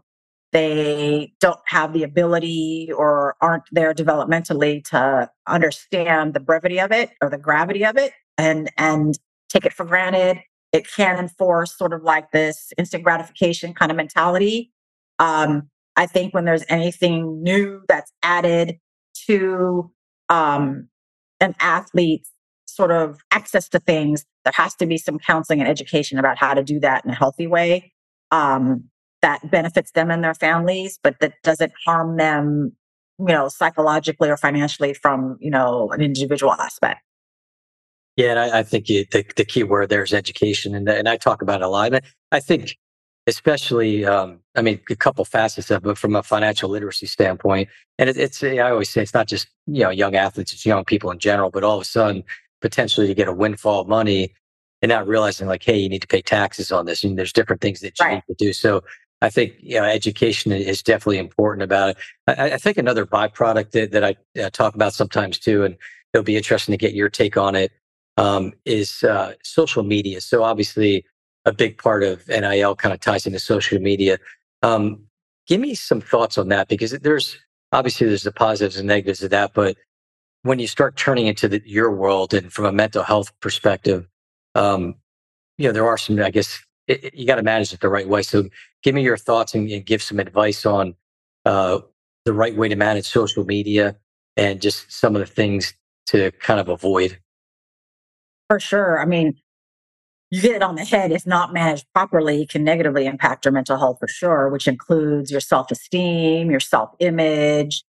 They 0.52 1.34
don't 1.40 1.60
have 1.66 1.94
the 1.94 2.04
ability 2.04 2.92
or 2.96 3.36
aren't 3.42 3.64
there 3.72 3.94
developmentally 3.94 4.84
to 4.90 5.32
understand 5.48 6.36
the 6.36 6.40
brevity 6.40 6.80
of 6.80 6.92
it 6.92 7.10
or 7.22 7.30
the 7.32 7.38
gravity 7.40 7.86
of 7.86 7.98
it 7.98 8.14
and 8.38 8.70
and 8.78 9.18
take 9.50 9.66
it 9.66 9.74
for 9.74 9.86
granted. 9.86 10.44
It 10.72 10.88
can 10.88 11.18
enforce 11.18 11.78
sort 11.78 11.94
of 11.94 12.04
like 12.04 12.32
this 12.32 12.72
instant 12.78 13.04
gratification 13.04 13.74
kind 13.74 13.92
of 13.92 13.98
mentality. 13.98 14.72
Um, 15.18 15.70
I 15.96 16.06
think 16.06 16.34
when 16.34 16.46
there's 16.46 16.64
anything 16.70 17.42
new 17.44 17.82
that's 17.88 18.12
added 18.24 18.80
to 19.28 19.92
um, 20.30 20.88
an 21.40 21.56
athlete's 21.60 22.32
sort 22.68 22.92
of 22.92 23.20
access 23.32 23.68
to 23.70 23.80
things, 23.80 24.26
there 24.46 24.54
has 24.56 24.76
to 24.76 24.86
be 24.86 24.98
some 24.98 25.20
counseling 25.20 25.60
and 25.60 25.68
education 25.68 26.18
about 26.18 26.38
how 26.38 26.54
to 26.54 26.64
do 26.64 26.80
that 26.80 27.04
in 27.04 27.12
a 27.12 27.16
healthy 27.16 27.48
way 27.48 27.92
um, 28.32 28.86
that 29.22 29.52
benefits 29.52 29.92
them 29.92 30.10
and 30.12 30.24
their 30.24 30.34
families, 30.34 31.00
but 31.04 31.20
that 31.20 31.34
doesn't 31.44 31.74
harm 31.86 32.18
them, 32.18 32.72
you 33.20 33.26
know, 33.26 33.50
psychologically 33.50 34.30
or 34.30 34.38
financially 34.38 34.94
from, 34.94 35.38
you 35.42 35.52
know, 35.52 35.90
an 35.92 36.02
individual 36.02 36.54
aspect. 36.54 37.02
Yeah, 38.16 38.32
and 38.32 38.40
I, 38.40 38.60
I 38.60 38.64
think 38.64 38.90
you, 38.90 39.06
the, 39.12 39.26
the 39.36 39.46
key 39.46 39.64
word 39.64 39.90
there 39.90 40.04
is 40.04 40.14
education, 40.14 40.76
and, 40.76 40.88
and 40.90 41.08
I 41.08 41.18
talk 41.18 41.42
about 41.42 41.62
it 41.62 41.66
a 41.66 41.70
lot. 41.70 41.94
And 41.94 42.04
I 42.32 42.40
think, 42.40 42.78
especially, 43.28 44.04
um, 44.06 44.40
I 44.56 44.62
mean, 44.62 44.82
a 44.90 44.96
couple 44.96 45.24
facets 45.24 45.72
of 45.72 45.86
it 45.86 45.98
from 45.98 46.16
a 46.16 46.24
financial 46.24 46.70
literacy 46.70 47.06
standpoint. 47.06 47.70
And 47.98 48.10
it, 48.10 48.18
it's, 48.18 48.44
I 48.44 48.60
always 48.60 48.90
say, 48.90 49.02
it's 49.02 49.14
not 49.14 49.28
just 49.28 49.48
you 49.68 49.84
know 49.84 49.90
young 49.90 50.16
athletes; 50.16 50.52
it's 50.52 50.66
young 50.66 50.84
people 50.84 51.12
in 51.12 51.20
general. 51.20 51.50
But 51.50 51.64
all 51.64 51.78
of 51.78 51.82
a 51.82 51.86
sudden, 51.86 52.24
potentially 52.62 53.08
to 53.08 53.14
get 53.14 53.28
a 53.28 53.34
windfall 53.34 53.82
of 53.82 53.88
money 53.88 54.34
and 54.82 54.90
not 54.90 55.08
realizing 55.08 55.48
like, 55.48 55.64
hey, 55.64 55.78
you 55.78 55.90
need 55.90 56.02
to 56.02 56.08
pay 56.08 56.22
taxes 56.22 56.72
on 56.72 56.86
this. 56.86 57.04
And 57.04 57.18
there's 57.18 57.34
different 57.34 57.62
things 57.62 57.82
that 57.82 58.00
you 58.00 58.06
right. 58.06 58.14
need 58.16 58.36
to 58.36 58.46
do. 58.46 58.54
So 58.54 58.84
I 59.22 59.30
think 59.30 59.56
you 59.60 59.80
know 59.80 59.84
education 59.84 60.52
is 60.52 60.82
definitely 60.82 61.18
important 61.18 61.64
about 61.64 61.90
it. 61.90 61.98
I, 62.28 62.52
I 62.52 62.58
think 62.58 62.78
another 62.78 63.06
byproduct 63.06 63.72
that, 63.72 63.92
that 63.92 64.04
I 64.04 64.16
uh, 64.42 64.50
talk 64.50 64.76
about 64.76 64.94
sometimes 64.94 65.38
too, 65.38 65.64
and 65.64 65.76
it'll 66.14 66.24
be 66.24 66.38
interesting 66.38 66.74
to 66.74 66.78
get 66.78 66.94
your 66.94 67.10
take 67.10 67.38
on 67.38 67.56
it, 67.56 67.72
um, 68.20 68.54
is 68.66 69.04
uh, 69.04 69.34
social 69.44 69.84
media. 69.84 70.20
So 70.20 70.44
obviously, 70.44 71.06
a 71.46 71.54
big 71.54 71.78
part 71.78 72.04
of 72.04 72.28
NIL 72.28 72.76
kind 72.76 72.94
of 72.94 73.00
ties 73.00 73.26
into 73.26 73.40
social 73.40 73.80
media. 73.80 74.20
Um, 74.62 75.06
give 75.48 75.62
me 75.62 75.74
some 75.74 76.02
thoughts 76.02 76.38
on 76.38 76.50
that 76.50 76.68
because 76.68 76.92
there's 76.92 77.38
obviously 77.72 78.08
there's 78.08 78.24
the 78.24 78.34
positives 78.34 78.76
and 78.78 78.88
negatives 78.88 79.24
of 79.24 79.30
that, 79.30 79.54
but 79.54 79.78
when 80.44 80.60
you 80.60 80.68
start 80.68 80.98
turning 80.98 81.28
into 81.28 81.48
the, 81.48 81.62
your 81.66 81.92
world 81.92 82.34
and 82.34 82.52
from 82.52 82.66
a 82.66 82.74
mental 82.74 83.04
health 83.04 83.32
perspective, 83.40 84.06
um, 84.56 84.96
you 85.58 85.68
know, 85.68 85.72
there 85.74 85.88
are 85.88 85.98
some, 85.98 86.22
I 86.22 86.30
guess, 86.30 86.60
it, 86.88 87.04
it, 87.06 87.14
you 87.16 87.26
got 87.26 87.36
to 87.36 87.44
manage 87.44 87.72
it 87.74 87.80
the 87.80 87.90
right 87.90 88.08
way. 88.08 88.22
So 88.22 88.50
give 88.84 88.96
me 88.96 89.02
your 89.02 89.18
thoughts 89.18 89.54
and, 89.56 89.70
and 89.70 89.86
give 89.86 90.02
some 90.02 90.20
advice 90.20 90.66
on 90.66 90.96
uh, 91.46 91.80
the 92.26 92.34
right 92.34 92.56
way 92.56 92.68
to 92.68 92.76
manage 92.76 93.06
social 93.06 93.46
media 93.46 93.96
and 94.36 94.62
just 94.62 94.92
some 94.92 95.16
of 95.16 95.22
the 95.22 95.26
things 95.26 95.74
to 96.08 96.32
kind 96.32 96.60
of 96.60 96.70
avoid. 96.70 97.18
For 98.50 98.60
sure. 98.60 99.00
I 99.00 99.06
mean, 99.06 99.36
you 100.32 100.42
hit 100.42 100.56
it 100.56 100.64
on 100.64 100.76
the 100.76 100.84
head. 100.86 101.12
If 101.12 101.26
not 101.26 101.54
managed 101.54 101.86
properly, 101.94 102.46
can 102.46 102.64
negatively 102.64 103.06
impact 103.06 103.46
your 103.46 103.52
mental 103.52 103.78
health 103.78 103.98
for 104.00 104.08
sure, 104.08 104.50
which 104.50 104.68
includes 104.68 105.32
your 105.32 105.40
self 105.40 105.72
esteem, 105.72 106.52
your 106.52 106.60
self 106.60 106.92
image, 107.00 107.84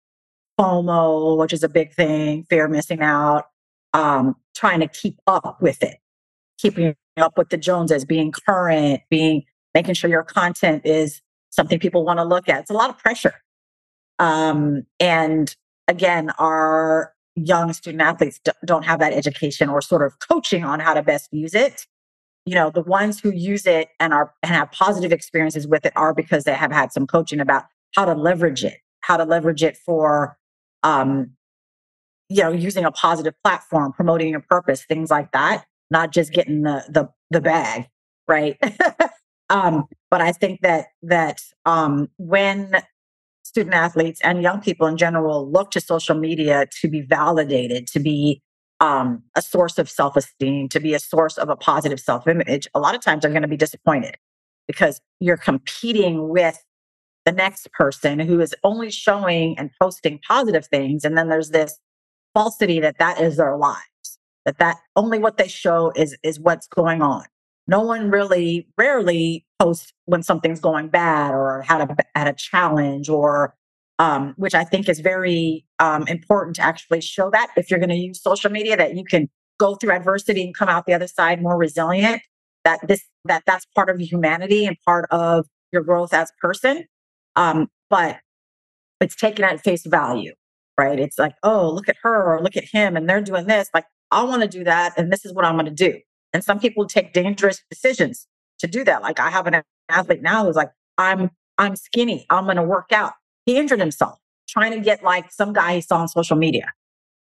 FOMO, 0.59 1.39
which 1.39 1.53
is 1.53 1.63
a 1.63 1.69
big 1.69 1.95
thing, 1.95 2.45
fear 2.49 2.67
of 2.67 2.71
missing 2.71 3.01
out, 3.01 3.47
um, 3.95 4.37
trying 4.55 4.81
to 4.81 4.89
keep 4.89 5.17
up 5.27 5.61
with 5.63 5.83
it, 5.83 5.99
keeping 6.59 6.95
up 7.17 7.37
with 7.37 7.51
the 7.51 7.57
Joneses, 7.57 8.05
being 8.05 8.33
current, 8.33 9.03
being 9.11 9.45
making 9.75 9.95
sure 9.95 10.11
your 10.11 10.25
content 10.25 10.85
is 10.85 11.23
something 11.51 11.79
people 11.79 12.05
want 12.05 12.19
to 12.19 12.25
look 12.25 12.49
at. 12.49 12.61
It's 12.61 12.71
a 12.71 12.75
lot 12.75 12.91
of 12.91 12.99
pressure. 12.99 13.35
Um, 14.19 14.87
and 14.99 15.55
again, 15.89 16.31
our 16.39 17.15
young 17.45 17.73
student 17.73 18.03
athletes 18.03 18.41
d- 18.45 18.53
don't 18.65 18.85
have 18.85 19.01
that 19.01 19.13
education 19.13 19.69
or 19.69 19.81
sort 19.81 20.03
of 20.03 20.19
coaching 20.19 20.65
on 20.65 20.81
how 20.81 20.95
to 20.95 21.03
best 21.03 21.29
use 21.33 21.55
it. 21.55 21.87
You 22.47 22.55
know, 22.55 22.71
the 22.71 22.83
ones 22.83 23.21
who 23.21 23.31
use 23.33 23.67
it 23.67 23.89
and 23.99 24.13
are 24.13 24.35
and 24.43 24.53
have 24.53 24.73
positive 24.73 25.13
experiences 25.13 25.67
with 25.67 25.85
it 25.85 25.93
are 25.97 26.15
because 26.15 26.45
they 26.45 26.55
have 26.55 26.73
had 26.73 26.93
some 26.93 27.07
coaching 27.07 27.41
about 27.41 27.65
how 27.95 28.05
to 28.05 28.15
leverage 28.15 28.65
it, 28.65 28.79
how 29.01 29.17
to 29.17 29.25
leverage 29.25 29.63
it 29.63 29.77
for 29.77 30.37
um, 30.83 31.33
you 32.31 32.43
know, 32.43 32.53
using 32.53 32.85
a 32.85 32.93
positive 32.93 33.35
platform, 33.43 33.93
promoting 33.93 34.29
your 34.29 34.41
purpose, 34.49 34.85
things 34.85 35.11
like 35.11 35.33
that, 35.33 35.65
not 35.91 36.13
just 36.13 36.33
getting 36.33 36.63
the 36.63 36.85
the 36.89 37.09
the 37.31 37.41
bag, 37.41 37.87
right? 38.29 38.57
um, 39.51 39.87
but 40.11 40.21
I 40.21 40.33
think 40.33 40.61
that 40.63 40.87
that 41.03 41.41
um, 41.67 42.09
when 42.19 42.81
student 43.51 43.75
athletes 43.75 44.21
and 44.23 44.43
young 44.43 44.61
people 44.61 44.87
in 44.87 44.97
general 44.97 45.51
look 45.51 45.73
to 45.73 45.81
social 45.81 46.15
media 46.15 46.67
to 46.81 46.89
be 46.89 47.01
validated, 47.01 47.89
to 47.89 47.99
be 47.99 48.41
um, 48.79 49.25
a 49.37 49.43
source 49.43 49.77
of 49.77 49.91
self 49.91 50.17
esteem, 50.17 50.69
to 50.69 50.79
be 50.79 50.95
a 50.95 51.01
source 51.01 51.37
of 51.37 51.49
a 51.49 51.57
positive 51.57 51.99
self 51.99 52.29
image, 52.29 52.69
a 52.75 52.79
lot 52.79 52.95
of 52.95 53.01
times 53.01 53.23
they're 53.23 53.33
going 53.33 53.43
to 53.43 53.49
be 53.49 53.57
disappointed 53.57 54.15
because 54.69 55.01
you're 55.19 55.37
competing 55.37 56.29
with 56.29 56.63
the 57.25 57.33
next 57.33 57.71
person 57.73 58.21
who 58.21 58.41
is 58.41 58.55
only 58.63 58.89
showing 58.89 59.59
and 59.59 59.71
posting 59.83 60.21
positive 60.27 60.67
things 60.67 61.05
and 61.05 61.19
then 61.19 61.29
there's 61.29 61.51
this 61.51 61.77
falsity 62.35 62.79
that 62.79 62.99
that 62.99 63.21
is 63.21 63.37
their 63.37 63.57
lives 63.57 64.19
that 64.47 64.59
that 64.59 64.77
only 64.95 65.19
what 65.19 65.37
they 65.37 65.49
show 65.49 65.93
is 65.97 66.17
is 66.23 66.41
what's 66.41 66.67
going 66.69 67.03
on 67.03 67.25
no 67.71 67.81
one 67.81 68.11
really 68.11 68.69
rarely 68.77 69.47
posts 69.59 69.93
when 70.07 70.23
something's 70.23 70.61
going 70.61 70.89
bad 70.89 71.33
or 71.33 71.63
had 71.63 71.81
a 71.81 71.97
had 72.15 72.29
a 72.29 72.35
challenge 72.35 73.09
or 73.09 73.55
um, 73.99 74.35
which 74.37 74.55
i 74.55 74.65
think 74.65 74.89
is 74.89 75.01
very 75.01 75.65
um, 75.79 76.07
important 76.09 76.57
to 76.57 76.63
actually 76.63 77.01
show 77.01 77.31
that 77.31 77.49
if 77.57 77.71
you're 77.71 77.81
going 77.81 77.91
to 77.91 77.97
use 77.97 78.23
social 78.23 78.51
media 78.51 78.77
that 78.77 78.97
you 78.97 79.05
can 79.05 79.29
go 79.59 79.75
through 79.75 79.93
adversity 79.93 80.43
and 80.43 80.55
come 80.55 80.69
out 80.69 80.87
the 80.87 80.95
other 80.95 81.09
side 81.09 81.43
more 81.43 81.57
resilient 81.57 82.21
that 82.65 82.81
this 82.89 83.03
that 83.25 83.43
that's 83.47 83.67
part 83.75 83.89
of 83.89 84.01
humanity 84.01 84.67
and 84.67 84.77
part 84.85 85.07
of 85.11 85.47
your 85.73 85.83
growth 85.83 86.13
as 86.13 86.31
a 86.31 86.47
person 86.47 86.85
um, 87.37 87.69
but 87.89 88.19
it's 89.01 89.17
taken 89.17 89.45
at 89.45 89.61
face 89.63 89.87
value, 89.87 90.35
right? 90.79 90.99
It's 90.99 91.19
like, 91.19 91.35
oh, 91.43 91.71
look 91.71 91.89
at 91.89 91.97
her 92.03 92.23
or 92.23 92.43
look 92.43 92.57
at 92.57 92.65
him 92.65 92.97
and 92.97 93.09
they're 93.09 93.21
doing 93.21 93.47
this. 93.47 93.69
Like, 93.75 93.87
I 94.11 94.23
want 94.25 94.43
to 94.43 94.49
do 94.49 94.65
that 94.65 94.95
and 94.97 95.13
this 95.13 95.25
is 95.25 95.33
what 95.33 95.45
I'm 95.45 95.55
going 95.55 95.67
to 95.67 95.73
do. 95.73 95.99
And 96.33 96.45
some 96.45 96.59
people 96.61 96.87
take 96.87 97.13
dangerous 97.13 97.63
decisions 97.71 98.27
to 98.61 98.67
do 98.67 98.85
that. 98.85 99.03
Like 99.03 99.19
I 99.19 99.31
have 99.31 99.47
an 99.47 99.63
athlete 99.89 100.23
now 100.23 100.45
who's 100.45 100.57
like, 100.57 100.71
I'm 100.99 101.31
I'm 101.59 101.77
skinny. 101.77 102.27
I'm 102.31 102.47
gonna 102.47 102.63
work 102.63 102.93
out. 102.93 103.13
He 103.47 103.57
injured 103.57 103.81
himself 103.81 104.19
trying 104.49 104.73
to 104.73 104.81
get 104.81 105.03
like 105.03 105.33
some 105.33 105.53
guy 105.53 105.77
he 105.77 105.81
saw 105.81 105.99
on 105.99 106.09
social 106.09 106.37
media. 106.37 106.73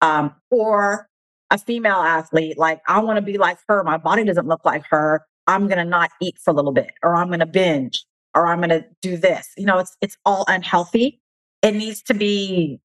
Um, 0.01 0.35
or 0.51 1.07
a 1.49 1.57
female 1.57 1.95
athlete, 1.95 2.57
like 2.57 2.81
I 2.87 2.99
want 2.99 3.17
to 3.17 3.21
be 3.21 3.37
like 3.37 3.57
her. 3.67 3.83
My 3.83 3.97
body 3.97 4.23
doesn't 4.23 4.47
look 4.47 4.65
like 4.65 4.83
her. 4.89 5.25
I'm 5.47 5.67
gonna 5.67 5.85
not 5.85 6.11
eat 6.21 6.35
for 6.43 6.51
a 6.51 6.53
little 6.53 6.71
bit, 6.71 6.91
or 7.03 7.15
I'm 7.15 7.29
gonna 7.29 7.45
binge, 7.45 8.05
or 8.35 8.47
I'm 8.47 8.59
gonna 8.59 8.85
do 9.01 9.17
this. 9.17 9.49
You 9.57 9.65
know, 9.65 9.79
it's 9.79 9.95
it's 10.01 10.17
all 10.25 10.45
unhealthy. 10.47 11.21
It 11.61 11.75
needs 11.75 12.01
to 12.03 12.13
be 12.13 12.79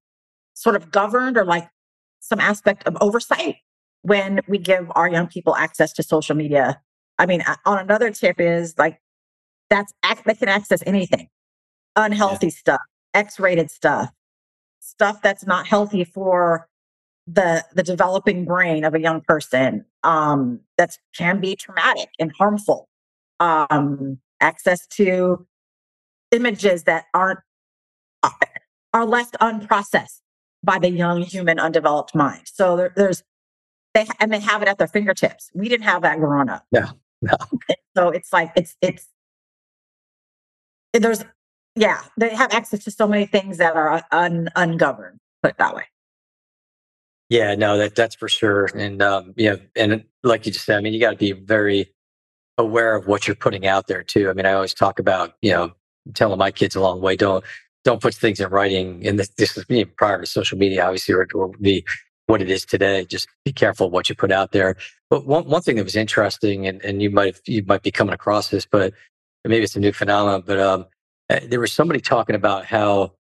sort 0.53 0.75
of 0.75 0.91
governed 0.91 1.37
or 1.37 1.45
like 1.45 1.69
some 2.19 2.39
aspect 2.39 2.85
of 2.87 2.97
oversight 3.01 3.57
when 4.01 4.39
we 4.47 4.57
give 4.57 4.91
our 4.95 5.09
young 5.09 5.27
people 5.27 5.55
access 5.55 5.93
to 5.93 6.03
social 6.03 6.35
media. 6.35 6.81
I 7.17 7.25
mean, 7.25 7.43
on 7.65 7.79
another 7.79 8.11
tip 8.11 8.39
is 8.39 8.77
like 8.77 8.99
that's 9.69 9.93
they 10.25 10.35
can 10.35 10.49
access 10.49 10.81
anything, 10.85 11.27
unhealthy 11.95 12.47
yeah. 12.47 12.53
stuff, 12.53 12.81
X-rated 13.13 13.69
stuff, 13.69 14.09
stuff 14.79 15.21
that's 15.21 15.45
not 15.45 15.67
healthy 15.67 16.03
for 16.03 16.67
the 17.27 17.63
the 17.73 17.83
developing 17.83 18.45
brain 18.45 18.83
of 18.83 18.95
a 18.95 18.99
young 18.99 19.21
person 19.21 19.85
um, 20.03 20.61
that 20.77 20.97
can 21.15 21.39
be 21.39 21.55
traumatic 21.55 22.09
and 22.19 22.31
harmful. 22.37 22.87
Um, 23.39 24.19
access 24.41 24.85
to 24.87 25.45
images 26.31 26.83
that 26.83 27.05
aren't 27.13 27.39
uh, 28.23 28.29
are 28.93 29.05
left 29.05 29.35
unprocessed 29.41 30.21
by 30.63 30.79
the 30.79 30.89
young 30.89 31.21
human 31.21 31.59
undeveloped 31.59 32.15
mind. 32.15 32.41
So 32.45 32.75
there, 32.75 32.93
there's 32.95 33.23
they 33.93 34.07
and 34.19 34.31
they 34.31 34.39
have 34.39 34.61
it 34.61 34.67
at 34.67 34.77
their 34.77 34.87
fingertips. 34.87 35.49
We 35.53 35.69
didn't 35.69 35.85
have 35.85 36.01
that 36.03 36.19
growing 36.19 36.49
up. 36.49 36.65
Yeah. 36.71 36.91
No. 37.21 37.35
So 37.97 38.09
it's 38.09 38.31
like 38.31 38.51
it's 38.55 38.77
it's 38.81 39.09
there's 40.93 41.25
yeah 41.75 42.01
they 42.17 42.29
have 42.29 42.53
access 42.53 42.83
to 42.85 42.91
so 42.91 43.07
many 43.07 43.25
things 43.25 43.57
that 43.57 43.75
are 43.75 44.01
un, 44.11 44.47
ungoverned. 44.55 45.19
Put 45.43 45.51
it 45.51 45.57
that 45.57 45.75
way. 45.75 45.83
Yeah, 47.29 47.55
no, 47.55 47.77
that 47.77 47.95
that's 47.95 48.15
for 48.15 48.29
sure. 48.29 48.69
And 48.75 49.01
um, 49.01 49.33
yeah, 49.35 49.55
and 49.75 50.03
like 50.23 50.45
you 50.45 50.51
just 50.51 50.65
said, 50.65 50.77
I 50.77 50.81
mean, 50.81 50.93
you 50.93 50.99
got 50.99 51.11
to 51.11 51.17
be 51.17 51.33
very 51.33 51.93
aware 52.57 52.95
of 52.95 53.07
what 53.07 53.27
you're 53.27 53.35
putting 53.35 53.67
out 53.67 53.87
there 53.87 54.03
too. 54.03 54.29
I 54.29 54.33
mean, 54.33 54.45
I 54.45 54.53
always 54.53 54.73
talk 54.73 54.99
about 54.99 55.33
you 55.41 55.51
know 55.51 55.73
telling 56.13 56.39
my 56.39 56.51
kids 56.51 56.75
along 56.75 56.99
the 56.99 57.05
way 57.05 57.15
don't 57.15 57.43
don't 57.83 58.01
put 58.01 58.13
things 58.13 58.39
in 58.39 58.49
writing. 58.49 59.05
And 59.07 59.19
this, 59.19 59.29
this 59.29 59.57
is 59.57 59.67
me 59.69 59.85
prior 59.85 60.21
to 60.21 60.27
social 60.27 60.57
media, 60.57 60.85
obviously, 60.85 61.15
or, 61.15 61.27
or 61.33 61.51
the 61.59 61.85
what 62.29 62.41
it 62.41 62.49
is 62.49 62.65
today. 62.65 63.05
Just 63.05 63.27
be 63.43 63.51
careful 63.51 63.89
what 63.89 64.07
you 64.07 64.15
put 64.15 64.31
out 64.31 64.51
there. 64.51 64.75
But 65.09 65.25
one 65.25 65.45
one 65.45 65.61
thing 65.61 65.77
that 65.77 65.83
was 65.83 65.95
interesting, 65.95 66.67
and, 66.67 66.83
and 66.83 67.01
you 67.01 67.09
might 67.09 67.39
you 67.47 67.63
might 67.65 67.81
be 67.81 67.91
coming 67.91 68.13
across 68.13 68.49
this, 68.49 68.65
but 68.65 68.93
maybe 69.43 69.63
it's 69.63 69.75
a 69.75 69.79
new 69.79 69.91
phenomenon. 69.91 70.43
But 70.45 70.59
um, 70.59 70.85
uh, 71.29 71.39
there 71.47 71.59
was 71.59 71.73
somebody 71.73 71.99
talking 71.99 72.35
about 72.35 72.65
how 72.65 73.13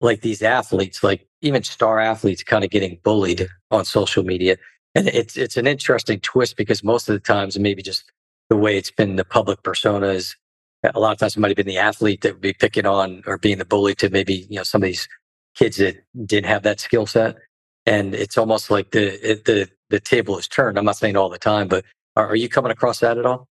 like 0.00 0.20
these 0.22 0.42
athletes, 0.42 1.04
like 1.04 1.26
even 1.40 1.62
star 1.62 2.00
athletes, 2.00 2.42
kind 2.42 2.64
of 2.64 2.70
getting 2.70 2.98
bullied 3.04 3.48
on 3.70 3.84
social 3.84 4.24
media. 4.24 4.56
And 4.94 5.08
it's 5.08 5.36
it's 5.36 5.56
an 5.56 5.68
interesting 5.68 6.18
twist 6.20 6.56
because 6.56 6.82
most 6.82 7.08
of 7.08 7.14
the 7.14 7.20
times, 7.20 7.58
maybe 7.58 7.82
just 7.82 8.04
the 8.50 8.56
way 8.56 8.76
it's 8.76 8.90
been 8.90 9.16
the 9.16 9.24
public 9.24 9.62
persona 9.62 10.08
is 10.08 10.36
a 10.82 10.98
lot 10.98 11.12
of 11.12 11.18
times 11.18 11.36
it 11.36 11.40
might 11.40 11.48
have 11.48 11.56
been 11.56 11.66
the 11.66 11.78
athlete 11.78 12.22
that 12.22 12.32
would 12.32 12.42
be 12.42 12.52
picking 12.52 12.86
on 12.86 13.22
or 13.26 13.38
being 13.38 13.58
the 13.58 13.64
bully 13.64 13.94
to 13.94 14.10
maybe 14.10 14.46
you 14.50 14.56
know 14.56 14.64
some 14.64 14.82
of 14.82 14.86
these 14.86 15.08
kids 15.54 15.76
that 15.76 16.02
didn't 16.26 16.48
have 16.48 16.64
that 16.64 16.80
skill 16.80 17.06
set. 17.06 17.36
And 17.86 18.14
it's 18.14 18.38
almost 18.38 18.70
like 18.70 18.92
the 18.92 19.30
it, 19.30 19.44
the 19.44 19.68
the 19.90 20.00
table 20.00 20.38
is 20.38 20.48
turned. 20.48 20.78
I'm 20.78 20.84
not 20.84 20.96
saying 20.96 21.16
all 21.16 21.28
the 21.28 21.38
time, 21.38 21.68
but 21.68 21.84
are, 22.16 22.28
are 22.28 22.36
you 22.36 22.48
coming 22.48 22.72
across 22.72 23.00
that 23.00 23.18
at 23.18 23.26
all? 23.26 23.48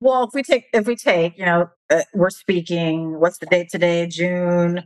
Well, 0.00 0.24
if 0.24 0.30
we 0.32 0.42
take 0.42 0.66
if 0.72 0.86
we 0.86 0.96
take 0.96 1.38
you 1.38 1.44
know 1.44 1.68
uh, 1.90 2.02
we're 2.14 2.30
speaking. 2.30 3.18
What's 3.18 3.38
the 3.38 3.46
date 3.46 3.68
today? 3.70 4.06
June 4.06 4.84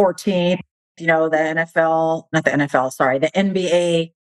14th, 0.00 0.60
you 0.98 1.06
know, 1.06 1.28
the 1.28 1.36
NFL, 1.36 2.24
not 2.32 2.44
the 2.44 2.50
NFL, 2.50 2.92
sorry, 2.92 3.18
the 3.18 3.30
NBA 3.34 4.12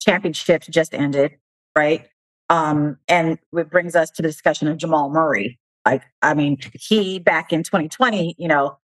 championships 0.00 0.66
just 0.68 0.94
ended, 0.94 1.32
right? 1.76 2.08
Um, 2.48 2.98
and 3.08 3.38
it 3.52 3.70
brings 3.70 3.94
us 3.94 4.10
to 4.12 4.22
the 4.22 4.28
discussion 4.28 4.68
of 4.68 4.76
Jamal 4.76 5.10
Murray. 5.10 5.58
Like, 5.86 6.02
I 6.22 6.34
mean, 6.34 6.58
he 6.74 7.18
back 7.18 7.52
in 7.52 7.62
2020, 7.62 8.34
you 8.38 8.48
know, 8.48 8.78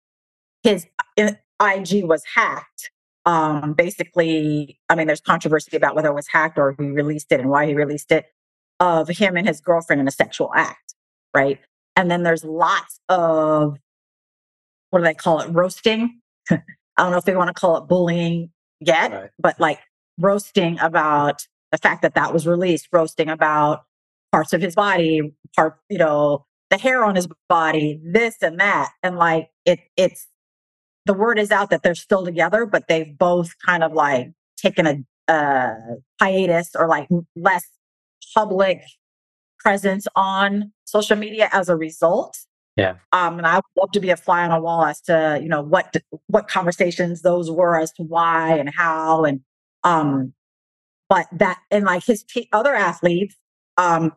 his 0.64 0.86
uh, 1.18 1.32
IG 1.62 2.06
was 2.06 2.24
hacked. 2.36 2.92
Um, 3.26 3.74
basically, 3.74 4.80
I 4.90 4.96
mean, 4.96 5.08
there's 5.08 5.22
controversy 5.22 5.78
about 5.78 5.96
whether 5.96 6.10
it 6.10 6.16
was 6.16 6.28
hacked 6.28 6.58
or 6.58 6.76
he 6.78 6.86
released 6.88 7.32
it 7.32 7.40
and 7.40 7.50
why 7.50 7.66
he 7.66 7.74
released 7.74 8.12
it 8.12 8.26
of 8.80 9.08
him 9.08 9.38
and 9.38 9.48
his 9.48 9.62
girlfriend 9.62 10.02
in 10.02 10.08
a 10.08 10.12
sexual 10.12 10.52
act, 10.54 10.94
right? 11.34 11.60
And 11.96 12.12
then 12.12 12.24
there's 12.24 12.44
lots 12.44 13.00
of 13.08 13.78
what 14.90 15.00
do 15.00 15.06
they 15.06 15.14
call 15.14 15.40
it? 15.40 15.50
Roasting 15.50 16.20
I 16.52 17.04
don't 17.04 17.12
know 17.12 17.18
if 17.18 17.26
they 17.26 17.36
want 17.36 17.50
to 17.50 17.60
call 17.60 17.78
it 17.78 17.88
bullying 17.88 18.52
yet, 18.80 19.12
right. 19.12 19.30
but 19.40 19.60
like 19.60 19.80
roasting 20.20 20.80
about 20.80 21.48
the 21.72 21.78
fact 21.78 22.02
that 22.04 22.16
that 22.16 22.34
was 22.34 22.46
released, 22.46 22.88
roasting 22.92 23.30
about 23.30 23.84
parts 24.32 24.54
of 24.54 24.62
his 24.62 24.76
body, 24.76 25.34
part, 25.56 25.80
you 25.90 25.98
know, 25.98 26.46
the 26.70 26.78
hair 26.78 27.04
on 27.04 27.16
his 27.16 27.28
body, 27.50 28.00
this 28.04 28.36
and 28.42 28.60
that. 28.60 28.92
And 29.02 29.18
like 29.18 29.50
it, 29.66 29.80
it's 29.98 30.28
the 31.06 31.14
word 31.14 31.40
is 31.40 31.52
out 31.52 31.70
that 31.70 31.84
they're 31.84 31.96
still 31.96 32.24
together, 32.26 32.66
but 32.66 32.88
they've 32.88 33.18
both 33.18 33.52
kind 33.66 33.84
of 33.84 33.94
like 33.94 34.32
taken 34.58 34.88
a, 34.88 35.32
a 35.32 35.76
hiatus 36.20 36.72
or 36.76 36.88
like 36.88 37.08
less 37.36 37.66
public 38.34 38.82
presence 39.60 40.08
on 40.16 40.72
social 40.86 41.16
media 41.16 41.50
as 41.52 41.70
a 41.70 41.76
result. 41.76 42.38
Yeah. 42.76 42.96
Um, 43.12 43.38
and 43.38 43.46
I 43.46 43.56
would 43.56 43.64
love 43.78 43.92
to 43.92 44.00
be 44.00 44.10
a 44.10 44.18
fly 44.18 44.44
on 44.44 44.52
a 44.52 44.60
wall 44.60 44.86
as 44.86 45.00
to, 45.02 45.40
you 45.42 45.48
know, 45.48 45.62
what 45.62 45.96
what 46.28 46.48
conversations 46.48 47.22
those 47.22 47.52
were 47.52 47.80
as 47.80 47.92
to 47.94 48.04
why 48.04 48.58
and 48.58 48.70
how 48.74 49.26
and 49.26 49.42
um 49.84 50.34
but 51.10 51.28
that 51.34 51.60
and 51.70 51.86
like 51.86 52.04
his 52.04 52.24
t- 52.24 52.50
other 52.52 52.74
athletes 52.74 53.36
um 53.78 54.12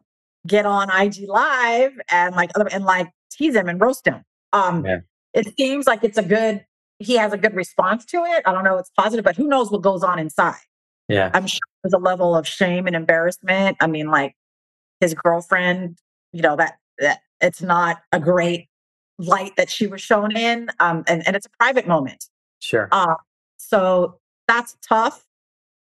get 0.47 0.65
on 0.65 0.89
IG 0.91 1.29
live 1.29 1.93
and 2.11 2.35
like 2.35 2.51
and 2.73 2.85
like 2.85 3.11
tease 3.31 3.55
him 3.55 3.69
and 3.69 3.81
roast 3.81 4.07
him. 4.07 4.23
Um 4.55 4.87
yeah. 4.87 4.99
it 5.35 5.55
seems 5.59 5.87
like 5.87 6.03
it's 6.03 6.19
a 6.19 6.23
good 6.23 6.65
he 6.99 7.17
has 7.17 7.33
a 7.33 7.37
good 7.37 7.55
response 7.55 8.05
to 8.07 8.19
it. 8.25 8.43
I 8.47 8.53
don't 8.53 8.65
know 8.65 8.79
it's 8.79 8.91
positive, 8.97 9.25
but 9.25 9.37
who 9.37 9.47
knows 9.47 9.71
what 9.71 9.83
goes 9.83 10.03
on 10.03 10.19
inside. 10.19 10.55
Yeah. 11.09 11.31
I'm 11.35 11.47
sure 11.47 11.61
there's 11.83 11.93
a 11.93 11.99
level 11.99 12.35
of 12.35 12.47
shame 12.47 12.87
and 12.87 12.97
embarrassment. 12.97 13.77
I 13.81 13.87
mean, 13.87 14.09
like 14.09 14.35
his 15.01 15.15
girlfriend, 15.15 15.99
you 16.33 16.43
know, 16.43 16.57
that 16.57 16.79
that 16.99 17.21
it's 17.41 17.63
not 17.63 17.99
a 18.13 18.21
great 18.21 18.69
light 19.19 19.57
that 19.57 19.71
she 19.71 19.87
was 19.87 20.01
shown 20.01 20.37
in 20.37 20.69
um, 20.81 21.05
and, 21.07 21.27
and 21.27 21.37
it's 21.37 21.47
a 21.47 21.51
private 21.59 21.87
moment 21.87 22.27
sure 22.61 22.89
uh, 22.93 23.15
so 23.57 24.19
that's 24.47 24.77
tough 24.87 25.25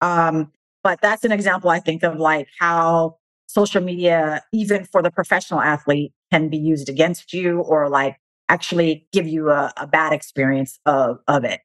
um, 0.00 0.50
but 0.82 1.00
that's 1.00 1.24
an 1.24 1.32
example 1.32 1.70
i 1.70 1.78
think 1.78 2.02
of 2.02 2.18
like 2.18 2.48
how 2.58 3.16
social 3.46 3.82
media 3.82 4.42
even 4.52 4.84
for 4.84 5.02
the 5.02 5.10
professional 5.10 5.60
athlete 5.60 6.12
can 6.32 6.48
be 6.48 6.56
used 6.56 6.88
against 6.88 7.32
you 7.32 7.60
or 7.60 7.88
like 7.88 8.18
actually 8.48 9.06
give 9.12 9.26
you 9.26 9.50
a, 9.50 9.72
a 9.76 9.86
bad 9.86 10.12
experience 10.12 10.78
of, 10.86 11.18
of 11.28 11.44
it. 11.44 11.60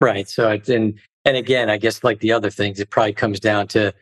Right 0.00 0.28
so 0.28 0.50
it's 0.50 0.70
and 0.70 0.98
and 1.26 1.36
again 1.36 1.68
i 1.68 1.76
guess 1.76 2.02
like 2.02 2.20
the 2.20 2.32
other 2.32 2.48
things 2.48 2.80
it 2.80 2.88
probably 2.88 3.12
comes 3.12 3.38
down 3.38 3.68
to 3.68 3.92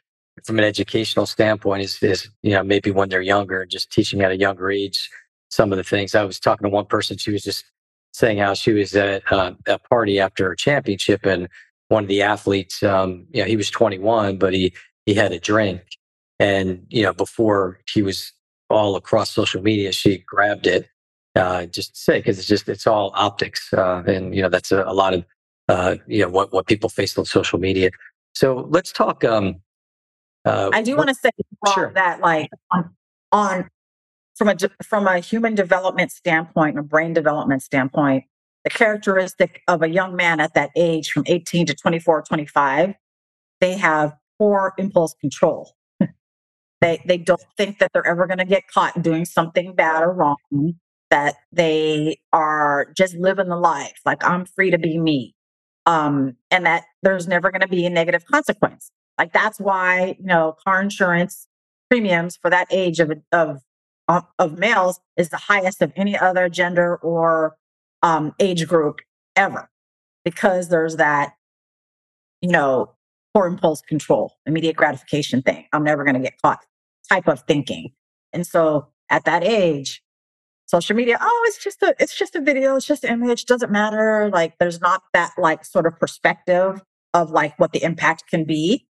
from 0.45 0.59
an 0.59 0.65
educational 0.65 1.27
standpoint 1.27 1.83
is, 1.83 2.03
is 2.03 2.29
you 2.43 2.53
know 2.53 2.63
maybe 2.63 2.91
when 2.91 3.09
they're 3.09 3.21
younger 3.21 3.63
and 3.63 3.71
just 3.71 3.91
teaching 3.91 4.21
at 4.23 4.31
a 4.31 4.37
younger 4.37 4.71
age 4.71 5.11
some 5.51 5.73
of 5.73 5.79
the 5.79 5.85
things. 5.85 6.15
I 6.15 6.25
was 6.25 6.39
talking 6.39 6.65
to 6.65 6.71
one 6.71 6.87
person 6.87 7.17
she 7.17 7.33
was 7.33 7.43
just 7.43 7.65
saying 8.13 8.39
how 8.39 8.55
she 8.55 8.73
was 8.73 8.95
at 8.95 9.31
uh, 9.33 9.53
a 9.67 9.79
party 9.79 10.19
after 10.21 10.51
a 10.51 10.57
championship 10.57 11.25
and 11.25 11.49
one 11.89 12.05
of 12.05 12.09
the 12.09 12.23
athletes 12.23 12.83
um, 12.83 13.27
you 13.31 13.43
know 13.43 13.49
he 13.49 13.57
was 13.57 13.71
21 13.71 14.39
but 14.39 14.53
he 14.53 14.73
he 15.07 15.15
had 15.15 15.33
a 15.33 15.41
drink. 15.41 15.83
And 16.41 16.87
you 16.89 17.03
know 17.03 17.13
before 17.13 17.81
he 17.93 18.03
was 18.03 18.33
all 18.71 18.97
across 18.97 19.31
social 19.31 19.63
media 19.63 19.93
she 19.93 20.19
grabbed 20.19 20.67
it 20.67 20.89
uh, 21.37 21.67
just 21.67 21.95
to 21.95 22.01
say 22.01 22.19
because 22.19 22.38
it's 22.38 22.49
just 22.49 22.69
it's 22.69 22.87
all 22.87 23.12
optics 23.14 23.73
uh, 23.73 24.03
and 24.07 24.35
you 24.35 24.43
know 24.43 24.49
that's 24.49 24.73
a, 24.73 24.85
a 24.85 24.95
lot 24.95 25.14
of 25.14 25.25
uh, 25.69 25.97
you 26.07 26.23
know 26.23 26.29
what 26.29 26.53
what 26.53 26.67
people 26.67 26.88
face 26.88 27.17
on 27.19 27.25
social 27.25 27.59
media 27.59 27.91
so 28.35 28.67
let's 28.71 28.93
talk 28.93 29.25
um, 29.25 29.61
uh, 30.49 30.71
I 30.73 30.83
do 30.83 30.97
want 30.97 31.09
to 31.09 31.14
say 31.14 31.31
sure. 31.75 31.93
that, 31.95 32.21
like, 32.21 32.51
on, 32.71 32.91
on 33.33 33.69
from 34.35 34.49
a 34.49 34.57
from 34.83 35.07
a 35.07 35.19
human 35.19 35.55
development 35.55 36.11
standpoint, 36.11 36.79
a 36.79 36.83
brain 36.83 37.12
development 37.12 37.62
standpoint, 37.62 38.25
the 38.64 38.71
characteristic 38.71 39.62
of 39.69 39.83
a 39.83 39.88
young 39.88 40.17
man 40.17 40.41
at 40.41 40.55
that 40.55 40.71
age, 40.77 41.11
from 41.11 41.25
18 41.27 41.67
to 41.67 41.75
24, 41.75 42.23
25, 42.23 42.95
they 43.61 43.77
have 43.77 44.14
poor 44.38 44.73
impulse 44.79 45.14
control. 45.21 45.75
they 46.81 47.03
they 47.05 47.19
don't 47.19 47.45
think 47.57 47.79
that 47.81 47.91
they're 47.93 48.07
ever 48.07 48.27
going 48.27 48.38
to 48.38 48.47
get 48.47 48.69
caught 48.69 49.03
doing 49.03 49.25
something 49.25 49.75
bad 49.75 50.03
or 50.03 50.12
wrong. 50.12 50.37
That 51.11 51.37
they 51.53 52.21
are 52.33 52.92
just 52.97 53.14
living 53.16 53.49
the 53.49 53.57
life, 53.57 54.01
like 54.05 54.23
I'm 54.25 54.44
free 54.44 54.71
to 54.71 54.79
be 54.79 54.99
me, 54.99 55.35
um, 55.87 56.37
and 56.51 56.66
that 56.66 56.85
there's 57.03 57.27
never 57.27 57.51
going 57.51 57.62
to 57.62 57.68
be 57.68 57.87
a 57.87 57.90
negative 57.90 58.27
consequence. 58.27 58.90
Like 59.18 59.33
that's 59.33 59.59
why, 59.59 60.16
you 60.18 60.27
know, 60.27 60.55
car 60.64 60.83
insurance 60.83 61.49
premiums 61.90 62.37
for 62.37 62.51
that 62.51 62.68
age 62.71 63.01
of, 63.01 63.11
of 63.33 63.62
of, 64.09 64.25
of 64.38 64.59
males 64.59 65.01
is 65.16 65.29
the 65.29 65.37
highest 65.37 65.83
of 65.83 65.92
any 65.94 66.18
other 66.18 66.49
gender 66.49 66.97
or 66.97 67.57
um, 68.03 68.35
age 68.38 68.66
group 68.66 69.01
ever 69.37 69.71
because 70.25 70.68
there's 70.68 70.97
that, 70.97 71.35
you 72.40 72.49
know, 72.49 72.94
poor 73.35 73.47
impulse 73.47 73.83
control, 73.83 74.33
immediate 74.47 74.77
gratification 74.77 75.42
thing. 75.42 75.66
I'm 75.73 75.85
never 75.85 76.05
going 76.05 76.14
to 76.14 76.21
get 76.21 76.40
caught 76.42 76.64
type 77.09 77.29
of 77.29 77.42
thinking. 77.42 77.92
And 78.33 78.47
so 78.47 78.88
at 79.11 79.25
that 79.25 79.44
age, 79.44 80.03
social 80.69 80.95
media, 80.95 81.19
oh, 81.21 81.45
it's 81.47 81.63
just 81.63 81.83
a, 81.83 81.95
it's 81.99 82.17
just 82.17 82.37
a 82.37 82.41
video, 82.41 82.77
it's 82.77 82.87
just 82.87 83.03
an 83.05 83.11
image, 83.11 83.47
doesn't 83.47 83.73
matter. 83.73 84.31
Like 84.33 84.55
there's 84.61 84.81
not 84.81 85.03
that 85.15 85.33
like 85.39 85.65
sort 85.65 85.87
of 85.87 85.99
perspective 85.99 86.81
of 87.15 87.31
like 87.31 87.59
what 87.59 87.73
the 87.73 87.83
impact 87.83 88.25
can 88.29 88.45
be. 88.45 88.87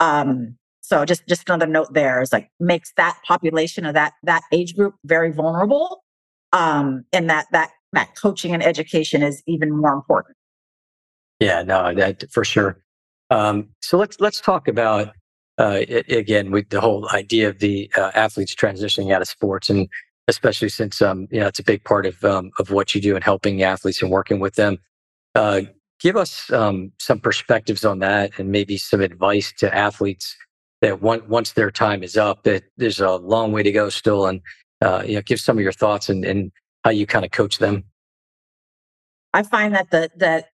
Um, 0.00 0.56
so 0.80 1.04
just 1.06 1.26
just 1.26 1.48
another 1.48 1.66
note 1.66 1.94
there 1.94 2.20
is 2.20 2.32
like 2.32 2.50
makes 2.60 2.92
that 2.98 3.18
population 3.26 3.86
of 3.86 3.94
that 3.94 4.12
that 4.22 4.42
age 4.52 4.76
group 4.76 4.94
very 5.04 5.32
vulnerable. 5.32 6.04
Um, 6.52 7.04
and 7.12 7.28
that 7.30 7.46
that 7.52 7.70
that 7.94 8.14
coaching 8.16 8.52
and 8.52 8.62
education 8.62 9.22
is 9.22 9.42
even 9.46 9.74
more 9.74 9.94
important. 9.94 10.36
Yeah, 11.40 11.62
no, 11.62 11.94
that 11.94 12.30
for 12.30 12.44
sure. 12.44 12.84
Um, 13.30 13.70
so 13.80 13.96
let's 13.96 14.20
let's 14.20 14.40
talk 14.40 14.68
about 14.68 15.08
uh, 15.56 15.80
again 16.08 16.50
with 16.50 16.68
the 16.68 16.82
whole 16.82 17.08
idea 17.10 17.48
of 17.48 17.60
the 17.60 17.90
uh, 17.96 18.10
athletes 18.14 18.54
transitioning 18.54 19.12
out 19.12 19.22
of 19.22 19.28
sports, 19.28 19.70
and 19.70 19.88
especially 20.28 20.68
since 20.68 21.02
um, 21.02 21.28
you 21.30 21.40
know 21.40 21.46
it's 21.46 21.58
a 21.58 21.64
big 21.64 21.84
part 21.84 22.06
of 22.06 22.22
um, 22.24 22.50
of 22.58 22.70
what 22.70 22.94
you 22.94 23.00
do 23.00 23.14
and 23.14 23.24
helping 23.24 23.62
athletes 23.62 24.02
and 24.02 24.10
working 24.10 24.40
with 24.40 24.54
them. 24.54 24.78
Uh, 25.34 25.62
give 26.00 26.16
us 26.16 26.50
um, 26.52 26.92
some 26.98 27.18
perspectives 27.18 27.84
on 27.84 27.98
that, 28.00 28.38
and 28.38 28.50
maybe 28.50 28.76
some 28.76 29.00
advice 29.00 29.52
to 29.58 29.74
athletes 29.74 30.36
that 30.80 31.00
one, 31.00 31.26
once 31.28 31.52
their 31.52 31.70
time 31.70 32.02
is 32.02 32.16
up, 32.16 32.42
that 32.44 32.64
there's 32.76 33.00
a 33.00 33.16
long 33.16 33.52
way 33.52 33.62
to 33.62 33.72
go 33.72 33.88
still, 33.88 34.26
and 34.26 34.40
uh, 34.82 35.02
you 35.06 35.14
know, 35.14 35.22
give 35.22 35.40
some 35.40 35.56
of 35.56 35.62
your 35.62 35.72
thoughts 35.72 36.08
and, 36.08 36.24
and 36.24 36.52
how 36.84 36.90
you 36.90 37.06
kind 37.06 37.24
of 37.24 37.30
coach 37.30 37.58
them. 37.58 37.84
I 39.32 39.42
find 39.42 39.74
that 39.74 39.90
the 39.90 40.10
that 40.16 40.50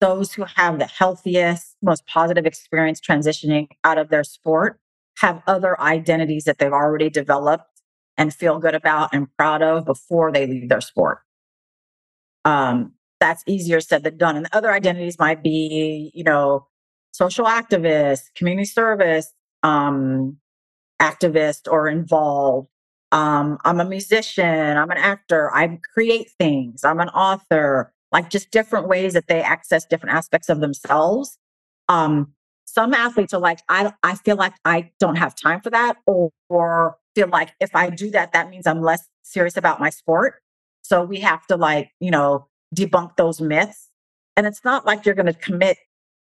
those 0.00 0.32
who 0.32 0.44
have 0.56 0.78
the 0.78 0.86
healthiest, 0.86 1.76
most 1.82 2.06
positive 2.06 2.46
experience 2.46 3.00
transitioning 3.00 3.68
out 3.84 3.98
of 3.98 4.08
their 4.08 4.24
sport 4.24 4.80
have 5.18 5.42
other 5.46 5.78
identities 5.80 6.44
that 6.44 6.58
they've 6.58 6.72
already 6.72 7.10
developed 7.10 7.64
and 8.20 8.34
feel 8.34 8.58
good 8.58 8.74
about 8.74 9.08
and 9.14 9.34
proud 9.38 9.62
of 9.62 9.86
before 9.86 10.30
they 10.30 10.46
leave 10.46 10.68
their 10.68 10.82
sport. 10.82 11.20
Um, 12.44 12.92
that's 13.18 13.42
easier 13.46 13.80
said 13.80 14.04
than 14.04 14.18
done. 14.18 14.36
And 14.36 14.44
the 14.44 14.54
other 14.54 14.70
identities 14.70 15.18
might 15.18 15.42
be, 15.42 16.10
you 16.14 16.22
know, 16.22 16.66
social 17.12 17.46
activist, 17.46 18.34
community 18.34 18.66
service, 18.66 19.32
um, 19.62 20.36
activist 21.00 21.66
or 21.66 21.88
involved. 21.88 22.68
Um, 23.10 23.56
I'm 23.64 23.80
a 23.80 23.86
musician, 23.86 24.76
I'm 24.76 24.90
an 24.90 24.98
actor, 24.98 25.50
I 25.52 25.78
create 25.94 26.30
things, 26.38 26.84
I'm 26.84 27.00
an 27.00 27.08
author, 27.08 27.92
like 28.12 28.28
just 28.28 28.50
different 28.50 28.86
ways 28.86 29.14
that 29.14 29.28
they 29.28 29.40
access 29.40 29.86
different 29.86 30.14
aspects 30.14 30.50
of 30.50 30.60
themselves. 30.60 31.38
Um, 31.88 32.34
some 32.66 32.92
athletes 32.92 33.32
are 33.32 33.40
like, 33.40 33.60
I, 33.68 33.92
I 34.02 34.14
feel 34.14 34.36
like 34.36 34.52
I 34.64 34.90
don't 35.00 35.16
have 35.16 35.34
time 35.34 35.60
for 35.62 35.70
that, 35.70 35.96
or, 36.06 36.30
or 36.50 36.98
feel 37.14 37.28
like 37.28 37.50
if 37.60 37.74
I 37.74 37.90
do 37.90 38.10
that, 38.10 38.32
that 38.32 38.50
means 38.50 38.66
I'm 38.66 38.82
less 38.82 39.06
serious 39.22 39.56
about 39.56 39.80
my 39.80 39.90
sport. 39.90 40.34
So 40.82 41.02
we 41.04 41.20
have 41.20 41.46
to 41.46 41.56
like, 41.56 41.90
you 42.00 42.10
know, 42.10 42.48
debunk 42.74 43.16
those 43.16 43.40
myths. 43.40 43.88
And 44.36 44.46
it's 44.46 44.64
not 44.64 44.86
like 44.86 45.04
you're 45.04 45.14
going 45.14 45.26
to 45.26 45.34
commit 45.34 45.76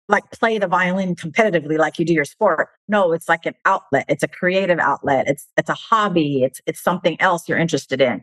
like 0.08 0.30
play 0.30 0.58
the 0.58 0.66
violin 0.66 1.14
competitively 1.14 1.78
like 1.78 1.98
you 1.98 2.04
do 2.04 2.14
your 2.14 2.24
sport. 2.24 2.68
No, 2.88 3.12
it's 3.12 3.28
like 3.28 3.44
an 3.44 3.54
outlet. 3.64 4.06
It's 4.08 4.22
a 4.22 4.28
creative 4.28 4.78
outlet. 4.78 5.28
It's 5.28 5.46
it's 5.56 5.68
a 5.68 5.74
hobby. 5.74 6.42
It's 6.42 6.60
it's 6.66 6.82
something 6.82 7.20
else 7.20 7.48
you're 7.48 7.58
interested 7.58 8.00
in. 8.00 8.22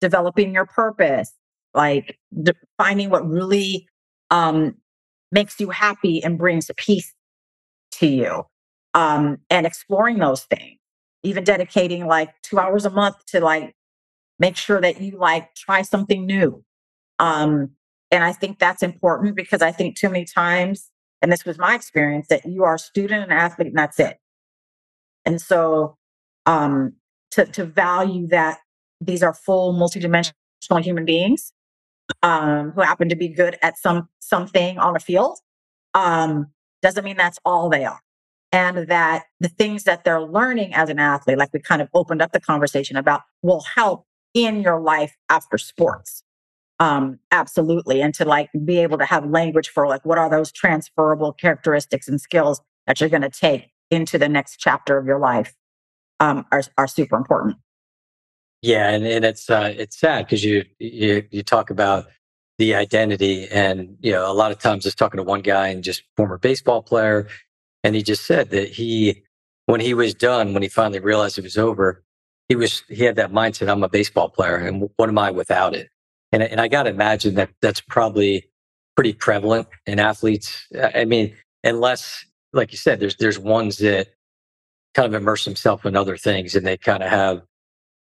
Developing 0.00 0.54
your 0.54 0.66
purpose, 0.66 1.32
like 1.74 2.18
finding 2.78 3.10
what 3.10 3.28
really 3.28 3.86
um, 4.30 4.74
makes 5.30 5.60
you 5.60 5.70
happy 5.70 6.22
and 6.24 6.38
brings 6.38 6.70
peace 6.76 7.12
to 7.92 8.06
you, 8.06 8.42
um, 8.94 9.38
and 9.50 9.66
exploring 9.66 10.18
those 10.18 10.44
things. 10.44 10.78
Even 11.26 11.44
dedicating 11.44 12.06
like 12.06 12.30
two 12.42 12.58
hours 12.58 12.84
a 12.84 12.90
month 12.90 13.16
to 13.26 13.40
like 13.40 13.74
make 14.38 14.56
sure 14.56 14.80
that 14.80 15.00
you 15.00 15.18
like 15.18 15.54
try 15.54 15.82
something 15.82 16.26
new. 16.26 16.64
Um, 17.18 17.70
and 18.10 18.22
I 18.22 18.32
think 18.32 18.58
that's 18.58 18.82
important 18.82 19.36
because 19.36 19.62
I 19.62 19.72
think 19.72 19.96
too 19.96 20.08
many 20.08 20.24
times 20.24 20.90
and 21.22 21.32
this 21.32 21.44
was 21.44 21.58
my 21.58 21.74
experience 21.74 22.28
that 22.28 22.44
you 22.46 22.64
are 22.64 22.74
a 22.74 22.78
student 22.78 23.22
and 23.22 23.32
athlete 23.32 23.68
and 23.68 23.76
that's 23.76 23.98
it 23.98 24.18
and 25.24 25.40
so 25.40 25.96
um 26.46 26.92
to 27.30 27.44
to 27.46 27.64
value 27.64 28.26
that 28.28 28.58
these 29.00 29.22
are 29.22 29.34
full 29.34 29.74
multidimensional 29.74 30.82
human 30.82 31.04
beings 31.04 31.52
um 32.22 32.72
who 32.72 32.80
happen 32.82 33.08
to 33.08 33.16
be 33.16 33.28
good 33.28 33.58
at 33.62 33.78
some 33.78 34.08
something 34.20 34.78
on 34.78 34.96
a 34.96 35.00
field 35.00 35.38
um 35.94 36.46
doesn't 36.82 37.04
mean 37.04 37.16
that's 37.16 37.38
all 37.44 37.68
they 37.68 37.84
are 37.84 38.00
and 38.56 38.88
that 38.88 39.24
the 39.40 39.48
things 39.48 39.84
that 39.84 40.02
they're 40.04 40.22
learning 40.22 40.72
as 40.74 40.88
an 40.88 40.98
athlete 40.98 41.38
like 41.38 41.50
we 41.52 41.60
kind 41.60 41.82
of 41.82 41.88
opened 41.92 42.22
up 42.22 42.32
the 42.32 42.40
conversation 42.40 42.96
about 42.96 43.20
will 43.42 43.62
help 43.74 44.06
in 44.34 44.62
your 44.62 44.80
life 44.80 45.14
after 45.28 45.58
sports 45.58 46.22
um, 46.78 47.18
absolutely. 47.30 48.02
And 48.02 48.12
to 48.14 48.24
like 48.24 48.50
be 48.64 48.78
able 48.78 48.98
to 48.98 49.04
have 49.06 49.28
language 49.28 49.68
for 49.68 49.88
like 49.88 50.04
what 50.04 50.18
are 50.18 50.28
those 50.28 50.52
transferable 50.52 51.32
characteristics 51.32 52.08
and 52.08 52.20
skills 52.20 52.60
that 52.86 53.00
you're 53.00 53.10
going 53.10 53.22
to 53.22 53.30
take 53.30 53.70
into 53.90 54.18
the 54.18 54.28
next 54.28 54.58
chapter 54.58 54.98
of 54.98 55.06
your 55.06 55.18
life 55.18 55.54
um, 56.20 56.44
are, 56.52 56.62
are 56.76 56.86
super 56.86 57.16
important. 57.16 57.56
Yeah, 58.62 58.90
and, 58.90 59.06
and 59.06 59.24
it's 59.24 59.48
uh, 59.48 59.72
it's 59.76 59.98
sad 59.98 60.26
because 60.26 60.42
you, 60.42 60.64
you 60.78 61.24
you 61.30 61.42
talk 61.42 61.70
about 61.70 62.06
the 62.58 62.74
identity, 62.74 63.46
and 63.48 63.96
you 64.00 64.12
know 64.12 64.30
a 64.30 64.32
lot 64.32 64.50
of 64.50 64.58
times 64.58 64.84
just 64.84 64.98
talking 64.98 65.18
to 65.18 65.22
one 65.22 65.42
guy 65.42 65.68
and 65.68 65.84
just 65.84 66.02
former 66.16 66.38
baseball 66.38 66.82
player, 66.82 67.28
and 67.84 67.94
he 67.94 68.02
just 68.02 68.24
said 68.26 68.50
that 68.50 68.68
he 68.70 69.22
when 69.66 69.80
he 69.80 69.94
was 69.94 70.14
done, 70.14 70.54
when 70.54 70.62
he 70.62 70.68
finally 70.68 71.00
realized 71.00 71.38
it 71.38 71.44
was 71.44 71.58
over, 71.58 72.04
he 72.48 72.56
was 72.56 72.82
he 72.88 73.04
had 73.04 73.16
that 73.16 73.32
mindset: 73.32 73.68
I'm 73.68 73.82
a 73.82 73.88
baseball 73.88 74.28
player, 74.28 74.56
and 74.56 74.88
what 74.96 75.08
am 75.08 75.18
I 75.18 75.30
without 75.30 75.74
it? 75.74 75.88
And, 76.32 76.42
and 76.42 76.60
I 76.60 76.68
got 76.68 76.84
to 76.84 76.90
imagine 76.90 77.34
that 77.36 77.50
that's 77.62 77.80
probably 77.80 78.50
pretty 78.96 79.12
prevalent 79.12 79.68
in 79.86 80.00
athletes. 80.00 80.66
I 80.94 81.04
mean, 81.04 81.36
unless, 81.62 82.24
like 82.52 82.72
you 82.72 82.78
said, 82.78 82.98
there's, 82.98 83.16
there's 83.16 83.38
ones 83.38 83.76
that 83.78 84.08
kind 84.94 85.06
of 85.06 85.20
immerse 85.20 85.44
themselves 85.44 85.84
in 85.84 85.96
other 85.96 86.16
things 86.16 86.54
and 86.54 86.66
they 86.66 86.76
kind 86.76 87.02
of 87.02 87.10
have, 87.10 87.42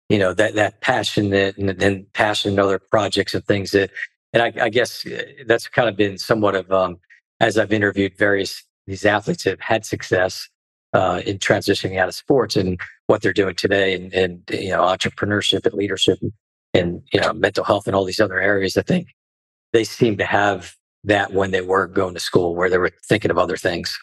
you 0.10 0.20
know, 0.20 0.34
that, 0.34 0.56
that 0.56 0.82
passion 0.82 1.30
that, 1.30 1.58
and 1.58 1.70
then 1.70 2.06
passion 2.14 2.54
in 2.54 2.60
other 2.60 2.78
projects 2.80 3.34
and 3.34 3.46
things 3.46 3.72
that, 3.72 3.90
and 4.34 4.44
I, 4.44 4.66
I 4.66 4.70
guess 4.70 5.06
uh, 5.06 5.24
that's 5.48 5.68
kind 5.68 5.88
of 5.90 5.96
been 5.96 6.18
somewhat 6.18 6.56
of, 6.56 6.72
um, 6.72 7.00
as 7.40 7.58
I've 7.58 7.74
interviewed 7.74 8.18
various, 8.18 8.64
these 8.88 9.06
athletes 9.06 9.44
have 9.44 9.60
had 9.60 9.86
success, 9.86 10.50
uh, 10.94 11.22
in 11.26 11.38
transitioning 11.38 11.98
out 11.98 12.10
of 12.10 12.16
sports 12.16 12.56
and 12.56 12.80
what 13.08 13.22
they're 13.22 13.32
doing 13.32 13.56
today 13.56 13.94
and, 13.96 14.14
and 14.14 14.42
you 14.52 14.70
know 14.70 14.82
entrepreneurship 14.82 15.66
and 15.66 15.74
leadership 15.74 16.20
and 16.74 17.02
you 17.14 17.20
know 17.20 17.32
mental 17.32 17.64
health 17.64 17.88
and 17.88 17.96
all 17.96 18.04
these 18.04 18.20
other 18.20 18.42
areas 18.42 18.76
i 18.76 18.82
think 18.82 19.08
they 19.74 19.86
seem 19.86 20.18
to 20.18 20.26
have 20.26 20.76
that 21.04 21.34
when 21.34 21.52
they 21.52 21.62
were 21.62 21.88
going 21.88 22.14
to 22.14 22.20
school 22.20 22.56
where 22.56 22.70
they 22.70 22.78
were 22.78 22.92
thinking 23.08 23.32
of 23.32 23.38
other 23.38 23.58
things. 23.58 23.98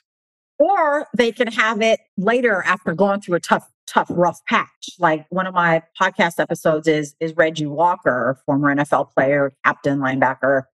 Or 0.59 1.07
they 1.17 1.31
can 1.31 1.49
have 1.49 1.81
it 1.81 2.01
later 2.17 2.63
after 2.67 2.93
going 2.95 3.21
through 3.21 3.37
a 3.37 3.41
tough 3.41 3.69
tough 3.87 4.09
rough 4.11 4.45
patch. 4.47 4.91
Like 4.99 5.25
one 5.31 5.47
of 5.47 5.55
my 5.55 5.83
podcast 6.01 6.41
episodes 6.41 6.89
is 6.89 7.15
is 7.21 7.35
reggie 7.37 7.67
walker 7.67 8.39
former 8.45 8.75
nfl 8.75 9.11
player 9.11 9.55
captain 9.65 9.99
linebacker 9.99 10.65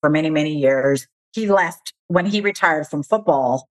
for 0.00 0.08
many 0.08 0.30
many 0.30 0.54
years. 0.54 1.06
He 1.32 1.48
left 1.48 1.92
when 2.14 2.26
he 2.26 2.40
retired 2.40 2.86
from 2.86 3.02
football 3.02 3.68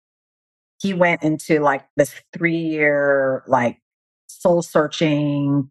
he 0.81 0.93
went 0.93 1.23
into 1.23 1.59
like 1.59 1.85
this 1.95 2.13
three 2.33 2.57
year 2.57 3.43
like 3.47 3.79
soul 4.27 4.61
searching 4.61 5.69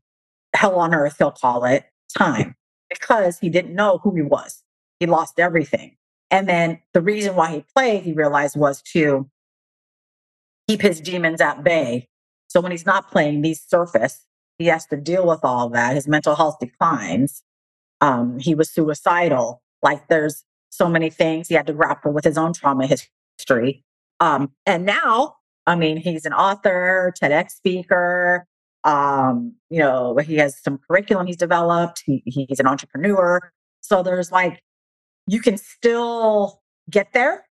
hell 0.54 0.76
on 0.76 0.94
earth 0.94 1.16
he'll 1.18 1.30
call 1.30 1.64
it 1.64 1.84
time 2.16 2.54
because 2.92 3.38
he 3.38 3.48
didn't 3.48 3.74
know 3.74 3.98
who 3.98 4.14
he 4.14 4.22
was. 4.22 4.62
He 5.00 5.06
lost 5.06 5.38
everything. 5.38 5.96
And 6.30 6.48
then 6.48 6.80
the 6.94 7.00
reason 7.00 7.34
why 7.34 7.50
he 7.50 7.64
played, 7.74 8.02
he 8.04 8.12
realized, 8.12 8.56
was 8.56 8.80
to 8.92 9.28
keep 10.68 10.80
his 10.80 11.00
demons 11.00 11.40
at 11.40 11.62
bay. 11.62 12.08
So 12.48 12.60
when 12.60 12.72
he's 12.72 12.86
not 12.86 13.10
playing, 13.10 13.42
these 13.42 13.62
surface. 13.62 14.26
He 14.58 14.66
has 14.66 14.86
to 14.86 14.96
deal 14.96 15.26
with 15.26 15.40
all 15.42 15.68
that. 15.70 15.94
His 15.94 16.06
mental 16.06 16.34
health 16.34 16.58
declines. 16.60 17.42
Um, 18.00 18.38
he 18.38 18.54
was 18.54 18.70
suicidal. 18.70 19.62
Like 19.82 20.08
there's 20.08 20.44
so 20.72 20.88
many 20.88 21.10
things 21.10 21.48
he 21.48 21.54
had 21.54 21.66
to 21.66 21.72
grapple 21.72 22.12
with 22.12 22.24
his 22.24 22.38
own 22.38 22.52
trauma 22.52 22.86
history. 22.86 23.84
Um, 24.20 24.52
and 24.64 24.86
now, 24.86 25.36
I 25.66 25.76
mean, 25.76 25.98
he's 25.98 26.24
an 26.24 26.32
author, 26.32 27.12
TEDx 27.20 27.50
speaker, 27.50 28.46
um, 28.84 29.54
you 29.70 29.78
know, 29.78 30.16
he 30.16 30.36
has 30.36 30.60
some 30.60 30.78
curriculum 30.78 31.26
he's 31.26 31.36
developed. 31.36 32.02
He, 32.04 32.22
he's 32.26 32.58
an 32.58 32.66
entrepreneur. 32.66 33.52
So 33.80 34.02
there's 34.02 34.32
like, 34.32 34.62
you 35.26 35.40
can 35.40 35.56
still 35.56 36.62
get 36.90 37.12
there. 37.12 37.46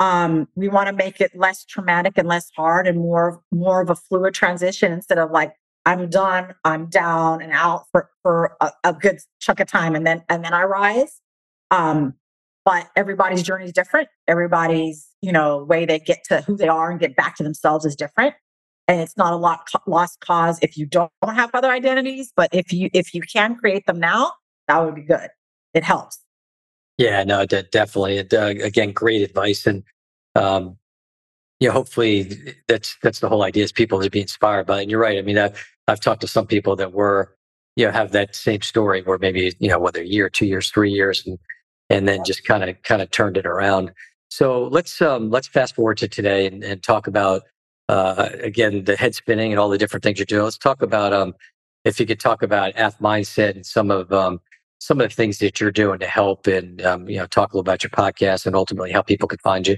Um, 0.00 0.48
we 0.54 0.68
want 0.68 0.88
to 0.88 0.92
make 0.92 1.20
it 1.20 1.32
less 1.34 1.64
traumatic 1.64 2.14
and 2.16 2.28
less 2.28 2.50
hard 2.56 2.86
and 2.86 2.98
more, 2.98 3.42
more 3.50 3.80
of 3.80 3.90
a 3.90 3.94
fluid 3.94 4.34
transition 4.34 4.92
instead 4.92 5.18
of 5.18 5.30
like 5.30 5.54
I'm 5.86 6.08
done, 6.08 6.54
I'm 6.64 6.86
down 6.86 7.42
and 7.42 7.52
out 7.52 7.84
for, 7.92 8.10
for 8.22 8.56
a, 8.60 8.70
a 8.84 8.92
good 8.92 9.18
chunk 9.40 9.60
of 9.60 9.68
time 9.68 9.94
and 9.94 10.06
then 10.06 10.22
and 10.28 10.44
then 10.44 10.52
I 10.52 10.64
rise. 10.64 11.20
Um, 11.70 12.14
but 12.64 12.88
everybody's 12.96 13.42
journey 13.42 13.66
is 13.66 13.72
different. 13.72 14.08
Everybody's, 14.26 15.06
you 15.20 15.32
know, 15.32 15.64
way 15.64 15.84
they 15.84 15.98
get 15.98 16.24
to 16.28 16.40
who 16.42 16.56
they 16.56 16.68
are 16.68 16.90
and 16.90 16.98
get 16.98 17.14
back 17.16 17.36
to 17.36 17.42
themselves 17.42 17.84
is 17.84 17.94
different. 17.94 18.34
And 18.88 19.00
it's 19.00 19.16
not 19.16 19.32
a 19.32 19.36
lot 19.36 19.68
lost 19.86 20.20
cause 20.20 20.58
if 20.60 20.76
you 20.76 20.86
don't 20.86 21.10
have 21.26 21.50
other 21.54 21.70
identities, 21.70 22.32
but 22.36 22.50
if 22.52 22.72
you 22.72 22.90
if 22.92 23.14
you 23.14 23.22
can 23.22 23.56
create 23.56 23.86
them 23.86 23.98
now, 23.98 24.32
that 24.68 24.84
would 24.84 24.94
be 24.94 25.02
good. 25.02 25.28
It 25.72 25.84
helps. 25.84 26.18
Yeah, 26.98 27.24
no, 27.24 27.44
definitely. 27.44 28.18
It, 28.18 28.32
uh, 28.32 28.54
again, 28.62 28.92
great 28.92 29.22
advice, 29.22 29.66
and 29.66 29.82
um, 30.36 30.76
you 31.60 31.68
know, 31.68 31.72
hopefully 31.72 32.54
that's 32.68 32.96
that's 33.02 33.20
the 33.20 33.28
whole 33.28 33.42
idea 33.42 33.64
is 33.64 33.72
people 33.72 34.00
to 34.00 34.10
be 34.10 34.20
inspired 34.20 34.66
by. 34.66 34.78
It. 34.78 34.82
And 34.82 34.90
you're 34.90 35.00
right. 35.00 35.18
I 35.18 35.22
mean, 35.22 35.38
I've 35.38 35.66
I've 35.88 36.00
talked 36.00 36.20
to 36.20 36.28
some 36.28 36.46
people 36.46 36.76
that 36.76 36.92
were, 36.92 37.34
you 37.74 37.86
know, 37.86 37.92
have 37.92 38.12
that 38.12 38.36
same 38.36 38.62
story 38.62 39.02
where 39.02 39.18
maybe 39.18 39.52
you 39.58 39.68
know 39.68 39.78
whether 39.78 40.02
a 40.02 40.06
year, 40.06 40.28
two 40.30 40.46
years, 40.46 40.70
three 40.70 40.92
years, 40.92 41.26
and 41.26 41.38
and 41.90 42.08
then 42.08 42.24
just 42.24 42.44
kind 42.44 42.64
of 42.64 42.82
kind 42.82 43.02
of 43.02 43.10
turned 43.10 43.36
it 43.36 43.46
around. 43.46 43.92
So 44.28 44.64
let's 44.64 45.00
um, 45.00 45.30
let's 45.30 45.48
fast 45.48 45.74
forward 45.74 45.98
to 45.98 46.08
today 46.08 46.46
and, 46.46 46.64
and 46.64 46.82
talk 46.82 47.06
about 47.06 47.42
uh, 47.88 48.30
again 48.40 48.84
the 48.84 48.96
head 48.96 49.14
spinning 49.14 49.52
and 49.52 49.60
all 49.60 49.68
the 49.68 49.78
different 49.78 50.02
things 50.02 50.18
you're 50.18 50.26
doing. 50.26 50.44
Let's 50.44 50.58
talk 50.58 50.82
about 50.82 51.12
um, 51.12 51.34
if 51.84 52.00
you 52.00 52.06
could 52.06 52.20
talk 52.20 52.42
about 52.42 52.74
AthMindset 52.74 53.54
and 53.54 53.66
some 53.66 53.90
of 53.90 54.12
um, 54.12 54.40
some 54.78 55.00
of 55.00 55.08
the 55.08 55.14
things 55.14 55.38
that 55.38 55.60
you're 55.60 55.70
doing 55.70 55.98
to 55.98 56.06
help 56.06 56.46
and 56.46 56.82
um, 56.82 57.08
you 57.08 57.18
know 57.18 57.26
talk 57.26 57.52
a 57.52 57.56
little 57.56 57.60
about 57.60 57.82
your 57.82 57.90
podcast 57.90 58.46
and 58.46 58.56
ultimately 58.56 58.92
how 58.92 59.02
people 59.02 59.28
could 59.28 59.40
find 59.40 59.66
you. 59.66 59.76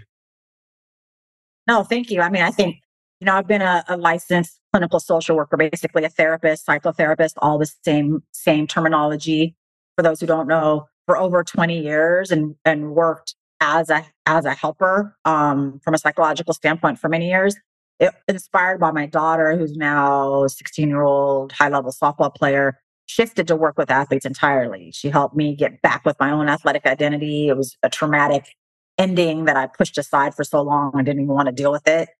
No, 1.67 1.83
thank 1.83 2.11
you. 2.11 2.21
I 2.21 2.31
mean, 2.31 2.43
I 2.43 2.51
think 2.51 2.77
you 3.21 3.27
know 3.27 3.35
I've 3.35 3.47
been 3.47 3.63
a, 3.63 3.85
a 3.89 3.97
licensed 3.97 4.61
clinical 4.73 5.01
social 5.01 5.37
worker, 5.37 5.57
basically 5.57 6.05
a 6.05 6.09
therapist, 6.09 6.67
psychotherapist, 6.67 7.33
all 7.39 7.59
the 7.59 7.71
same 7.85 8.23
same 8.33 8.67
terminology. 8.67 9.57
For 9.97 10.03
those 10.03 10.21
who 10.21 10.27
don't 10.27 10.47
know, 10.47 10.87
for 11.07 11.17
over 11.17 11.43
20 11.43 11.81
years 11.81 12.31
and 12.31 12.55
and 12.65 12.95
worked 12.95 13.35
as 13.61 13.89
a 13.91 14.05
as 14.27 14.45
a 14.45 14.55
helper 14.55 15.17
um, 15.25 15.81
from 15.83 15.95
a 15.95 15.99
psychological 15.99 16.53
standpoint 16.53 16.99
for 16.99 17.09
many 17.09 17.29
years. 17.29 17.57
It, 17.99 18.13
inspired 18.29 18.79
by 18.79 18.91
my 18.91 19.07
daughter, 19.07 19.57
who's 19.57 19.75
now 19.75 20.45
a 20.45 20.49
16 20.51 20.89
year 20.89 21.03
old 21.03 21.53
high 21.53 21.71
level 21.71 21.93
softball 21.93 22.35
player, 22.35 22.79
shifted 23.07 23.47
to 23.49 23.57
work 23.57 23.79
with 23.79 23.91
athletes 23.91 24.27
entirely. 24.27 24.91
She 24.93 25.09
helped 25.09 25.35
me 25.35 25.57
get 25.57 25.81
back 25.81 26.05
with 26.05 26.17
my 26.21 26.31
own 26.31 26.49
athletic 26.49 26.85
identity. 26.85 27.49
It 27.49 27.57
was 27.57 27.77
a 27.83 27.89
traumatic 27.89 28.55
ending 28.99 29.47
that 29.47 29.57
I 29.57 29.67
pushed 29.67 29.97
aside 29.97 30.35
for 30.35 30.45
so 30.45 30.61
long. 30.61 30.93
I 30.95 31.03
didn't 31.03 31.23
even 31.23 31.35
want 31.35 31.47
to 31.47 31.53
deal 31.53 31.73
with 31.73 31.87
it. 31.89 32.11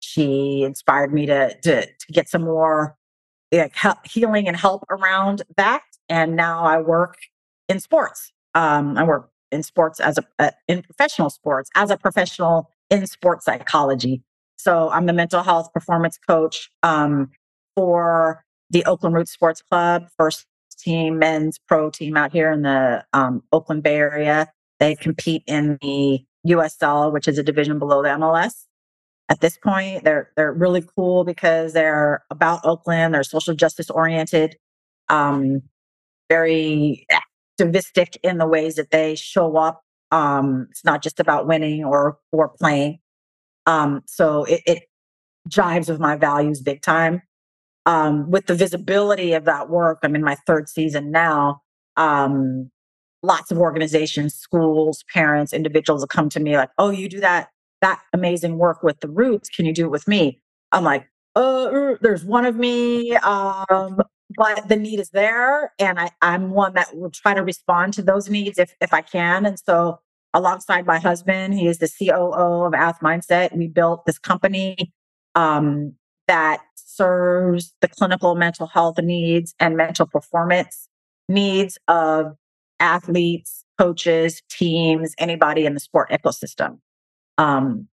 She 0.00 0.62
inspired 0.64 1.12
me 1.12 1.26
to 1.26 1.54
to, 1.62 1.86
to 1.86 2.12
get 2.12 2.28
some 2.28 2.42
more 2.42 2.96
like, 3.52 3.76
healing 4.04 4.48
and 4.48 4.56
help 4.56 4.84
around 4.90 5.42
that. 5.56 5.82
And 6.08 6.34
now 6.34 6.64
I 6.64 6.80
work 6.80 7.16
in 7.70 7.80
sports. 7.80 8.32
Um, 8.54 8.98
I 8.98 9.04
work 9.04 9.30
in 9.52 9.62
sports 9.62 10.00
as 10.00 10.18
a 10.18 10.24
uh, 10.38 10.50
in 10.68 10.82
professional 10.82 11.30
sports 11.30 11.70
as 11.76 11.90
a 11.90 11.96
professional 11.96 12.68
in 12.90 13.06
sports 13.06 13.44
psychology. 13.44 14.22
So 14.58 14.90
I'm 14.90 15.06
the 15.06 15.12
mental 15.12 15.42
health 15.42 15.72
performance 15.72 16.18
coach 16.18 16.70
um, 16.82 17.30
for 17.76 18.44
the 18.68 18.84
Oakland 18.84 19.14
Roots 19.14 19.32
Sports 19.32 19.62
Club, 19.62 20.08
first 20.18 20.46
team 20.78 21.18
men's 21.18 21.58
pro 21.58 21.90
team 21.90 22.16
out 22.16 22.32
here 22.32 22.50
in 22.50 22.62
the 22.62 23.04
um, 23.12 23.42
Oakland 23.52 23.82
Bay 23.82 23.96
Area. 23.96 24.50
They 24.80 24.96
compete 24.96 25.42
in 25.46 25.78
the 25.80 26.20
USL, 26.46 27.12
which 27.12 27.28
is 27.28 27.38
a 27.38 27.42
division 27.42 27.78
below 27.78 28.02
the 28.02 28.08
MLS. 28.10 28.64
At 29.28 29.40
this 29.40 29.56
point, 29.56 30.04
they're 30.04 30.30
they're 30.36 30.52
really 30.52 30.84
cool 30.96 31.24
because 31.24 31.72
they're 31.72 32.24
about 32.30 32.64
Oakland. 32.64 33.14
They're 33.14 33.22
social 33.22 33.54
justice 33.54 33.88
oriented, 33.88 34.56
um, 35.08 35.62
very 36.28 37.06
activistic 37.60 38.18
in 38.22 38.38
the 38.38 38.46
ways 38.46 38.76
that 38.76 38.90
they 38.90 39.14
show 39.14 39.56
up. 39.56 39.82
Um, 40.10 40.66
it's 40.70 40.84
not 40.84 41.02
just 41.02 41.20
about 41.20 41.46
winning 41.46 41.84
or 41.84 42.18
or 42.32 42.48
playing. 42.48 42.98
Um, 43.66 44.02
so 44.06 44.44
it, 44.44 44.62
it 44.66 44.82
jives 45.48 45.88
with 45.88 46.00
my 46.00 46.16
values 46.16 46.60
big 46.62 46.82
time. 46.82 47.22
Um, 47.86 48.30
with 48.30 48.46
the 48.46 48.54
visibility 48.54 49.32
of 49.34 49.44
that 49.44 49.70
work, 49.70 50.00
I'm 50.02 50.14
in 50.14 50.22
my 50.22 50.36
third 50.46 50.68
season 50.68 51.10
now. 51.10 51.62
Um, 51.96 52.70
lots 53.22 53.50
of 53.50 53.58
organizations, 53.58 54.34
schools, 54.34 55.04
parents, 55.12 55.52
individuals 55.52 56.02
will 56.02 56.08
come 56.08 56.28
to 56.30 56.40
me 56.40 56.56
like, 56.56 56.70
"Oh, 56.78 56.90
you 56.90 57.08
do 57.08 57.20
that 57.20 57.50
that 57.82 58.00
amazing 58.12 58.58
work 58.58 58.82
with 58.82 59.00
the 59.00 59.08
roots. 59.08 59.48
Can 59.48 59.66
you 59.66 59.72
do 59.72 59.86
it 59.86 59.90
with 59.90 60.08
me?" 60.08 60.40
I'm 60.72 60.84
like, 60.84 61.08
"Uh, 61.36 61.94
there's 62.00 62.24
one 62.24 62.44
of 62.44 62.56
me. 62.56 63.16
Um, 63.16 64.00
but 64.36 64.68
the 64.68 64.76
need 64.76 65.00
is 65.00 65.10
there 65.10 65.72
and 65.78 65.98
I, 65.98 66.10
i'm 66.22 66.50
one 66.50 66.74
that 66.74 66.96
will 66.96 67.10
try 67.10 67.34
to 67.34 67.42
respond 67.42 67.94
to 67.94 68.02
those 68.02 68.28
needs 68.28 68.58
if, 68.58 68.74
if 68.80 68.92
i 68.92 69.00
can 69.00 69.46
and 69.46 69.58
so 69.58 69.98
alongside 70.34 70.86
my 70.86 70.98
husband 70.98 71.54
he 71.54 71.66
is 71.66 71.78
the 71.78 71.88
coo 71.88 72.32
of 72.32 72.72
AthMindset 72.72 73.56
we 73.56 73.66
built 73.66 74.06
this 74.06 74.18
company 74.18 74.92
um, 75.34 75.94
that 76.28 76.60
serves 76.74 77.74
the 77.80 77.88
clinical 77.88 78.34
mental 78.34 78.66
health 78.66 78.98
needs 78.98 79.54
and 79.58 79.76
mental 79.76 80.06
performance 80.06 80.88
needs 81.28 81.78
of 81.88 82.36
athletes 82.78 83.64
coaches 83.78 84.42
teams 84.50 85.14
anybody 85.18 85.64
in 85.64 85.74
the 85.74 85.80
sport 85.80 86.10
ecosystem. 86.10 86.78
Um, 87.38 87.88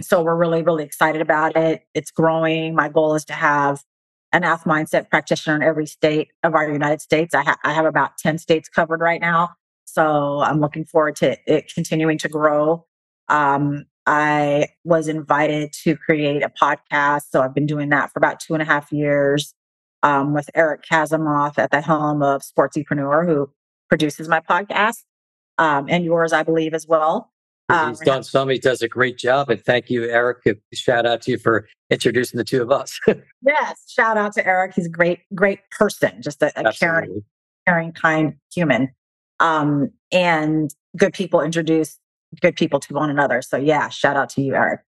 so 0.00 0.22
we're 0.22 0.36
really 0.36 0.62
really 0.62 0.84
excited 0.84 1.22
about 1.22 1.56
it. 1.56 1.86
It's 1.94 2.10
growing. 2.10 2.74
My 2.74 2.88
goal 2.88 3.14
is 3.14 3.24
to 3.26 3.32
have 3.32 3.82
an 4.34 4.42
AthMindset 4.42 5.08
practitioner 5.08 5.54
in 5.56 5.62
every 5.62 5.86
state 5.86 6.28
of 6.42 6.54
our 6.54 6.70
United 6.70 7.00
States. 7.00 7.34
I, 7.34 7.42
ha- 7.42 7.58
I 7.64 7.72
have 7.72 7.86
about 7.86 8.18
10 8.18 8.38
states 8.38 8.68
covered 8.68 9.00
right 9.00 9.20
now. 9.20 9.50
So 9.84 10.40
I'm 10.40 10.60
looking 10.60 10.84
forward 10.84 11.14
to 11.16 11.38
it 11.46 11.72
continuing 11.72 12.18
to 12.18 12.28
grow. 12.28 12.84
Um, 13.28 13.84
I 14.06 14.66
was 14.82 15.06
invited 15.06 15.72
to 15.84 15.96
create 15.96 16.42
a 16.42 16.50
podcast. 16.50 17.22
So 17.30 17.42
I've 17.42 17.54
been 17.54 17.66
doing 17.66 17.90
that 17.90 18.12
for 18.12 18.18
about 18.18 18.40
two 18.40 18.54
and 18.54 18.62
a 18.62 18.66
half 18.66 18.90
years 18.92 19.54
um, 20.02 20.34
with 20.34 20.50
Eric 20.54 20.82
Kasimov 20.90 21.56
at 21.56 21.70
the 21.70 21.80
helm 21.80 22.20
of 22.20 22.42
Sportsepreneur, 22.42 23.24
who 23.26 23.50
produces 23.88 24.28
my 24.28 24.40
podcast 24.40 25.04
um, 25.58 25.86
and 25.88 26.04
yours, 26.04 26.32
I 26.32 26.42
believe, 26.42 26.74
as 26.74 26.88
well. 26.88 27.32
Um, 27.68 27.90
He's 27.90 28.00
done 28.00 28.22
some. 28.22 28.48
He 28.50 28.58
does 28.58 28.82
a 28.82 28.88
great 28.88 29.18
job. 29.18 29.48
And 29.48 29.62
thank 29.64 29.88
you, 29.88 30.04
Eric. 30.04 30.38
Shout 30.74 31.06
out 31.06 31.22
to 31.22 31.32
you 31.32 31.38
for 31.38 31.66
introducing 31.90 32.38
the 32.38 32.44
two 32.44 32.62
of 32.62 32.70
us. 32.70 32.98
yes. 33.06 33.84
Shout 33.88 34.16
out 34.16 34.32
to 34.34 34.46
Eric. 34.46 34.74
He's 34.74 34.86
a 34.86 34.90
great, 34.90 35.20
great 35.34 35.60
person, 35.70 36.20
just 36.20 36.42
a, 36.42 36.52
a 36.56 36.72
caring, 36.72 37.22
caring, 37.66 37.92
kind 37.92 38.34
human. 38.52 38.90
Um, 39.40 39.90
and 40.12 40.72
good 40.96 41.14
people 41.14 41.40
introduce 41.40 41.98
good 42.40 42.56
people 42.56 42.80
to 42.80 42.94
one 42.94 43.10
another. 43.10 43.42
So 43.42 43.56
yeah, 43.56 43.88
shout 43.88 44.16
out 44.16 44.28
to 44.30 44.42
you, 44.42 44.54
Eric. 44.54 44.80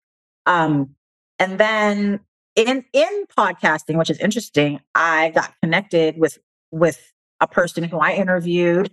Um, 0.46 0.96
and 1.40 1.58
then 1.58 2.20
in 2.56 2.86
in 2.94 3.26
podcasting, 3.38 3.98
which 3.98 4.10
is 4.10 4.20
interesting, 4.20 4.80
I 4.94 5.30
got 5.30 5.54
connected 5.62 6.18
with 6.18 6.38
with 6.72 7.14
a 7.42 7.48
person 7.48 7.84
who 7.84 7.98
I 8.00 8.14
interviewed. 8.14 8.92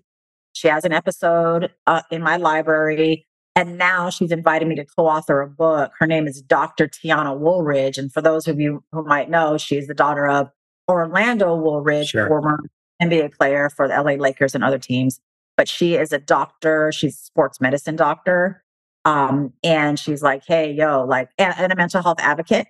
She 0.52 0.68
has 0.68 0.84
an 0.84 0.92
episode 0.92 1.70
uh, 1.86 2.02
in 2.10 2.22
my 2.22 2.36
library 2.36 3.26
and 3.54 3.76
now 3.76 4.08
she's 4.08 4.32
invited 4.32 4.66
me 4.66 4.74
to 4.76 4.84
co 4.84 5.06
author 5.06 5.40
a 5.40 5.48
book. 5.48 5.92
Her 5.98 6.06
name 6.06 6.26
is 6.26 6.40
Dr. 6.40 6.88
Tiana 6.88 7.36
Woolridge. 7.36 7.98
And 7.98 8.12
for 8.12 8.22
those 8.22 8.48
of 8.48 8.58
you 8.58 8.82
who 8.92 9.04
might 9.04 9.28
know, 9.28 9.58
she's 9.58 9.86
the 9.86 9.94
daughter 9.94 10.26
of 10.26 10.50
Orlando 10.88 11.54
Woolridge, 11.54 12.08
sure. 12.08 12.28
former 12.28 12.60
NBA 13.02 13.34
player 13.36 13.68
for 13.68 13.88
the 13.88 13.94
LA 13.94 14.12
Lakers 14.12 14.54
and 14.54 14.64
other 14.64 14.78
teams. 14.78 15.20
But 15.56 15.68
she 15.68 15.96
is 15.96 16.12
a 16.12 16.18
doctor, 16.18 16.90
she's 16.92 17.14
a 17.14 17.24
sports 17.24 17.60
medicine 17.60 17.96
doctor. 17.96 18.64
Um, 19.04 19.52
and 19.62 19.98
she's 19.98 20.22
like, 20.22 20.44
hey, 20.46 20.72
yo, 20.72 21.04
like, 21.04 21.28
and, 21.36 21.72
a 21.72 21.76
mental 21.76 22.02
health 22.02 22.20
advocate. 22.20 22.68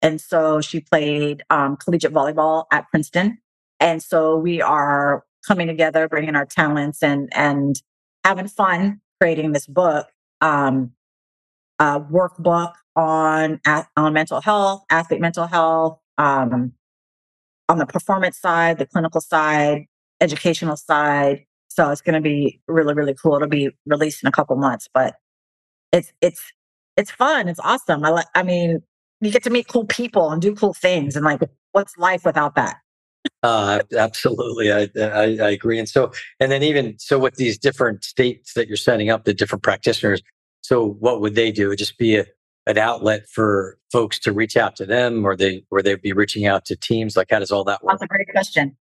And 0.00 0.20
so 0.20 0.60
she 0.60 0.80
played 0.80 1.42
um, 1.50 1.76
collegiate 1.76 2.12
volleyball 2.12 2.64
at 2.72 2.88
Princeton. 2.88 3.38
And 3.80 4.02
so 4.02 4.36
we 4.36 4.62
are 4.62 5.24
coming 5.46 5.66
together, 5.66 6.08
bringing 6.08 6.36
our 6.36 6.46
talents 6.46 7.02
and 7.02 7.28
and 7.34 7.82
having 8.24 8.46
fun 8.46 9.00
creating 9.20 9.52
this 9.52 9.66
book 9.66 10.08
um, 10.42 10.92
a 11.78 12.00
workbook 12.00 12.74
on 12.96 13.60
on 13.96 14.12
mental 14.12 14.42
health, 14.42 14.84
athlete 14.90 15.20
mental 15.20 15.46
health, 15.46 15.98
um, 16.18 16.72
on 17.68 17.78
the 17.78 17.86
performance 17.86 18.38
side, 18.38 18.78
the 18.78 18.86
clinical 18.86 19.20
side, 19.22 19.86
educational 20.20 20.76
side. 20.76 21.46
So 21.68 21.90
it's 21.90 22.02
going 22.02 22.14
to 22.14 22.20
be 22.20 22.60
really 22.68 22.94
really 22.94 23.14
cool. 23.14 23.36
It'll 23.36 23.48
be 23.48 23.70
released 23.86 24.22
in 24.22 24.28
a 24.28 24.32
couple 24.32 24.56
months, 24.56 24.88
but 24.92 25.14
it's 25.92 26.12
it's 26.20 26.42
it's 26.96 27.10
fun. 27.10 27.48
It's 27.48 27.60
awesome. 27.60 28.04
I 28.04 28.10
like. 28.10 28.26
I 28.34 28.42
mean, 28.42 28.82
you 29.20 29.30
get 29.30 29.44
to 29.44 29.50
meet 29.50 29.68
cool 29.68 29.86
people 29.86 30.30
and 30.30 30.42
do 30.42 30.54
cool 30.54 30.74
things, 30.74 31.16
and 31.16 31.24
like, 31.24 31.40
what's 31.72 31.96
life 31.96 32.24
without 32.24 32.54
that? 32.56 32.76
Uh, 33.42 33.80
absolutely, 33.96 34.72
I, 34.72 34.88
I, 34.96 35.38
I 35.40 35.50
agree. 35.50 35.78
And 35.78 35.88
so, 35.88 36.12
and 36.40 36.50
then 36.50 36.62
even 36.62 36.98
so, 36.98 37.18
with 37.18 37.34
these 37.36 37.58
different 37.58 38.04
states 38.04 38.54
that 38.54 38.68
you're 38.68 38.76
setting 38.76 39.10
up, 39.10 39.24
the 39.24 39.34
different 39.34 39.62
practitioners. 39.62 40.22
So, 40.62 40.96
what 41.00 41.20
would 41.20 41.34
they 41.34 41.50
do? 41.50 41.68
It'd 41.68 41.78
just 41.78 41.98
be 41.98 42.16
a 42.16 42.26
an 42.66 42.78
outlet 42.78 43.28
for 43.28 43.78
folks 43.90 44.18
to 44.20 44.32
reach 44.32 44.56
out 44.56 44.76
to 44.76 44.86
them 44.86 45.24
or 45.24 45.36
they 45.36 45.64
or 45.70 45.82
they'd 45.82 46.02
be 46.02 46.12
reaching 46.12 46.46
out 46.46 46.64
to 46.66 46.76
teams? 46.76 47.16
Like 47.16 47.28
how 47.30 47.38
does 47.38 47.50
all 47.50 47.64
that 47.64 47.82
work? 47.82 47.94
That's 47.94 48.02
a 48.02 48.06
great 48.06 48.28
question. 48.30 48.76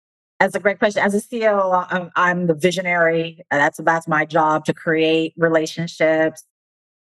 That's 0.40 0.54
a 0.54 0.60
great 0.60 0.78
question. 0.78 1.02
As 1.02 1.14
a 1.14 1.20
CEO, 1.20 1.86
I'm, 1.90 2.10
I'm 2.14 2.46
the 2.46 2.54
visionary. 2.54 3.44
That's 3.50 3.78
that's 3.78 4.08
my 4.08 4.24
job 4.24 4.64
to 4.66 4.74
create 4.74 5.34
relationships, 5.36 6.44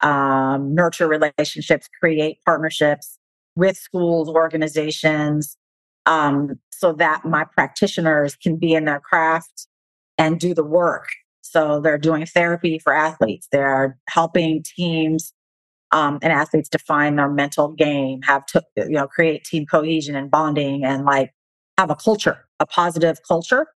um, 0.01 0.73
nurture 0.73 1.07
relationships, 1.07 1.89
create 1.99 2.37
partnerships 2.45 3.17
with 3.55 3.75
schools, 3.75 4.29
organizations, 4.29 5.57
um, 6.05 6.59
so 6.77 6.93
that 6.93 7.25
my 7.25 7.43
practitioners 7.43 8.35
can 8.35 8.55
be 8.55 8.73
in 8.73 8.85
their 8.85 8.99
craft 8.99 9.67
and 10.17 10.39
do 10.39 10.53
the 10.53 10.63
work. 10.63 11.09
So 11.41 11.79
they're 11.79 11.97
doing 11.97 12.25
therapy 12.25 12.79
for 12.79 12.93
athletes. 12.93 13.47
They're 13.51 13.97
helping 14.09 14.63
teams 14.63 15.33
um, 15.91 16.19
and 16.21 16.33
athletes 16.33 16.69
define 16.69 17.15
their 17.15 17.29
mental 17.29 17.69
game, 17.69 18.21
have 18.23 18.45
to, 18.47 18.63
you 18.75 18.89
know, 18.89 19.07
create 19.07 19.43
team 19.45 19.65
cohesion 19.65 20.15
and 20.15 20.29
bonding 20.29 20.83
and 20.83 21.05
like 21.05 21.33
have 21.77 21.89
a 21.89 21.95
culture, 21.95 22.45
a 22.59 22.65
positive 22.65 23.19
culture 23.27 23.67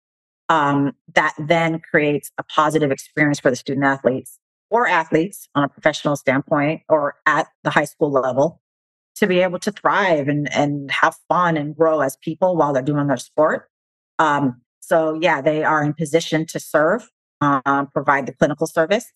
um, 0.49 0.91
that 1.15 1.33
then 1.39 1.79
creates 1.79 2.29
a 2.37 2.43
positive 2.43 2.91
experience 2.91 3.39
for 3.39 3.49
the 3.49 3.55
student 3.55 3.85
athletes 3.85 4.37
or 4.69 4.87
athletes 4.87 5.47
on 5.55 5.63
a 5.63 5.69
professional 5.69 6.15
standpoint 6.15 6.81
or 6.89 7.15
at 7.25 7.47
the 7.63 7.69
high 7.69 7.85
school 7.85 8.11
level 8.11 8.60
to 9.15 9.27
be 9.27 9.39
able 9.39 9.59
to 9.59 9.71
thrive 9.71 10.27
and, 10.27 10.51
and 10.53 10.89
have 10.91 11.15
fun 11.27 11.57
and 11.57 11.75
grow 11.75 12.01
as 12.01 12.17
people 12.17 12.55
while 12.55 12.73
they're 12.73 12.81
doing 12.81 13.07
their 13.07 13.17
sport. 13.17 13.69
Um, 14.19 14.61
so 14.79 15.17
yeah, 15.21 15.41
they 15.41 15.63
are 15.63 15.83
in 15.83 15.93
position 15.93 16.45
to 16.47 16.59
serve, 16.59 17.09
um, 17.41 17.87
provide 17.87 18.25
the 18.25 18.33
clinical 18.33 18.67
service 18.67 19.11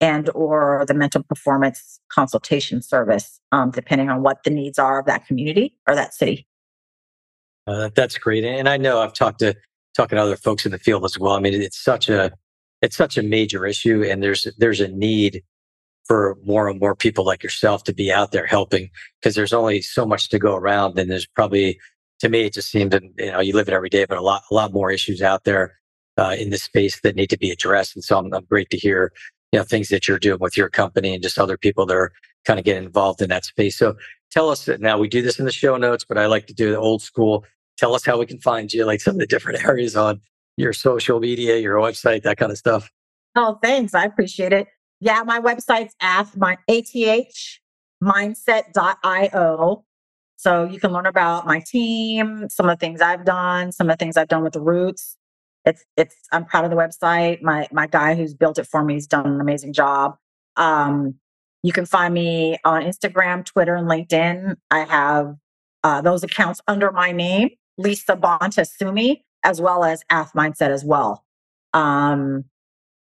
and 0.00 0.28
or 0.34 0.84
the 0.86 0.94
mental 0.94 1.22
performance 1.22 2.00
consultation 2.10 2.82
service, 2.82 3.40
um, 3.52 3.70
depending 3.70 4.10
on 4.10 4.22
what 4.22 4.42
the 4.44 4.50
needs 4.50 4.78
are 4.78 4.98
of 4.98 5.06
that 5.06 5.26
community 5.26 5.76
or 5.88 5.94
that 5.94 6.14
city. 6.14 6.46
Uh, 7.66 7.88
that's 7.94 8.18
great, 8.18 8.44
and 8.44 8.68
I 8.68 8.76
know 8.76 9.00
I've 9.00 9.14
talked 9.14 9.38
to 9.38 9.54
talking 9.96 10.16
to 10.16 10.22
other 10.22 10.36
folks 10.36 10.66
in 10.66 10.72
the 10.72 10.78
field 10.78 11.04
as 11.04 11.18
well. 11.18 11.32
I 11.32 11.40
mean, 11.40 11.54
it's 11.54 11.82
such 11.82 12.08
a 12.08 12.32
it's 12.82 12.96
such 12.96 13.16
a 13.16 13.22
major 13.22 13.64
issue, 13.64 14.04
and 14.04 14.22
there's 14.22 14.46
there's 14.58 14.80
a 14.80 14.88
need 14.88 15.42
for 16.06 16.36
more 16.44 16.68
and 16.68 16.80
more 16.80 16.94
people 16.94 17.24
like 17.24 17.42
yourself 17.42 17.84
to 17.84 17.94
be 17.94 18.12
out 18.12 18.32
there 18.32 18.46
helping 18.46 18.90
because 19.20 19.34
there's 19.34 19.52
only 19.52 19.80
so 19.80 20.04
much 20.04 20.28
to 20.30 20.38
go 20.38 20.54
around, 20.54 20.98
and 20.98 21.10
there's 21.10 21.26
probably 21.26 21.78
to 22.20 22.28
me 22.28 22.42
it 22.42 22.54
just 22.54 22.70
seemed 22.70 22.98
you 23.18 23.32
know 23.32 23.40
you 23.40 23.54
live 23.54 23.68
it 23.68 23.74
every 23.74 23.90
day, 23.90 24.04
but 24.04 24.18
a 24.18 24.22
lot 24.22 24.42
a 24.50 24.54
lot 24.54 24.72
more 24.72 24.90
issues 24.90 25.22
out 25.22 25.44
there 25.44 25.74
uh, 26.18 26.36
in 26.38 26.50
this 26.50 26.62
space 26.62 27.00
that 27.00 27.16
need 27.16 27.30
to 27.30 27.38
be 27.38 27.50
addressed, 27.50 27.96
and 27.96 28.04
so 28.04 28.18
I'm, 28.18 28.32
I'm 28.32 28.44
great 28.44 28.70
to 28.70 28.76
hear 28.76 29.12
you 29.52 29.58
know 29.58 29.64
things 29.64 29.88
that 29.88 30.08
you're 30.08 30.18
doing 30.18 30.40
with 30.40 30.56
your 30.56 30.68
company 30.68 31.14
and 31.14 31.22
just 31.22 31.38
other 31.38 31.56
people 31.56 31.86
that 31.86 31.96
are 31.96 32.12
kind 32.44 32.58
of 32.58 32.64
getting 32.64 32.84
involved 32.84 33.22
in 33.22 33.30
that 33.30 33.44
space. 33.44 33.76
So 33.78 33.96
tell 34.30 34.50
us 34.50 34.66
that 34.66 34.80
now 34.80 34.98
we 34.98 35.08
do 35.08 35.22
this 35.22 35.38
in 35.38 35.46
the 35.46 35.52
show 35.52 35.76
notes, 35.76 36.04
but 36.04 36.18
I 36.18 36.26
like 36.26 36.46
to 36.48 36.54
do 36.54 36.70
the 36.70 36.78
old 36.78 37.02
school 37.02 37.44
tell 37.76 37.94
us 37.94 38.04
how 38.04 38.18
we 38.18 38.26
can 38.26 38.38
find 38.38 38.72
you, 38.72 38.84
like 38.84 39.00
some 39.00 39.14
of 39.14 39.20
the 39.20 39.26
different 39.26 39.64
areas 39.64 39.96
on 39.96 40.20
your 40.56 40.72
social 40.72 41.20
media, 41.20 41.58
your 41.58 41.76
website, 41.76 42.22
that 42.22 42.36
kind 42.36 42.52
of 42.52 42.58
stuff. 42.58 42.90
Oh, 43.36 43.58
thanks. 43.62 43.94
I 43.94 44.04
appreciate 44.04 44.52
it. 44.52 44.68
Yeah, 45.00 45.22
my 45.22 45.40
website's 45.40 45.94
ath 46.00 46.36
my 46.36 46.56
ATH. 46.68 47.60
So 50.36 50.64
you 50.64 50.78
can 50.78 50.92
learn 50.92 51.06
about 51.06 51.46
my 51.46 51.62
team, 51.66 52.48
some 52.50 52.68
of 52.68 52.78
the 52.78 52.86
things 52.86 53.00
I've 53.00 53.24
done, 53.24 53.72
some 53.72 53.88
of 53.88 53.96
the 53.96 54.04
things 54.04 54.16
I've 54.16 54.28
done 54.28 54.42
with 54.42 54.52
the 54.52 54.60
roots. 54.60 55.16
It's 55.64 55.84
it's 55.96 56.14
I'm 56.32 56.44
proud 56.44 56.64
of 56.64 56.70
the 56.70 56.76
website. 56.76 57.40
My 57.42 57.66
my 57.72 57.86
guy 57.86 58.14
who's 58.14 58.34
built 58.34 58.58
it 58.58 58.66
for 58.66 58.84
me 58.84 58.94
has 58.94 59.06
done 59.06 59.26
an 59.26 59.40
amazing 59.40 59.72
job. 59.72 60.16
Um, 60.56 61.14
you 61.62 61.72
can 61.72 61.86
find 61.86 62.12
me 62.12 62.58
on 62.64 62.82
Instagram, 62.82 63.44
Twitter, 63.44 63.74
and 63.74 63.88
LinkedIn. 63.88 64.56
I 64.70 64.80
have 64.80 65.34
uh, 65.82 66.02
those 66.02 66.22
accounts 66.22 66.60
under 66.68 66.92
my 66.92 67.10
name. 67.10 67.50
Lisa 67.78 68.16
Bonta 68.16 68.66
Sumii, 68.68 69.22
as 69.42 69.60
well 69.60 69.84
as 69.84 70.04
AthMindset 70.12 70.68
as 70.68 70.84
well. 70.84 71.24
Um, 71.72 72.44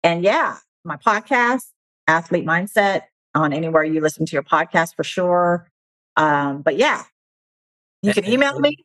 and 0.02 0.22
yeah, 0.22 0.56
my 0.84 0.96
podcast, 0.96 1.66
Athlete 2.08 2.44
Mindset, 2.44 3.02
on 3.34 3.52
anywhere 3.52 3.84
you 3.84 4.00
listen 4.00 4.26
to 4.26 4.32
your 4.32 4.42
podcast 4.42 4.96
for 4.96 5.04
sure. 5.04 5.70
Um, 6.16 6.62
but 6.62 6.76
yeah, 6.76 7.04
you 8.02 8.12
can 8.12 8.26
email 8.26 8.58
me. 8.58 8.76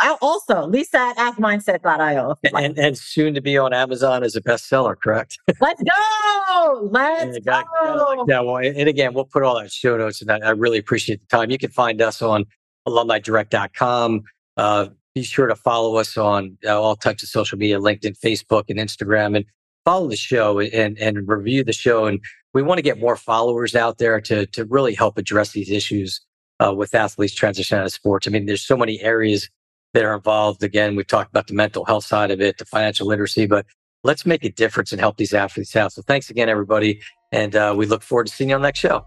I 0.00 0.16
also 0.22 0.66
Lisa 0.66 0.98
at 0.98 1.16
athmindset.io. 1.18 2.34
Like. 2.52 2.64
And, 2.64 2.78
and 2.78 2.96
soon 2.96 3.34
to 3.34 3.42
be 3.42 3.58
on 3.58 3.74
Amazon 3.74 4.24
as 4.24 4.34
a 4.34 4.40
bestseller, 4.40 4.96
correct? 4.98 5.38
Let's 5.60 5.82
go. 5.82 6.88
Let's 6.90 7.38
go. 7.40 8.24
Yeah, 8.26 8.40
well, 8.40 8.56
and 8.56 8.88
again, 8.88 9.12
we'll 9.12 9.26
put 9.26 9.42
all 9.42 9.60
that 9.60 9.70
show 9.70 9.98
notes, 9.98 10.22
and 10.22 10.30
I, 10.30 10.38
I 10.38 10.50
really 10.50 10.78
appreciate 10.78 11.20
the 11.20 11.36
time. 11.36 11.50
You 11.50 11.58
can 11.58 11.70
find 11.70 12.00
us 12.00 12.22
on 12.22 12.46
alumnidirect.com. 12.88 14.22
Uh, 14.56 14.86
be 15.14 15.22
sure 15.22 15.48
to 15.48 15.56
follow 15.56 15.96
us 15.96 16.16
on 16.16 16.56
uh, 16.64 16.80
all 16.80 16.96
types 16.96 17.22
of 17.22 17.28
social 17.28 17.58
media, 17.58 17.78
LinkedIn, 17.78 18.18
Facebook, 18.18 18.64
and 18.68 18.78
Instagram, 18.78 19.36
and 19.36 19.44
follow 19.84 20.08
the 20.08 20.16
show 20.16 20.60
and, 20.60 20.98
and 20.98 21.28
review 21.28 21.64
the 21.64 21.72
show. 21.72 22.06
And 22.06 22.20
we 22.52 22.62
want 22.62 22.78
to 22.78 22.82
get 22.82 22.98
more 22.98 23.16
followers 23.16 23.74
out 23.74 23.98
there 23.98 24.20
to, 24.22 24.46
to 24.46 24.64
really 24.66 24.94
help 24.94 25.18
address 25.18 25.52
these 25.52 25.70
issues 25.70 26.20
uh, 26.64 26.74
with 26.74 26.94
athletes 26.94 27.34
transition 27.34 27.78
out 27.78 27.86
of 27.86 27.92
sports. 27.92 28.26
I 28.26 28.30
mean, 28.30 28.46
there's 28.46 28.62
so 28.62 28.76
many 28.76 29.00
areas 29.00 29.48
that 29.94 30.04
are 30.04 30.14
involved. 30.14 30.62
Again, 30.62 30.96
we've 30.96 31.06
talked 31.06 31.30
about 31.30 31.46
the 31.46 31.54
mental 31.54 31.84
health 31.84 32.04
side 32.04 32.30
of 32.30 32.40
it, 32.40 32.58
the 32.58 32.64
financial 32.64 33.06
literacy, 33.06 33.46
but 33.46 33.66
let's 34.04 34.26
make 34.26 34.44
a 34.44 34.50
difference 34.50 34.92
and 34.92 35.00
help 35.00 35.16
these 35.16 35.32
athletes 35.32 35.74
out. 35.76 35.92
So 35.92 36.02
thanks 36.02 36.30
again, 36.30 36.48
everybody. 36.48 37.00
And 37.32 37.54
uh, 37.56 37.74
we 37.76 37.86
look 37.86 38.02
forward 38.02 38.26
to 38.26 38.32
seeing 38.32 38.50
you 38.50 38.56
on 38.56 38.62
the 38.62 38.68
next 38.68 38.80
show. 38.80 39.06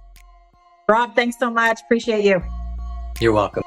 Rob, 0.89 1.15
thanks 1.15 1.37
so 1.39 1.49
much. 1.49 1.81
Appreciate 1.81 2.25
you. 2.25 2.41
You're 3.19 3.33
welcome. 3.33 3.63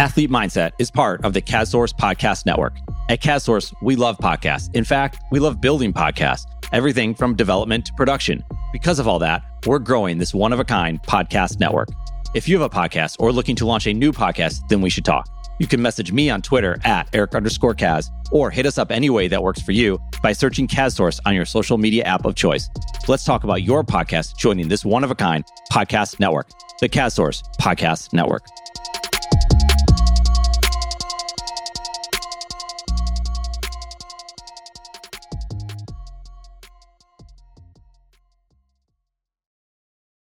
Athlete 0.00 0.30
Mindset 0.30 0.72
is 0.78 0.90
part 0.90 1.22
of 1.26 1.34
the 1.34 1.42
CASSource 1.42 1.92
Podcast 1.94 2.46
Network. 2.46 2.72
At 3.10 3.20
CASSource, 3.20 3.74
we 3.82 3.96
love 3.96 4.16
podcasts. 4.16 4.74
In 4.74 4.82
fact, 4.82 5.18
we 5.30 5.40
love 5.40 5.60
building 5.60 5.92
podcasts, 5.92 6.46
everything 6.72 7.14
from 7.14 7.36
development 7.36 7.84
to 7.84 7.92
production. 7.92 8.42
Because 8.72 8.98
of 8.98 9.06
all 9.06 9.18
that, 9.18 9.42
we're 9.66 9.78
growing 9.78 10.16
this 10.16 10.32
one 10.32 10.54
of 10.54 10.58
a 10.58 10.64
kind 10.64 11.02
podcast 11.02 11.60
network. 11.60 11.88
If 12.34 12.48
you 12.48 12.58
have 12.58 12.72
a 12.72 12.74
podcast 12.74 13.16
or 13.20 13.30
looking 13.30 13.54
to 13.56 13.66
launch 13.66 13.86
a 13.86 13.92
new 13.92 14.10
podcast, 14.10 14.66
then 14.70 14.80
we 14.80 14.88
should 14.88 15.04
talk. 15.04 15.28
You 15.58 15.66
can 15.66 15.82
message 15.82 16.12
me 16.12 16.30
on 16.30 16.40
Twitter 16.40 16.78
at 16.84 17.06
Eric 17.12 17.34
underscore 17.34 17.74
Kaz 17.74 18.08
or 18.32 18.50
hit 18.50 18.64
us 18.64 18.78
up 18.78 18.90
any 18.90 19.10
way 19.10 19.28
that 19.28 19.42
works 19.42 19.60
for 19.60 19.72
you 19.72 20.00
by 20.22 20.32
searching 20.32 20.66
CASSource 20.66 21.20
on 21.26 21.34
your 21.34 21.44
social 21.44 21.76
media 21.76 22.04
app 22.04 22.24
of 22.24 22.36
choice. 22.36 22.70
Let's 23.06 23.24
talk 23.26 23.44
about 23.44 23.64
your 23.64 23.84
podcast 23.84 24.38
joining 24.38 24.68
this 24.68 24.82
one 24.82 25.04
of 25.04 25.10
a 25.10 25.14
kind 25.14 25.44
podcast 25.70 26.20
network, 26.20 26.48
the 26.80 26.88
CASSource 26.88 27.42
Podcast 27.60 28.14
Network. 28.14 28.46